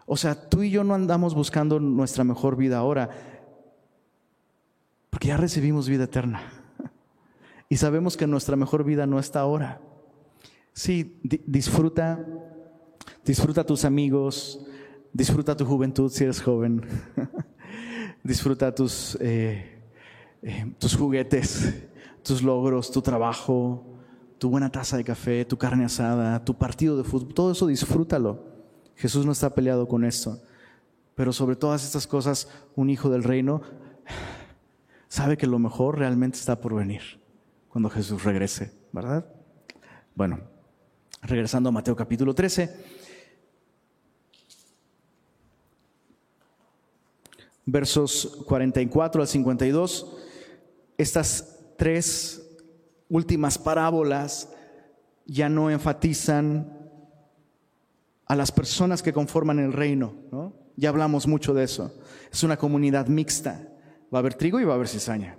O 0.06 0.18
sea, 0.18 0.50
tú 0.50 0.64
y 0.64 0.72
yo 0.72 0.84
no 0.84 0.96
andamos 0.96 1.36
buscando 1.36 1.80
nuestra 1.80 2.24
mejor 2.24 2.56
vida 2.56 2.80
ahora, 2.80 3.10
porque 5.12 5.28
ya 5.28 5.38
recibimos 5.38 5.88
vida 5.88 6.06
eterna. 6.06 6.42
Y 7.72 7.78
sabemos 7.78 8.18
que 8.18 8.26
nuestra 8.26 8.56
mejor 8.56 8.84
vida 8.84 9.06
no 9.06 9.20
está 9.20 9.42
ahora. 9.42 9.80
Sí, 10.74 11.20
disfruta, 11.22 12.26
disfruta 13.26 13.64
tus 13.66 13.86
amigos, 13.86 14.60
disfruta 15.14 15.56
tu 15.56 15.66
juventud 15.66 16.12
si 16.12 16.24
eres 16.24 16.42
joven. 16.42 16.82
disfruta 18.24 18.74
tus, 18.74 19.18
eh, 19.22 19.82
eh, 20.42 20.74
tus 20.78 20.96
juguetes, 20.96 21.74
tus 22.24 22.42
logros, 22.42 22.92
tu 22.92 23.02
trabajo, 23.02 23.86
tu 24.38 24.50
buena 24.50 24.72
taza 24.72 24.98
de 24.98 25.04
café, 25.04 25.46
tu 25.46 25.58
carne 25.58 25.86
asada, 25.86 26.44
tu 26.44 26.58
partido 26.58 26.98
de 26.98 27.04
fútbol, 27.04 27.34
todo 27.34 27.52
eso 27.52 27.68
disfrútalo. 27.68 28.46
Jesús 28.96 29.26
no 29.26 29.32
está 29.32 29.54
peleado 29.54 29.88
con 29.88 30.04
esto. 30.04 30.42
Pero 31.16 31.34
sobre 31.34 31.56
todas 31.56 31.84
estas 31.84 32.08
cosas, 32.08 32.48
un 32.76 32.90
hijo 32.90 33.10
del 33.10 33.24
reino 33.24 33.62
sabe 35.10 35.38
que 35.38 35.48
lo 35.48 35.60
mejor 35.60 35.98
realmente 35.98 36.38
está 36.38 36.62
por 36.62 36.76
venir 36.76 37.02
cuando 37.68 37.90
Jesús 37.90 38.24
regrese, 38.24 38.74
¿verdad? 38.92 39.26
Bueno, 40.16 40.40
regresando 41.22 41.70
a 41.70 41.72
Mateo 41.72 41.96
capítulo 41.96 42.34
13. 42.34 43.00
versos 47.72 48.44
44 48.48 49.22
al 49.22 49.28
52, 49.28 50.18
estas 50.98 51.60
tres 51.78 52.46
últimas 53.10 53.58
parábolas 53.58 54.50
ya 55.26 55.50
no 55.50 55.70
enfatizan 55.70 56.78
a 58.26 58.36
las 58.36 58.52
personas 58.52 59.02
que 59.02 59.14
conforman 59.14 59.60
el 59.60 59.74
reino, 59.74 60.14
¿no? 60.32 60.54
Ya 60.76 60.90
hablamos 60.90 61.28
mucho 61.28 61.54
de 61.54 61.64
eso. 61.64 61.94
Es 62.32 62.44
una 62.44 62.58
comunidad 62.58 63.08
mixta. 63.08 63.68
Va 64.14 64.20
a 64.20 64.22
haber 64.22 64.36
trigo 64.36 64.60
y 64.60 64.64
va 64.64 64.74
a 64.74 64.76
haber 64.76 64.88
cizaña. 64.88 65.38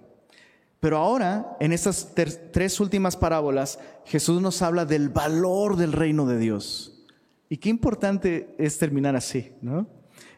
Pero 0.81 0.97
ahora, 0.97 1.57
en 1.61 1.72
estas 1.72 2.14
tres 2.53 2.81
últimas 2.81 3.14
parábolas, 3.14 3.78
Jesús 4.07 4.41
nos 4.41 4.62
habla 4.62 4.87
del 4.87 5.11
valor 5.11 5.76
del 5.76 5.93
reino 5.93 6.26
de 6.26 6.39
Dios. 6.39 7.05
Y 7.51 7.59
qué 7.59 7.68
importante 7.68 8.55
es 8.59 8.78
terminar 8.78 9.14
así, 9.14 9.53
¿no? 9.61 9.87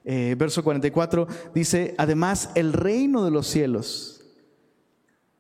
Eh, 0.05 0.35
verso 0.37 0.65
44 0.65 1.29
dice, 1.55 1.95
además 1.97 2.51
el 2.57 2.73
reino 2.73 3.25
de 3.25 3.31
los 3.31 3.47
cielos 3.47 4.25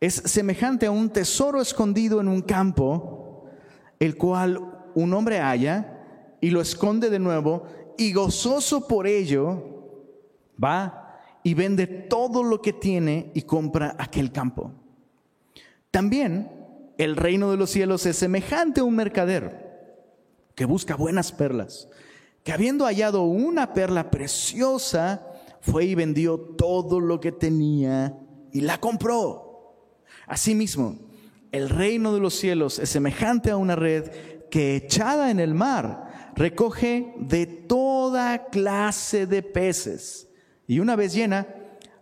es 0.01 0.15
semejante 0.15 0.87
a 0.87 0.93
un 0.93 1.11
tesoro 1.11 1.61
escondido 1.61 2.21
en 2.21 2.29
un 2.29 2.43
campo, 2.43 3.47
el 3.99 4.17
cual 4.17 4.61
un 4.95 5.15
hombre 5.15 5.41
halla 5.41 6.37
y 6.41 6.51
lo 6.51 6.61
esconde 6.61 7.11
de 7.11 7.19
nuevo 7.19 7.65
y 7.99 8.13
gozoso 8.13 8.87
por 8.87 9.07
ello 9.07 9.63
va 10.63 11.21
y 11.43 11.55
vende 11.55 11.87
todo 11.87 12.45
lo 12.45 12.61
que 12.63 12.73
tiene 12.73 13.33
y 13.35 13.43
compra 13.43 13.97
aquel 13.99 14.31
campo. 14.31 14.73
También 15.93 16.51
el 16.99 17.15
reino 17.15 17.53
de 17.53 17.57
los 17.57 17.71
cielos 17.71 18.05
es 18.07 18.17
semejante 18.17 18.81
a 18.81 18.85
un 18.85 18.97
mercader 18.97 19.71
que 20.57 20.65
busca 20.65 20.97
buenas 20.97 21.31
perlas 21.31 21.89
que 22.43 22.53
habiendo 22.53 22.87
hallado 22.87 23.23
una 23.23 23.73
perla 23.73 24.11
preciosa, 24.11 25.27
fue 25.61 25.85
y 25.85 25.95
vendió 25.95 26.39
todo 26.39 26.99
lo 26.99 27.21
que 27.21 27.31
tenía 27.31 28.19
y 28.51 28.63
la 28.63 28.79
compró. 28.79 29.77
Asimismo, 30.27 30.99
el 31.53 31.69
reino 31.69 32.13
de 32.13 32.21
los 32.21 32.35
cielos 32.35 32.79
es 32.79 32.89
semejante 32.89 33.51
a 33.51 33.57
una 33.57 33.77
red 33.77 34.11
que 34.51 34.75
echada 34.77 35.31
en 35.31 35.39
el 35.39 35.55
mar 35.55 36.33
recoge 36.35 37.15
de 37.19 37.47
toda 37.47 38.47
clase 38.47 39.27
de 39.27 39.43
peces. 39.43 40.29
Y 40.67 40.81
una 40.81 40.97
vez 40.97 41.15
llena, 41.15 41.47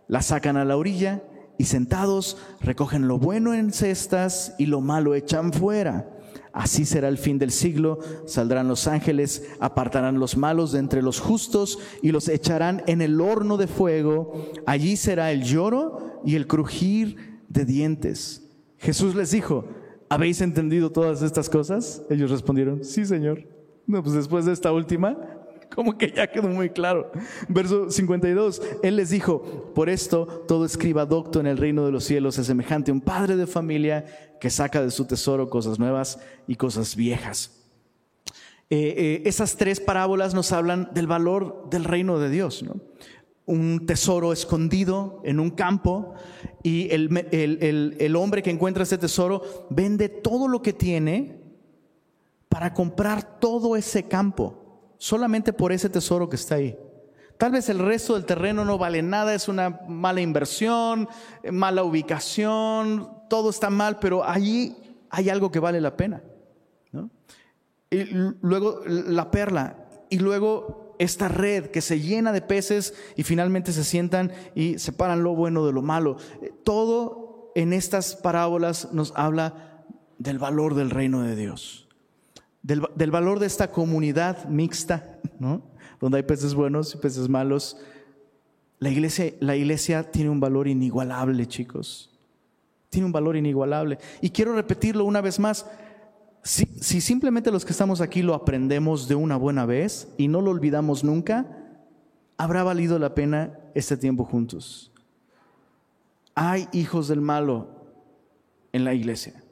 la 0.07 0.21
sacan 0.21 0.57
a 0.57 0.65
la 0.65 0.77
orilla 0.77 1.21
y 1.61 1.65
sentados 1.65 2.37
recogen 2.59 3.07
lo 3.07 3.19
bueno 3.19 3.53
en 3.53 3.71
cestas 3.71 4.55
y 4.57 4.65
lo 4.65 4.81
malo 4.81 5.13
echan 5.13 5.53
fuera. 5.53 6.09
Así 6.53 6.85
será 6.85 7.07
el 7.07 7.19
fin 7.19 7.37
del 7.37 7.51
siglo. 7.51 7.99
Saldrán 8.25 8.67
los 8.67 8.87
ángeles, 8.87 9.47
apartarán 9.59 10.19
los 10.19 10.35
malos 10.37 10.71
de 10.71 10.79
entre 10.79 11.03
los 11.03 11.19
justos 11.19 11.77
y 12.01 12.11
los 12.11 12.29
echarán 12.29 12.81
en 12.87 13.03
el 13.03 13.21
horno 13.21 13.57
de 13.57 13.67
fuego. 13.67 14.51
Allí 14.65 14.97
será 14.97 15.31
el 15.31 15.43
lloro 15.43 16.19
y 16.25 16.35
el 16.35 16.47
crujir 16.47 17.41
de 17.47 17.63
dientes. 17.63 18.49
Jesús 18.79 19.13
les 19.13 19.29
dijo, 19.29 19.65
¿habéis 20.09 20.41
entendido 20.41 20.91
todas 20.91 21.21
estas 21.21 21.47
cosas? 21.47 22.01
Ellos 22.09 22.31
respondieron, 22.31 22.83
sí, 22.83 23.05
Señor. 23.05 23.47
No, 23.85 24.01
pues 24.01 24.15
después 24.15 24.45
de 24.45 24.53
esta 24.53 24.71
última, 24.71 25.40
como 25.73 25.97
que 25.97 26.11
ya 26.11 26.27
quedó 26.27 26.47
muy 26.47 26.69
claro. 26.69 27.11
Verso 27.47 27.89
52, 27.89 28.61
Él 28.83 28.97
les 28.97 29.09
dijo, 29.09 29.71
por 29.73 29.89
esto 29.89 30.25
todo 30.47 30.65
escriba 30.65 31.05
docto 31.05 31.39
en 31.39 31.47
el 31.47 31.57
reino 31.57 31.85
de 31.85 31.91
los 31.91 32.03
cielos 32.03 32.37
es 32.37 32.47
semejante 32.47 32.91
a 32.91 32.93
un 32.93 33.01
padre 33.01 33.35
de 33.35 33.47
familia 33.47 34.05
que 34.39 34.49
saca 34.49 34.81
de 34.81 34.91
su 34.91 35.05
tesoro 35.05 35.49
cosas 35.49 35.79
nuevas 35.79 36.19
y 36.47 36.55
cosas 36.55 36.95
viejas. 36.95 37.57
Eh, 38.69 38.95
eh, 38.97 39.21
esas 39.25 39.57
tres 39.57 39.79
parábolas 39.79 40.33
nos 40.33 40.51
hablan 40.51 40.89
del 40.93 41.07
valor 41.07 41.67
del 41.69 41.83
reino 41.83 42.19
de 42.19 42.29
Dios. 42.29 42.63
Un 43.45 43.85
tesoro 43.85 44.31
escondido 44.31 45.21
en 45.25 45.39
un 45.39 45.49
campo 45.51 46.13
y 46.63 46.89
el 46.91 48.15
hombre 48.15 48.43
que 48.43 48.49
encuentra 48.49 48.83
ese 48.83 48.97
tesoro 48.97 49.67
vende 49.69 50.09
todo 50.09 50.47
lo 50.47 50.61
que 50.61 50.73
tiene 50.73 51.41
para 52.47 52.73
comprar 52.73 53.39
todo 53.39 53.75
ese 53.75 54.07
campo 54.07 54.60
solamente 55.01 55.51
por 55.51 55.71
ese 55.71 55.89
tesoro 55.89 56.29
que 56.29 56.35
está 56.35 56.55
ahí. 56.55 56.77
Tal 57.39 57.51
vez 57.51 57.69
el 57.69 57.79
resto 57.79 58.13
del 58.13 58.23
terreno 58.23 58.63
no 58.63 58.77
vale 58.77 59.01
nada, 59.01 59.33
es 59.33 59.47
una 59.47 59.81
mala 59.87 60.21
inversión, 60.21 61.09
mala 61.51 61.83
ubicación, 61.83 63.09
todo 63.27 63.49
está 63.49 63.71
mal, 63.71 63.97
pero 63.97 64.23
allí 64.23 64.77
hay 65.09 65.29
algo 65.29 65.51
que 65.51 65.57
vale 65.57 65.81
la 65.81 65.97
pena. 65.97 66.21
Y 67.89 68.03
luego 68.41 68.81
la 68.85 69.31
perla, 69.31 69.87
y 70.11 70.19
luego 70.19 70.95
esta 70.99 71.27
red 71.29 71.71
que 71.71 71.81
se 71.81 71.99
llena 71.99 72.31
de 72.31 72.43
peces 72.43 72.93
y 73.15 73.23
finalmente 73.23 73.73
se 73.73 73.83
sientan 73.83 74.31
y 74.53 74.77
separan 74.77 75.23
lo 75.23 75.33
bueno 75.33 75.65
de 75.65 75.73
lo 75.73 75.81
malo. 75.81 76.17
Todo 76.63 77.51
en 77.55 77.73
estas 77.73 78.15
parábolas 78.15 78.93
nos 78.93 79.13
habla 79.15 79.83
del 80.19 80.37
valor 80.37 80.75
del 80.75 80.91
reino 80.91 81.23
de 81.23 81.35
Dios 81.35 81.80
del, 82.63 83.11
valor 83.11 83.39
de 83.39 83.47
esta 83.47 83.71
comunidad 83.71 84.45
mixta, 84.45 85.19
¿no? 85.39 85.61
donde 85.99 86.17
hay 86.17 86.23
peces 86.23 86.53
buenos 86.53 86.93
y 86.93 86.97
peces 86.97 87.27
malos. 87.27 87.77
La 88.79 88.89
iglesia, 88.89 89.33
la 89.39 89.55
iglesia 89.55 90.09
tiene 90.11 90.29
un 90.29 90.39
valor 90.39 90.67
inigualable, 90.67 91.47
chicos. 91.47 92.09
Tiene 92.89 93.05
un 93.05 93.11
valor 93.11 93.35
inigualable. 93.35 93.97
Y 94.21 94.29
quiero 94.29 94.53
repetirlo 94.53 95.05
una 95.05 95.21
vez 95.21 95.39
más. 95.39 95.65
Si, 96.43 96.65
si, 96.81 97.01
simplemente 97.01 97.51
los 97.51 97.63
que 97.63 97.71
estamos 97.71 98.01
aquí 98.01 98.21
lo 98.23 98.33
aprendemos 98.33 99.07
de 99.07 99.15
una 99.15 99.37
buena 99.37 99.65
vez 99.65 100.07
y 100.17 100.27
no 100.27 100.41
lo 100.41 100.51
olvidamos 100.51 101.03
nunca, 101.03 101.45
habrá 102.37 102.63
valido 102.63 102.97
la 102.97 103.13
pena 103.13 103.59
este 103.75 103.95
tiempo 103.95 104.25
juntos. 104.25 104.91
Hay 106.33 106.67
hijos 106.71 107.07
del 107.07 107.21
malo 107.21 107.69
en 108.73 108.83
la 108.83 108.93
iglesia. 108.93 109.43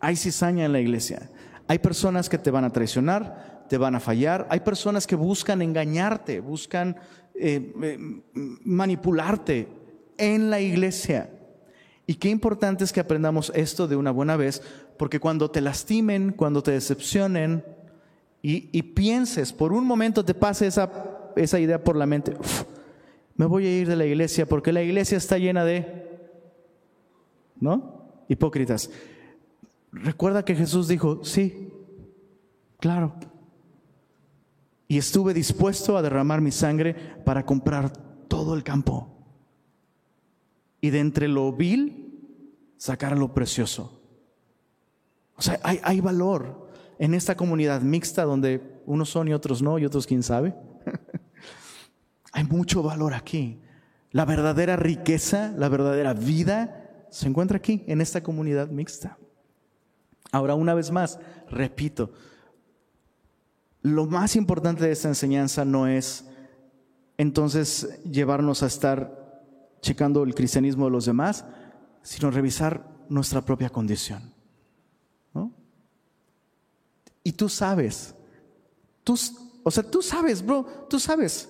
Hay 0.00 0.16
cizaña 0.16 0.64
en 0.64 0.72
la 0.72 0.80
iglesia. 0.80 1.30
Hay 1.66 1.78
personas 1.78 2.28
que 2.28 2.38
te 2.38 2.50
van 2.50 2.64
a 2.64 2.70
traicionar, 2.70 3.64
te 3.68 3.78
van 3.78 3.94
a 3.94 4.00
fallar, 4.00 4.46
hay 4.50 4.60
personas 4.60 5.06
que 5.06 5.16
buscan 5.16 5.62
engañarte, 5.62 6.40
buscan 6.40 6.96
eh, 7.34 7.72
eh, 7.82 7.98
manipularte 8.64 9.68
en 10.18 10.50
la 10.50 10.60
iglesia. 10.60 11.30
Y 12.06 12.16
qué 12.16 12.28
importante 12.28 12.84
es 12.84 12.92
que 12.92 13.00
aprendamos 13.00 13.50
esto 13.54 13.88
de 13.88 13.96
una 13.96 14.10
buena 14.10 14.36
vez, 14.36 14.62
porque 14.98 15.20
cuando 15.20 15.50
te 15.50 15.60
lastimen, 15.60 16.32
cuando 16.32 16.62
te 16.62 16.72
decepcionen, 16.72 17.64
y, 18.46 18.82
pienses, 18.82 19.54
por 19.54 19.72
un 19.72 19.86
momento 19.86 20.22
te 20.22 20.34
pase 20.34 20.66
esa, 20.66 20.90
esa 21.34 21.58
idea 21.58 21.82
por 21.82 21.96
la 21.96 22.04
mente, 22.04 22.36
me 23.36 23.46
voy 23.46 23.66
a 23.66 23.78
ir 23.80 23.88
de 23.88 23.96
la 23.96 24.04
iglesia 24.04 24.44
porque 24.44 24.70
la 24.70 24.82
iglesia 24.82 25.16
está 25.16 25.38
llena 25.38 25.64
de, 25.64 26.04
¿no? 27.58 28.04
Hipócritas. 28.28 28.90
Recuerda 29.94 30.44
que 30.44 30.56
Jesús 30.56 30.88
dijo, 30.88 31.24
sí, 31.24 31.72
claro. 32.80 33.14
Y 34.88 34.98
estuve 34.98 35.32
dispuesto 35.32 35.96
a 35.96 36.02
derramar 36.02 36.40
mi 36.40 36.50
sangre 36.50 36.94
para 37.24 37.46
comprar 37.46 37.92
todo 38.28 38.54
el 38.54 38.64
campo. 38.64 39.08
Y 40.80 40.90
de 40.90 40.98
entre 40.98 41.28
lo 41.28 41.52
vil, 41.52 42.12
sacar 42.76 43.16
lo 43.16 43.32
precioso. 43.32 44.02
O 45.36 45.42
sea, 45.42 45.60
hay, 45.62 45.80
hay 45.84 46.00
valor 46.00 46.70
en 46.98 47.14
esta 47.14 47.36
comunidad 47.36 47.80
mixta 47.80 48.24
donde 48.24 48.82
unos 48.86 49.08
son 49.08 49.28
y 49.28 49.32
otros 49.32 49.62
no, 49.62 49.78
y 49.78 49.86
otros 49.86 50.06
quién 50.06 50.24
sabe. 50.24 50.54
hay 52.32 52.44
mucho 52.44 52.82
valor 52.82 53.14
aquí. 53.14 53.60
La 54.10 54.24
verdadera 54.24 54.76
riqueza, 54.76 55.54
la 55.56 55.68
verdadera 55.68 56.14
vida 56.14 57.06
se 57.10 57.28
encuentra 57.28 57.58
aquí, 57.58 57.84
en 57.86 58.00
esta 58.00 58.24
comunidad 58.24 58.68
mixta. 58.70 59.18
Ahora, 60.34 60.56
una 60.56 60.74
vez 60.74 60.90
más, 60.90 61.20
repito, 61.48 62.10
lo 63.82 64.06
más 64.06 64.34
importante 64.34 64.82
de 64.84 64.90
esta 64.90 65.06
enseñanza 65.06 65.64
no 65.64 65.86
es 65.86 66.24
entonces 67.16 68.00
llevarnos 68.02 68.64
a 68.64 68.66
estar 68.66 69.44
checando 69.80 70.24
el 70.24 70.34
cristianismo 70.34 70.86
de 70.86 70.90
los 70.90 71.04
demás, 71.04 71.44
sino 72.02 72.32
revisar 72.32 72.84
nuestra 73.08 73.42
propia 73.42 73.70
condición. 73.70 74.34
Y 77.22 77.30
tú 77.30 77.48
sabes, 77.48 78.12
tú, 79.04 79.16
o 79.62 79.70
sea, 79.70 79.88
tú 79.88 80.02
sabes, 80.02 80.44
bro, 80.44 80.66
tú 80.90 80.98
sabes. 80.98 81.48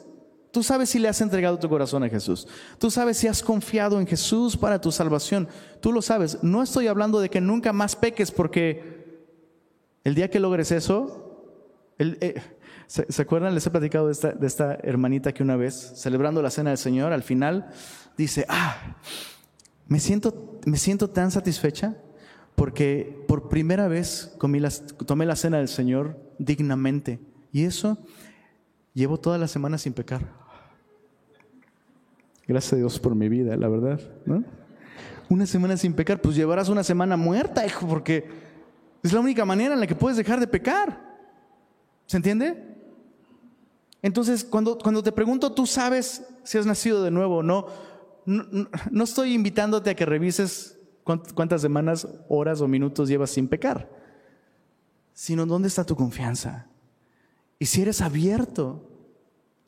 Tú 0.55 0.63
sabes 0.63 0.89
si 0.89 1.01
le 1.01 1.09
has 1.09 1.21
entregado 1.21 1.59
tu 1.59 1.69
corazón 1.69 2.05
a 2.05 2.09
Jesús. 2.09 2.47
Tú 2.79 2.89
sabes 2.89 3.17
si 3.17 3.27
has 3.27 3.43
confiado 3.43 3.99
en 3.99 4.07
Jesús 4.07 4.57
para 4.57 4.81
tu 4.81 4.93
salvación. 4.93 5.49
Tú 5.81 5.91
lo 5.91 6.01
sabes. 6.01 6.45
No 6.45 6.63
estoy 6.63 6.87
hablando 6.87 7.19
de 7.19 7.29
que 7.29 7.41
nunca 7.41 7.73
más 7.73 7.97
peques 7.97 8.31
porque 8.31 9.19
el 10.05 10.15
día 10.15 10.31
que 10.31 10.39
logres 10.39 10.71
eso, 10.71 11.59
eh, 11.99 12.41
¿se, 12.87 13.21
acuerdan? 13.21 13.53
Les 13.53 13.67
he 13.67 13.71
platicado 13.71 14.07
de 14.07 14.47
esta, 14.47 14.79
hermanita 14.85 15.35
que 15.35 15.43
una 15.43 15.57
vez, 15.57 15.95
celebrando 15.97 16.41
la 16.41 16.51
cena 16.51 16.71
del 16.71 16.79
Señor, 16.79 17.13
al 17.13 17.25
final 17.25 17.67
dice, 18.17 18.47
ah, 18.49 18.97
me 19.89 19.99
siento, 19.99 20.61
me 20.67 20.77
siento 20.77 21.11
tan 21.11 21.33
satisfecha 21.33 21.97
porque 22.55 23.25
por 23.27 23.49
primera 23.49 23.89
vez 23.89 24.37
tomé 24.39 25.27
la 25.27 25.35
cena 25.35 25.59
del 25.59 25.67
Señor 25.67 26.17
dignamente. 26.39 27.19
Y 27.51 27.65
eso 27.65 27.99
llevo 28.93 29.19
toda 29.19 29.37
la 29.37 29.49
semana 29.49 29.79
sin 29.79 29.95
pecar. 29.95 30.44
Gracias 32.47 32.73
a 32.75 32.77
Dios 32.77 32.99
por 32.99 33.15
mi 33.15 33.29
vida, 33.29 33.57
la 33.57 33.69
verdad. 33.69 34.01
¿no? 34.27 34.45
Una 35.29 35.47
semana 35.47 35.77
sin 35.77 35.95
pecar, 35.95 36.21
pues 36.21 36.37
llevarás 36.37 36.69
una 36.69 36.85
semana 36.85 37.17
muerta, 37.17 37.65
hijo, 37.67 37.87
porque 37.87 38.29
es 39.03 39.13
la 39.13 39.21
única 39.21 39.45
manera 39.45 39.75
en 39.75 39.81
la 39.81 39.87
que 39.87 39.95
puedes 39.95 40.17
dejar 40.17 40.41
de 40.41 40.47
pecar. 40.47 41.17
¿Se 42.07 42.17
entiende? 42.17 42.75
Entonces, 44.03 44.45
cuando, 44.45 44.77
cuando 44.77 45.03
te 45.03 45.13
pregunto, 45.13 45.53
¿tú 45.53 45.67
sabes 45.67 46.23
si 46.43 46.59
has 46.59 46.67
nacido 46.67 47.03
de 47.03 47.11
nuevo 47.11 47.39
o 47.39 47.43
no? 47.43 47.67
No, 48.27 48.69
no 48.91 49.05
estoy 49.05 49.33
invitándote 49.33 49.91
a 49.91 49.97
que 49.97 50.05
revises 50.05 50.79
cuántas 51.03 51.63
semanas, 51.63 52.09
horas 52.29 52.61
o 52.61 52.69
minutos 52.69 53.09
llevas 53.09 53.31
sin 53.31 53.49
pecar, 53.49 53.91
sino 55.13 55.47
dónde 55.47 55.69
está 55.69 55.85
tu 55.85 55.97
confianza. 55.97 56.67
Y 57.59 57.67
si 57.67 57.83
eres 57.83 58.01
abierto 58.01 58.91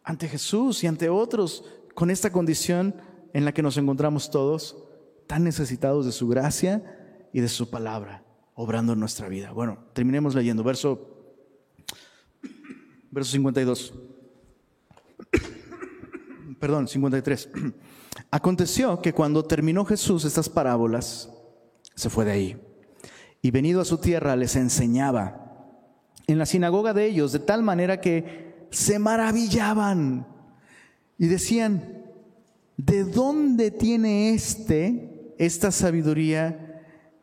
ante 0.03 0.29
Jesús 0.29 0.83
y 0.85 0.87
ante 0.87 1.09
otros 1.09 1.64
con 1.97 2.11
esta 2.11 2.30
condición 2.30 2.94
en 3.32 3.47
la 3.47 3.53
que 3.53 3.62
nos 3.62 3.78
encontramos 3.78 4.30
todos, 4.30 4.76
tan 5.26 5.44
necesitados 5.44 6.05
de 6.05 6.12
su 6.12 6.28
gracia 6.28 7.28
y 7.32 7.40
de 7.40 7.49
su 7.49 7.70
palabra, 7.70 8.22
obrando 8.55 8.92
en 8.92 9.01
nuestra 9.01 9.30
vida. 9.30 9.53
Bueno, 9.53 9.78
terminemos 9.94 10.34
leyendo, 10.34 10.62
verso, 10.62 11.40
verso 13.11 13.32
52. 13.32 13.94
Perdón, 16.61 16.86
53. 16.86 17.49
Aconteció 18.30 19.01
que 19.01 19.14
cuando 19.14 19.47
terminó 19.47 19.86
Jesús 19.86 20.26
estas 20.26 20.51
parábolas, 20.51 21.32
se 21.94 22.11
fue 22.11 22.26
de 22.26 22.32
ahí. 22.32 22.62
Y 23.40 23.53
venido 23.53 23.80
a 23.80 23.86
su 23.86 23.97
tierra 23.97 24.36
les 24.36 24.55
enseñaba 24.57 25.80
en 26.26 26.36
la 26.36 26.44
sinagoga 26.44 26.92
de 26.92 27.07
ellos, 27.07 27.32
de 27.32 27.38
tal 27.38 27.62
manera 27.62 28.03
que 28.03 28.68
se 28.70 28.99
maravillaban 28.99 30.36
y 31.18 31.26
decían, 31.26 32.04
¿de 32.76 33.04
dónde 33.04 33.70
tiene 33.70 34.34
este 34.34 35.34
esta 35.38 35.70
sabiduría 35.70 36.82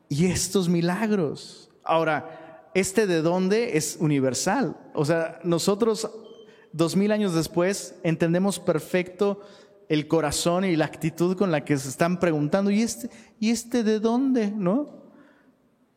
y 0.10 0.26
estos 0.26 0.70
milagros? 0.70 1.72
Ahora, 1.84 2.70
este 2.74 3.08
de 3.08 3.22
dónde 3.22 3.78
es 3.78 3.98
universal. 4.00 4.78
O 4.94 5.06
sea, 5.06 5.40
nosotros 5.44 6.10
dos 6.72 6.96
mil 6.96 7.12
años 7.12 7.34
después 7.34 7.96
entendemos 8.04 8.60
perfecto 8.60 9.42
el 9.90 10.08
corazón 10.08 10.66
y 10.66 10.76
la 10.76 10.86
actitud 10.86 11.38
con 11.38 11.52
la 11.52 11.64
que 11.64 11.78
se 11.78 11.90
están 11.90 12.20
preguntando, 12.20 12.72
¿y 12.72 12.82
este, 12.82 13.10
¿y 13.40 13.52
este 13.52 13.84
de 13.84 14.00
dónde? 14.00 14.52
¿No? 14.52 15.04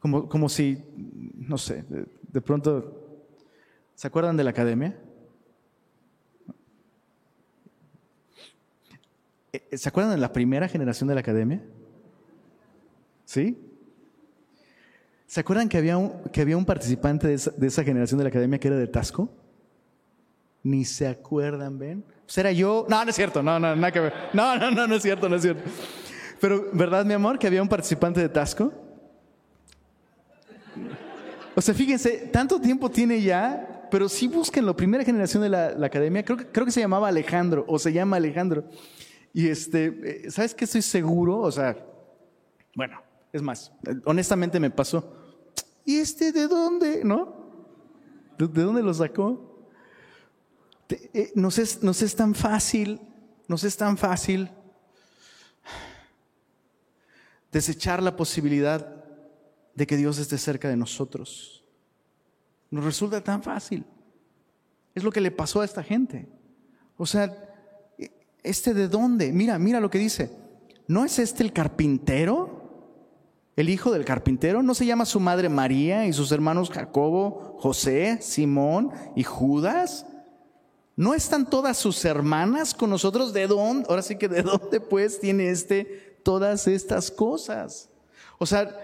Como, 0.01 0.29
como 0.29 0.49
si, 0.49 0.85
no 1.35 1.57
sé, 1.57 1.85
de, 1.89 2.41
pronto, 2.41 3.25
¿se 3.95 4.07
acuerdan 4.07 4.37
de 4.37 4.45
la 4.45 4.51
academia? 4.51 4.99
¿Se 9.73 9.89
acuerdan 9.89 10.15
de 10.15 10.19
la 10.19 10.33
primera 10.33 10.69
generación 10.69 11.09
de 11.09 11.15
la 11.15 11.21
academia? 11.21 11.63
¿Sí? 13.25 13.59
¿Se 15.27 15.41
acuerdan 15.41 15.69
que 15.69 15.77
había 15.77 15.99
un, 15.99 16.23
que 16.33 16.41
había 16.41 16.57
un 16.57 16.65
participante 16.65 17.27
de 17.27 17.35
esa, 17.35 17.51
de 17.51 17.71
generación 17.71 18.19
de 18.19 18.25
la 18.25 18.29
academia 18.29 18.59
que 18.59 18.69
era 18.69 18.77
de 18.77 18.87
Tasco? 18.87 19.29
Ni 20.63 20.85
se 20.85 21.07
acuerdan, 21.07 21.79
¿ven? 21.79 22.05
¿Será 22.27 22.51
pues 22.51 22.59
yo? 22.59 22.87
No, 22.89 23.05
no 23.05 23.11
es 23.11 23.17
cierto, 23.17 23.43
no, 23.43 23.59
no, 23.59 23.75
nada. 23.75 24.31
No, 24.33 24.57
no, 24.57 24.71
no, 24.71 24.87
no 24.87 24.95
es 24.95 25.03
cierto, 25.03 25.29
no 25.29 25.37
es 25.37 25.43
cierto. 25.43 25.63
Pero, 26.41 26.69
¿verdad, 26.73 27.05
mi 27.05 27.15
amor, 27.15 27.39
que 27.39 27.47
había 27.47 27.63
un 27.63 27.69
participante 27.69 28.21
de 28.21 28.29
Tasco? 28.29 28.73
O 31.55 31.63
sea, 31.63 31.75
fíjense, 31.75 32.29
tanto 32.33 32.61
tiempo 32.61 32.91
tiene 32.91 33.23
ya, 33.23 33.89
pero 33.91 34.09
si 34.09 34.29
busquen 34.29 34.67
la 34.67 34.75
primera 34.75 35.05
generación 35.05 35.43
de 35.43 35.49
la, 35.49 35.87
academia, 35.87 36.25
creo 36.25 36.67
que 36.67 36.73
se 36.73 36.81
llamaba 36.81 37.09
Alejandro, 37.09 37.65
o 37.67 37.79
se 37.79 37.93
llama 37.93 38.17
Alejandro. 38.17 38.65
Y 39.37 39.51
este, 39.51 40.25
eh, 40.27 40.31
¿sabes 40.31 40.55
qué 40.55 40.65
estoy 40.65 40.81
seguro? 40.81 41.41
O 41.41 41.53
sea, 41.53 41.77
bueno, 42.75 43.03
es 43.31 43.43
más, 43.43 43.71
honestamente 44.07 44.59
me 44.59 44.71
pasó. 44.71 45.15
¿Y 45.85 45.97
este 45.97 46.33
de 46.33 46.49
dónde? 46.49 47.05
¿No? 47.05 47.37
¿De 48.39 48.63
dónde 48.63 48.83
lo 48.83 48.95
sacó? 48.95 49.69
Eh, 50.89 51.33
nos 51.35 51.59
es, 51.59 51.83
nos 51.83 52.01
es 52.01 52.17
tan 52.17 52.35
fácil, 52.35 52.99
nos 53.47 53.63
es 53.65 53.77
tan 53.77 53.99
fácil 53.99 54.51
desechar 57.53 58.03
la 58.03 58.17
posibilidad 58.17 59.05
de 59.75 59.87
que 59.87 59.99
Dios 59.99 60.17
esté 60.17 60.39
cerca 60.39 60.71
de 60.71 60.79
nosotros. 60.79 61.63
Nos 62.71 62.85
resulta 62.85 63.23
tan 63.23 63.43
fácil. 63.43 63.85
Es 64.95 65.05
lo 65.05 65.13
que 65.13 65.21
le 65.21 65.31
pasó 65.31 65.61
a 65.61 65.67
esta 65.67 65.83
gente. 65.83 66.27
O 66.97 67.05
sea, 67.05 67.53
¿este 68.47 68.75
de 68.75 68.89
dónde? 68.89 69.33
Mira, 69.33 69.59
mira 69.59 69.81
lo 69.81 69.91
que 69.91 69.99
dice. 69.99 70.31
¿No 70.89 71.05
es 71.05 71.19
este 71.19 71.43
el 71.43 71.53
carpintero? 71.53 72.67
¿El 73.57 73.71
hijo 73.71 73.91
del 73.91 74.05
carpintero? 74.05 74.63
¿No 74.63 74.75
se 74.75 74.87
llama 74.87 75.05
su 75.05 75.19
madre 75.19 75.49
María 75.49 76.07
y 76.07 76.13
sus 76.13 76.31
hermanos 76.31 76.71
Jacobo, 76.71 77.57
José, 77.59 78.19
Simón 78.21 78.93
y 79.17 79.25
Judas? 79.25 80.07
¿No 80.95 81.15
están 81.15 81.49
todas 81.49 81.77
sus 81.77 82.05
hermanas 82.05 82.73
con 82.73 82.91
nosotros? 82.91 83.33
¿De 83.33 83.47
dónde? 83.47 83.87
Ahora 83.89 84.03
sí 84.03 84.17
que 84.17 84.29
de 84.29 84.43
dónde 84.43 84.81
pues 84.81 85.21
tiene 85.21 85.51
este 85.51 86.19
todas 86.23 86.67
estas 86.69 87.11
cosas. 87.11 87.89
O 88.39 88.47
sea, 88.47 88.75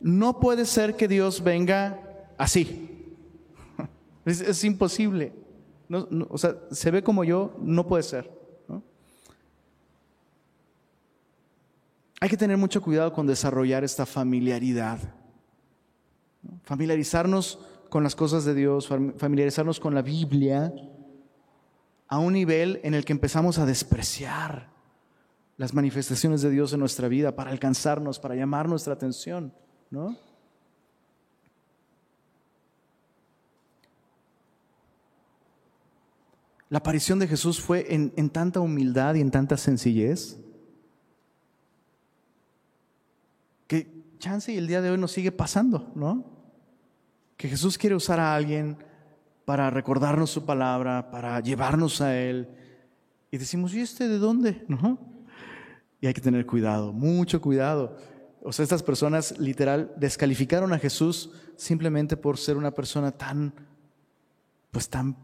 no 0.00 0.40
puede 0.40 0.64
ser 0.66 0.96
que 0.96 1.08
Dios 1.08 1.42
venga 1.42 2.00
así. 2.38 2.92
Es, 4.26 4.64
imposible. 4.64 5.32
o 5.88 6.36
sea, 6.36 6.56
se 6.72 6.90
ve 6.90 7.04
como 7.04 7.22
yo, 7.22 7.54
no 7.60 7.86
puede 7.86 8.02
ser. 8.02 8.35
Hay 12.20 12.30
que 12.30 12.36
tener 12.36 12.56
mucho 12.56 12.80
cuidado 12.80 13.12
con 13.12 13.26
desarrollar 13.26 13.84
esta 13.84 14.06
familiaridad. 14.06 14.98
Familiarizarnos 16.62 17.58
con 17.90 18.02
las 18.02 18.16
cosas 18.16 18.44
de 18.44 18.54
Dios, 18.54 18.88
familiarizarnos 18.88 19.80
con 19.80 19.94
la 19.94 20.02
Biblia 20.02 20.72
a 22.08 22.18
un 22.18 22.32
nivel 22.32 22.80
en 22.84 22.94
el 22.94 23.04
que 23.04 23.12
empezamos 23.12 23.58
a 23.58 23.66
despreciar 23.66 24.70
las 25.56 25.74
manifestaciones 25.74 26.42
de 26.42 26.50
Dios 26.50 26.72
en 26.72 26.80
nuestra 26.80 27.08
vida 27.08 27.34
para 27.34 27.50
alcanzarnos, 27.50 28.18
para 28.18 28.34
llamar 28.34 28.68
nuestra 28.68 28.94
atención, 28.94 29.52
¿no? 29.90 30.16
La 36.68 36.78
aparición 36.78 37.18
de 37.18 37.28
Jesús 37.28 37.60
fue 37.60 37.94
en, 37.94 38.12
en 38.16 38.28
tanta 38.28 38.60
humildad 38.60 39.14
y 39.14 39.20
en 39.20 39.30
tanta 39.30 39.56
sencillez 39.56 40.38
que 43.66 44.04
chance 44.18 44.52
y 44.52 44.56
el 44.56 44.66
día 44.66 44.80
de 44.80 44.90
hoy 44.90 44.98
nos 44.98 45.12
sigue 45.12 45.32
pasando, 45.32 45.92
¿no? 45.94 46.24
Que 47.36 47.48
Jesús 47.48 47.78
quiere 47.78 47.96
usar 47.96 48.20
a 48.20 48.34
alguien 48.34 48.78
para 49.44 49.70
recordarnos 49.70 50.30
su 50.30 50.44
palabra, 50.44 51.10
para 51.10 51.40
llevarnos 51.40 52.00
a 52.00 52.18
Él. 52.18 52.48
Y 53.30 53.38
decimos, 53.38 53.74
¿y 53.74 53.80
este 53.80 54.08
de 54.08 54.18
dónde? 54.18 54.64
¿No? 54.68 54.98
Y 56.00 56.06
hay 56.06 56.14
que 56.14 56.20
tener 56.20 56.46
cuidado, 56.46 56.92
mucho 56.92 57.40
cuidado. 57.40 57.96
O 58.42 58.52
sea, 58.52 58.62
estas 58.62 58.82
personas 58.82 59.38
literal 59.38 59.92
descalificaron 59.96 60.72
a 60.72 60.78
Jesús 60.78 61.30
simplemente 61.56 62.16
por 62.16 62.38
ser 62.38 62.56
una 62.56 62.70
persona 62.70 63.12
tan, 63.12 63.52
pues 64.70 64.88
tan 64.88 65.16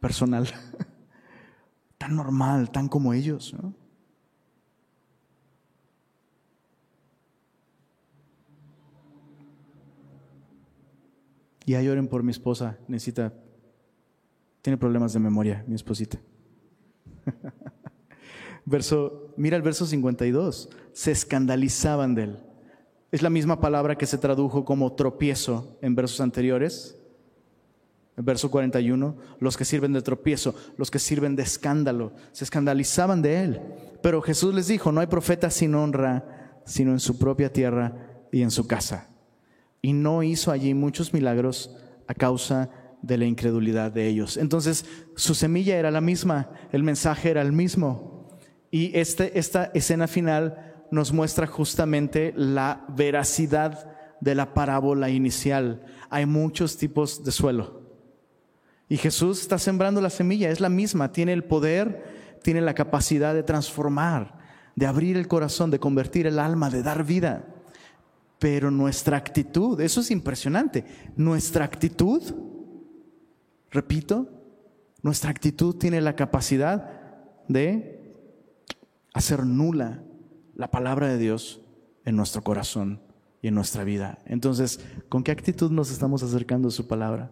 personal, 0.00 0.48
tan 1.98 2.16
normal, 2.16 2.70
tan 2.70 2.88
como 2.88 3.12
ellos. 3.12 3.54
¿no? 3.54 3.74
Y 11.66 11.74
ahí 11.74 11.88
oren 11.88 12.08
por 12.08 12.22
mi 12.22 12.30
esposa, 12.30 12.78
necesita, 12.88 13.32
tiene 14.60 14.76
problemas 14.76 15.12
de 15.12 15.20
memoria, 15.20 15.64
mi 15.66 15.74
esposita. 15.74 16.18
verso, 18.66 19.32
mira 19.36 19.56
el 19.56 19.62
verso 19.62 19.86
52, 19.86 20.68
se 20.92 21.10
escandalizaban 21.10 22.14
de 22.14 22.22
él. 22.24 22.38
Es 23.10 23.22
la 23.22 23.30
misma 23.30 23.60
palabra 23.60 23.96
que 23.96 24.06
se 24.06 24.18
tradujo 24.18 24.64
como 24.64 24.92
tropiezo 24.92 25.78
en 25.80 25.94
versos 25.94 26.20
anteriores. 26.20 26.98
En 28.16 28.24
verso 28.24 28.50
41, 28.50 29.16
los 29.40 29.56
que 29.56 29.64
sirven 29.64 29.92
de 29.92 30.02
tropiezo, 30.02 30.54
los 30.76 30.90
que 30.90 30.98
sirven 30.98 31.34
de 31.34 31.42
escándalo, 31.42 32.12
se 32.32 32.44
escandalizaban 32.44 33.22
de 33.22 33.42
él. 33.42 33.60
Pero 34.02 34.20
Jesús 34.20 34.54
les 34.54 34.68
dijo, 34.68 34.92
no 34.92 35.00
hay 35.00 35.06
profeta 35.06 35.50
sin 35.50 35.74
honra, 35.74 36.60
sino 36.64 36.92
en 36.92 37.00
su 37.00 37.18
propia 37.18 37.52
tierra 37.52 38.26
y 38.30 38.42
en 38.42 38.50
su 38.50 38.66
casa 38.66 39.13
y 39.84 39.92
no 39.92 40.22
hizo 40.22 40.50
allí 40.50 40.72
muchos 40.72 41.12
milagros 41.12 41.70
a 42.06 42.14
causa 42.14 42.70
de 43.02 43.18
la 43.18 43.26
incredulidad 43.26 43.92
de 43.92 44.08
ellos. 44.08 44.38
Entonces, 44.38 44.86
su 45.14 45.34
semilla 45.34 45.76
era 45.76 45.90
la 45.90 46.00
misma, 46.00 46.48
el 46.72 46.82
mensaje 46.82 47.28
era 47.28 47.42
el 47.42 47.52
mismo. 47.52 48.30
Y 48.70 48.98
este, 48.98 49.38
esta 49.38 49.64
escena 49.74 50.06
final 50.06 50.86
nos 50.90 51.12
muestra 51.12 51.46
justamente 51.46 52.32
la 52.34 52.86
veracidad 52.96 54.16
de 54.22 54.34
la 54.34 54.54
parábola 54.54 55.10
inicial. 55.10 55.84
Hay 56.08 56.24
muchos 56.24 56.78
tipos 56.78 57.22
de 57.22 57.30
suelo. 57.30 57.82
Y 58.88 58.96
Jesús 58.96 59.42
está 59.42 59.58
sembrando 59.58 60.00
la 60.00 60.08
semilla, 60.08 60.48
es 60.48 60.60
la 60.60 60.70
misma, 60.70 61.12
tiene 61.12 61.34
el 61.34 61.44
poder, 61.44 62.38
tiene 62.42 62.62
la 62.62 62.72
capacidad 62.72 63.34
de 63.34 63.42
transformar, 63.42 64.38
de 64.76 64.86
abrir 64.86 65.18
el 65.18 65.28
corazón, 65.28 65.70
de 65.70 65.78
convertir 65.78 66.26
el 66.26 66.38
alma, 66.38 66.70
de 66.70 66.82
dar 66.82 67.04
vida. 67.04 67.53
Pero 68.38 68.70
nuestra 68.70 69.16
actitud, 69.16 69.80
eso 69.80 70.00
es 70.00 70.10
impresionante, 70.10 70.84
nuestra 71.16 71.64
actitud, 71.64 72.22
repito, 73.70 74.28
nuestra 75.02 75.30
actitud 75.30 75.76
tiene 75.76 76.00
la 76.00 76.16
capacidad 76.16 76.90
de 77.48 78.00
hacer 79.12 79.44
nula 79.44 80.02
la 80.54 80.70
palabra 80.70 81.08
de 81.08 81.18
Dios 81.18 81.60
en 82.04 82.16
nuestro 82.16 82.42
corazón 82.42 83.00
y 83.42 83.48
en 83.48 83.54
nuestra 83.54 83.84
vida. 83.84 84.18
Entonces, 84.24 84.80
¿con 85.08 85.22
qué 85.22 85.30
actitud 85.30 85.70
nos 85.70 85.90
estamos 85.90 86.22
acercando 86.22 86.68
a 86.68 86.70
su 86.70 86.86
palabra? 86.86 87.30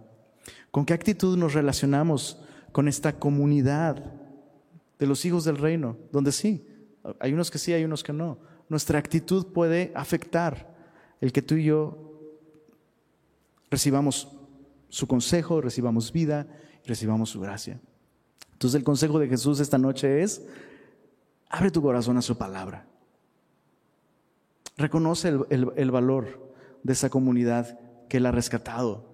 ¿Con 0.70 0.84
qué 0.84 0.94
actitud 0.94 1.36
nos 1.36 1.55
relacionamos 1.55 2.40
con 2.72 2.88
esta 2.88 3.18
comunidad 3.18 4.12
de 4.98 5.07
los 5.07 5.24
hijos 5.24 5.44
del 5.44 5.59
reino? 5.59 5.96
Donde 6.12 6.32
sí, 6.32 6.66
hay 7.20 7.32
unos 7.32 7.50
que 7.50 7.59
sí, 7.59 7.72
hay 7.72 7.84
unos 7.84 8.03
que 8.03 8.12
no. 8.12 8.38
Nuestra 8.68 8.98
actitud 8.98 9.46
puede 9.46 9.92
afectar 9.94 10.71
el 11.22 11.32
que 11.32 11.40
tú 11.40 11.54
y 11.54 11.64
yo 11.64 11.96
recibamos 13.70 14.28
su 14.90 15.06
consejo, 15.06 15.62
recibamos 15.62 16.12
vida 16.12 16.46
recibamos 16.86 17.30
su 17.30 17.40
gracia. 17.40 17.80
Entonces 18.52 18.78
el 18.78 18.84
consejo 18.84 19.18
de 19.18 19.28
Jesús 19.28 19.60
esta 19.60 19.78
noche 19.78 20.22
es, 20.22 20.42
abre 21.48 21.70
tu 21.70 21.82
corazón 21.82 22.16
a 22.16 22.22
su 22.22 22.36
palabra. 22.36 22.86
Reconoce 24.76 25.28
el, 25.50 25.90
valor 25.90 26.52
de 26.82 26.92
esa 26.92 27.10
comunidad 27.10 27.78
que 28.08 28.16
Él 28.16 28.26
ha 28.26 28.32
rescatado. 28.32 29.12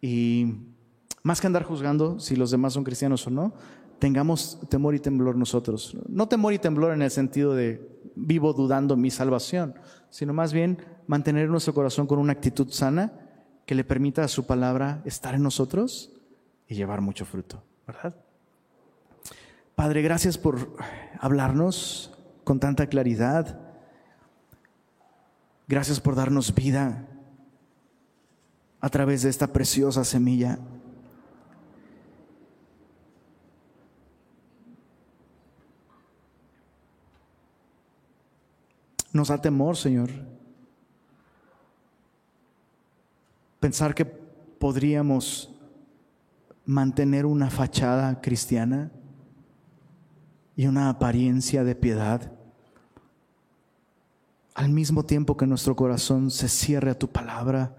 Y 0.00 0.54
más 1.22 1.40
que 1.40 1.46
andar 1.46 1.64
juzgando 1.64 2.20
si 2.20 2.36
los 2.36 2.50
demás 2.50 2.72
son 2.72 2.84
cristianos 2.84 3.26
o 3.26 3.30
no, 3.30 3.54
tengamos 3.98 4.60
temor 4.68 4.94
y 4.94 5.00
temblor 5.00 5.36
nosotros. 5.36 5.96
No 6.08 6.28
temor 6.28 6.52
y 6.52 6.58
temblor 6.58 6.92
en 6.92 7.02
el 7.02 7.10
sentido 7.10 7.54
de 7.54 7.86
vivo 8.14 8.52
dudando 8.52 8.96
mi 8.96 9.10
salvación, 9.10 9.74
sino 10.10 10.32
más 10.32 10.52
bien 10.52 10.78
mantener 11.08 11.48
nuestro 11.48 11.74
corazón 11.74 12.06
con 12.06 12.20
una 12.20 12.34
actitud 12.34 12.70
sana 12.70 13.12
que 13.66 13.74
le 13.74 13.82
permita 13.82 14.22
a 14.22 14.28
su 14.28 14.46
palabra 14.46 15.02
estar 15.04 15.34
en 15.34 15.42
nosotros 15.42 16.12
y 16.68 16.74
llevar 16.74 17.00
mucho 17.00 17.24
fruto, 17.24 17.64
¿verdad? 17.86 18.14
Padre, 19.74 20.02
gracias 20.02 20.38
por 20.38 20.76
hablarnos 21.18 22.16
con 22.44 22.60
tanta 22.60 22.86
claridad. 22.86 23.58
Gracias 25.66 26.00
por 26.00 26.14
darnos 26.14 26.54
vida 26.54 27.06
a 28.80 28.88
través 28.88 29.22
de 29.22 29.30
esta 29.30 29.48
preciosa 29.48 30.04
semilla. 30.04 30.58
Nos 39.12 39.28
da 39.28 39.40
temor, 39.40 39.76
Señor, 39.76 40.10
pensar 43.60 43.94
que 43.94 44.04
podríamos 44.04 45.54
mantener 46.64 47.26
una 47.26 47.50
fachada 47.50 48.20
cristiana 48.20 48.90
y 50.56 50.66
una 50.66 50.90
apariencia 50.90 51.64
de 51.64 51.74
piedad, 51.74 52.32
al 54.54 54.68
mismo 54.68 55.04
tiempo 55.04 55.36
que 55.36 55.46
nuestro 55.46 55.76
corazón 55.76 56.30
se 56.30 56.48
cierre 56.48 56.90
a 56.90 56.98
tu 56.98 57.08
palabra 57.08 57.76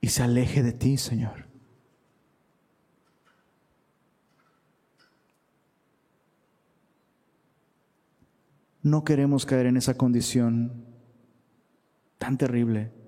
y 0.00 0.08
se 0.08 0.22
aleje 0.22 0.62
de 0.62 0.72
ti, 0.72 0.96
Señor. 0.96 1.46
No 8.82 9.04
queremos 9.04 9.44
caer 9.44 9.66
en 9.66 9.76
esa 9.76 9.94
condición 9.94 10.84
tan 12.18 12.38
terrible 12.38 12.99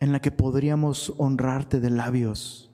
en 0.00 0.12
la 0.12 0.20
que 0.20 0.32
podríamos 0.32 1.14
honrarte 1.18 1.78
de 1.78 1.90
labios 1.90 2.70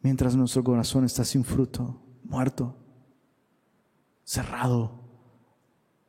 mientras 0.00 0.36
nuestro 0.36 0.62
corazón 0.62 1.04
está 1.04 1.24
sin 1.24 1.44
fruto, 1.44 2.00
muerto, 2.22 2.76
cerrado 4.22 5.00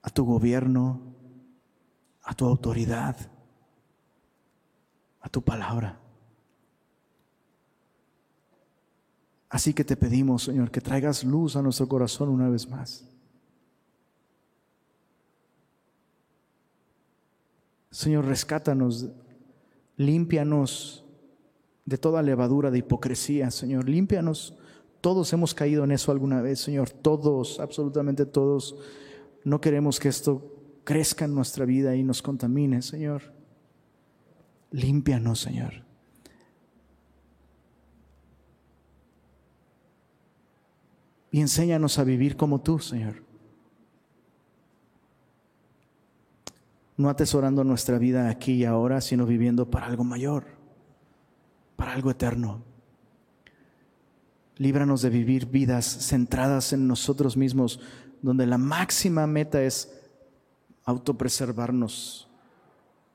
a 0.04 0.10
tu 0.12 0.24
gobierno, 0.24 1.02
a 2.22 2.36
tu 2.36 2.46
autoridad, 2.46 3.18
a 5.20 5.30
tu 5.30 5.42
palabra. 5.42 6.00
Así 9.50 9.74
que 9.74 9.84
te 9.84 9.98
pedimos, 9.98 10.44
Señor, 10.44 10.70
que 10.70 10.82
traigas 10.82 11.24
luz 11.24 11.56
a 11.56 11.64
nuestro 11.64 11.88
corazón 11.88 12.30
una 12.30 12.50
vez 12.50 12.70
más. 12.70 13.04
Señor, 17.90 18.26
rescátanos, 18.26 19.08
límpianos 19.98 21.04
de 21.86 21.98
toda 21.98 22.22
levadura 22.22 22.72
de 22.72 22.80
hipocresía, 22.80 23.52
Señor, 23.52 23.90
límpianos. 23.90 24.58
Todos 25.02 25.32
hemos 25.34 25.54
caído 25.54 25.84
en 25.84 25.92
eso 25.92 26.12
alguna 26.12 26.42
vez, 26.42 26.60
Señor, 26.60 26.90
todos, 26.90 27.60
absolutamente 27.60 28.26
todos. 28.26 28.76
No 29.44 29.60
queremos 29.60 30.00
que 30.00 30.10
esto 30.10 30.54
crezca 30.84 31.26
en 31.26 31.36
nuestra 31.36 31.66
vida 31.66 31.96
y 31.96 32.04
nos 32.04 32.22
contamine, 32.22 32.82
Señor. 32.82 33.34
Límpianos, 34.72 35.40
Señor. 35.40 35.86
Y 41.32 41.42
enséñanos 41.42 42.00
a 42.00 42.04
vivir 42.04 42.38
como 42.38 42.62
tú, 42.62 42.80
Señor. 42.80 43.27
No 46.98 47.10
atesorando 47.10 47.64
nuestra 47.64 48.00
vida 48.00 48.30
aquí 48.30 48.54
y 48.54 48.66
ahora, 48.66 49.02
sino 49.02 49.26
viviendo 49.26 49.70
para 49.70 49.86
algo 49.86 50.04
mayor, 50.04 50.46
para 51.76 51.94
algo 51.94 52.10
eterno. 52.10 52.64
Líbranos 54.58 55.04
de 55.04 55.12
vivir 55.12 55.46
vidas 55.46 55.86
centradas 55.86 56.74
en 56.74 56.88
nosotros 56.88 57.38
mismos, 57.38 57.80
donde 58.24 58.48
la 58.48 58.58
máxima 58.58 59.28
meta 59.28 59.62
es 59.62 59.94
autopreservarnos, 60.86 62.28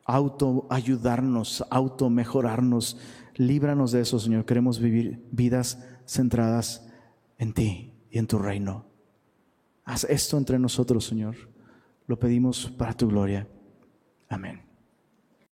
autoayudarnos, 0.05 1.65
automejorarnos. 1.69 2.99
Líbranos 3.35 3.91
de 3.91 4.03
eso, 4.03 4.21
Señor. 4.21 4.45
Queremos 4.45 4.79
vivir 4.79 5.27
vidas 5.33 5.79
centradas 6.07 6.87
en 7.39 7.53
ti 7.53 7.93
y 8.13 8.19
en 8.19 8.29
tu 8.29 8.39
reino. 8.39 8.87
Haz 9.85 10.05
esto 10.05 10.39
entre 10.39 10.61
nosotros, 10.61 11.05
Señor. 11.05 11.35
Lo 12.07 12.17
pedimos 12.19 12.71
para 12.71 12.93
tu 12.93 13.09
gloria. 13.09 13.49
Amén. 14.33 14.72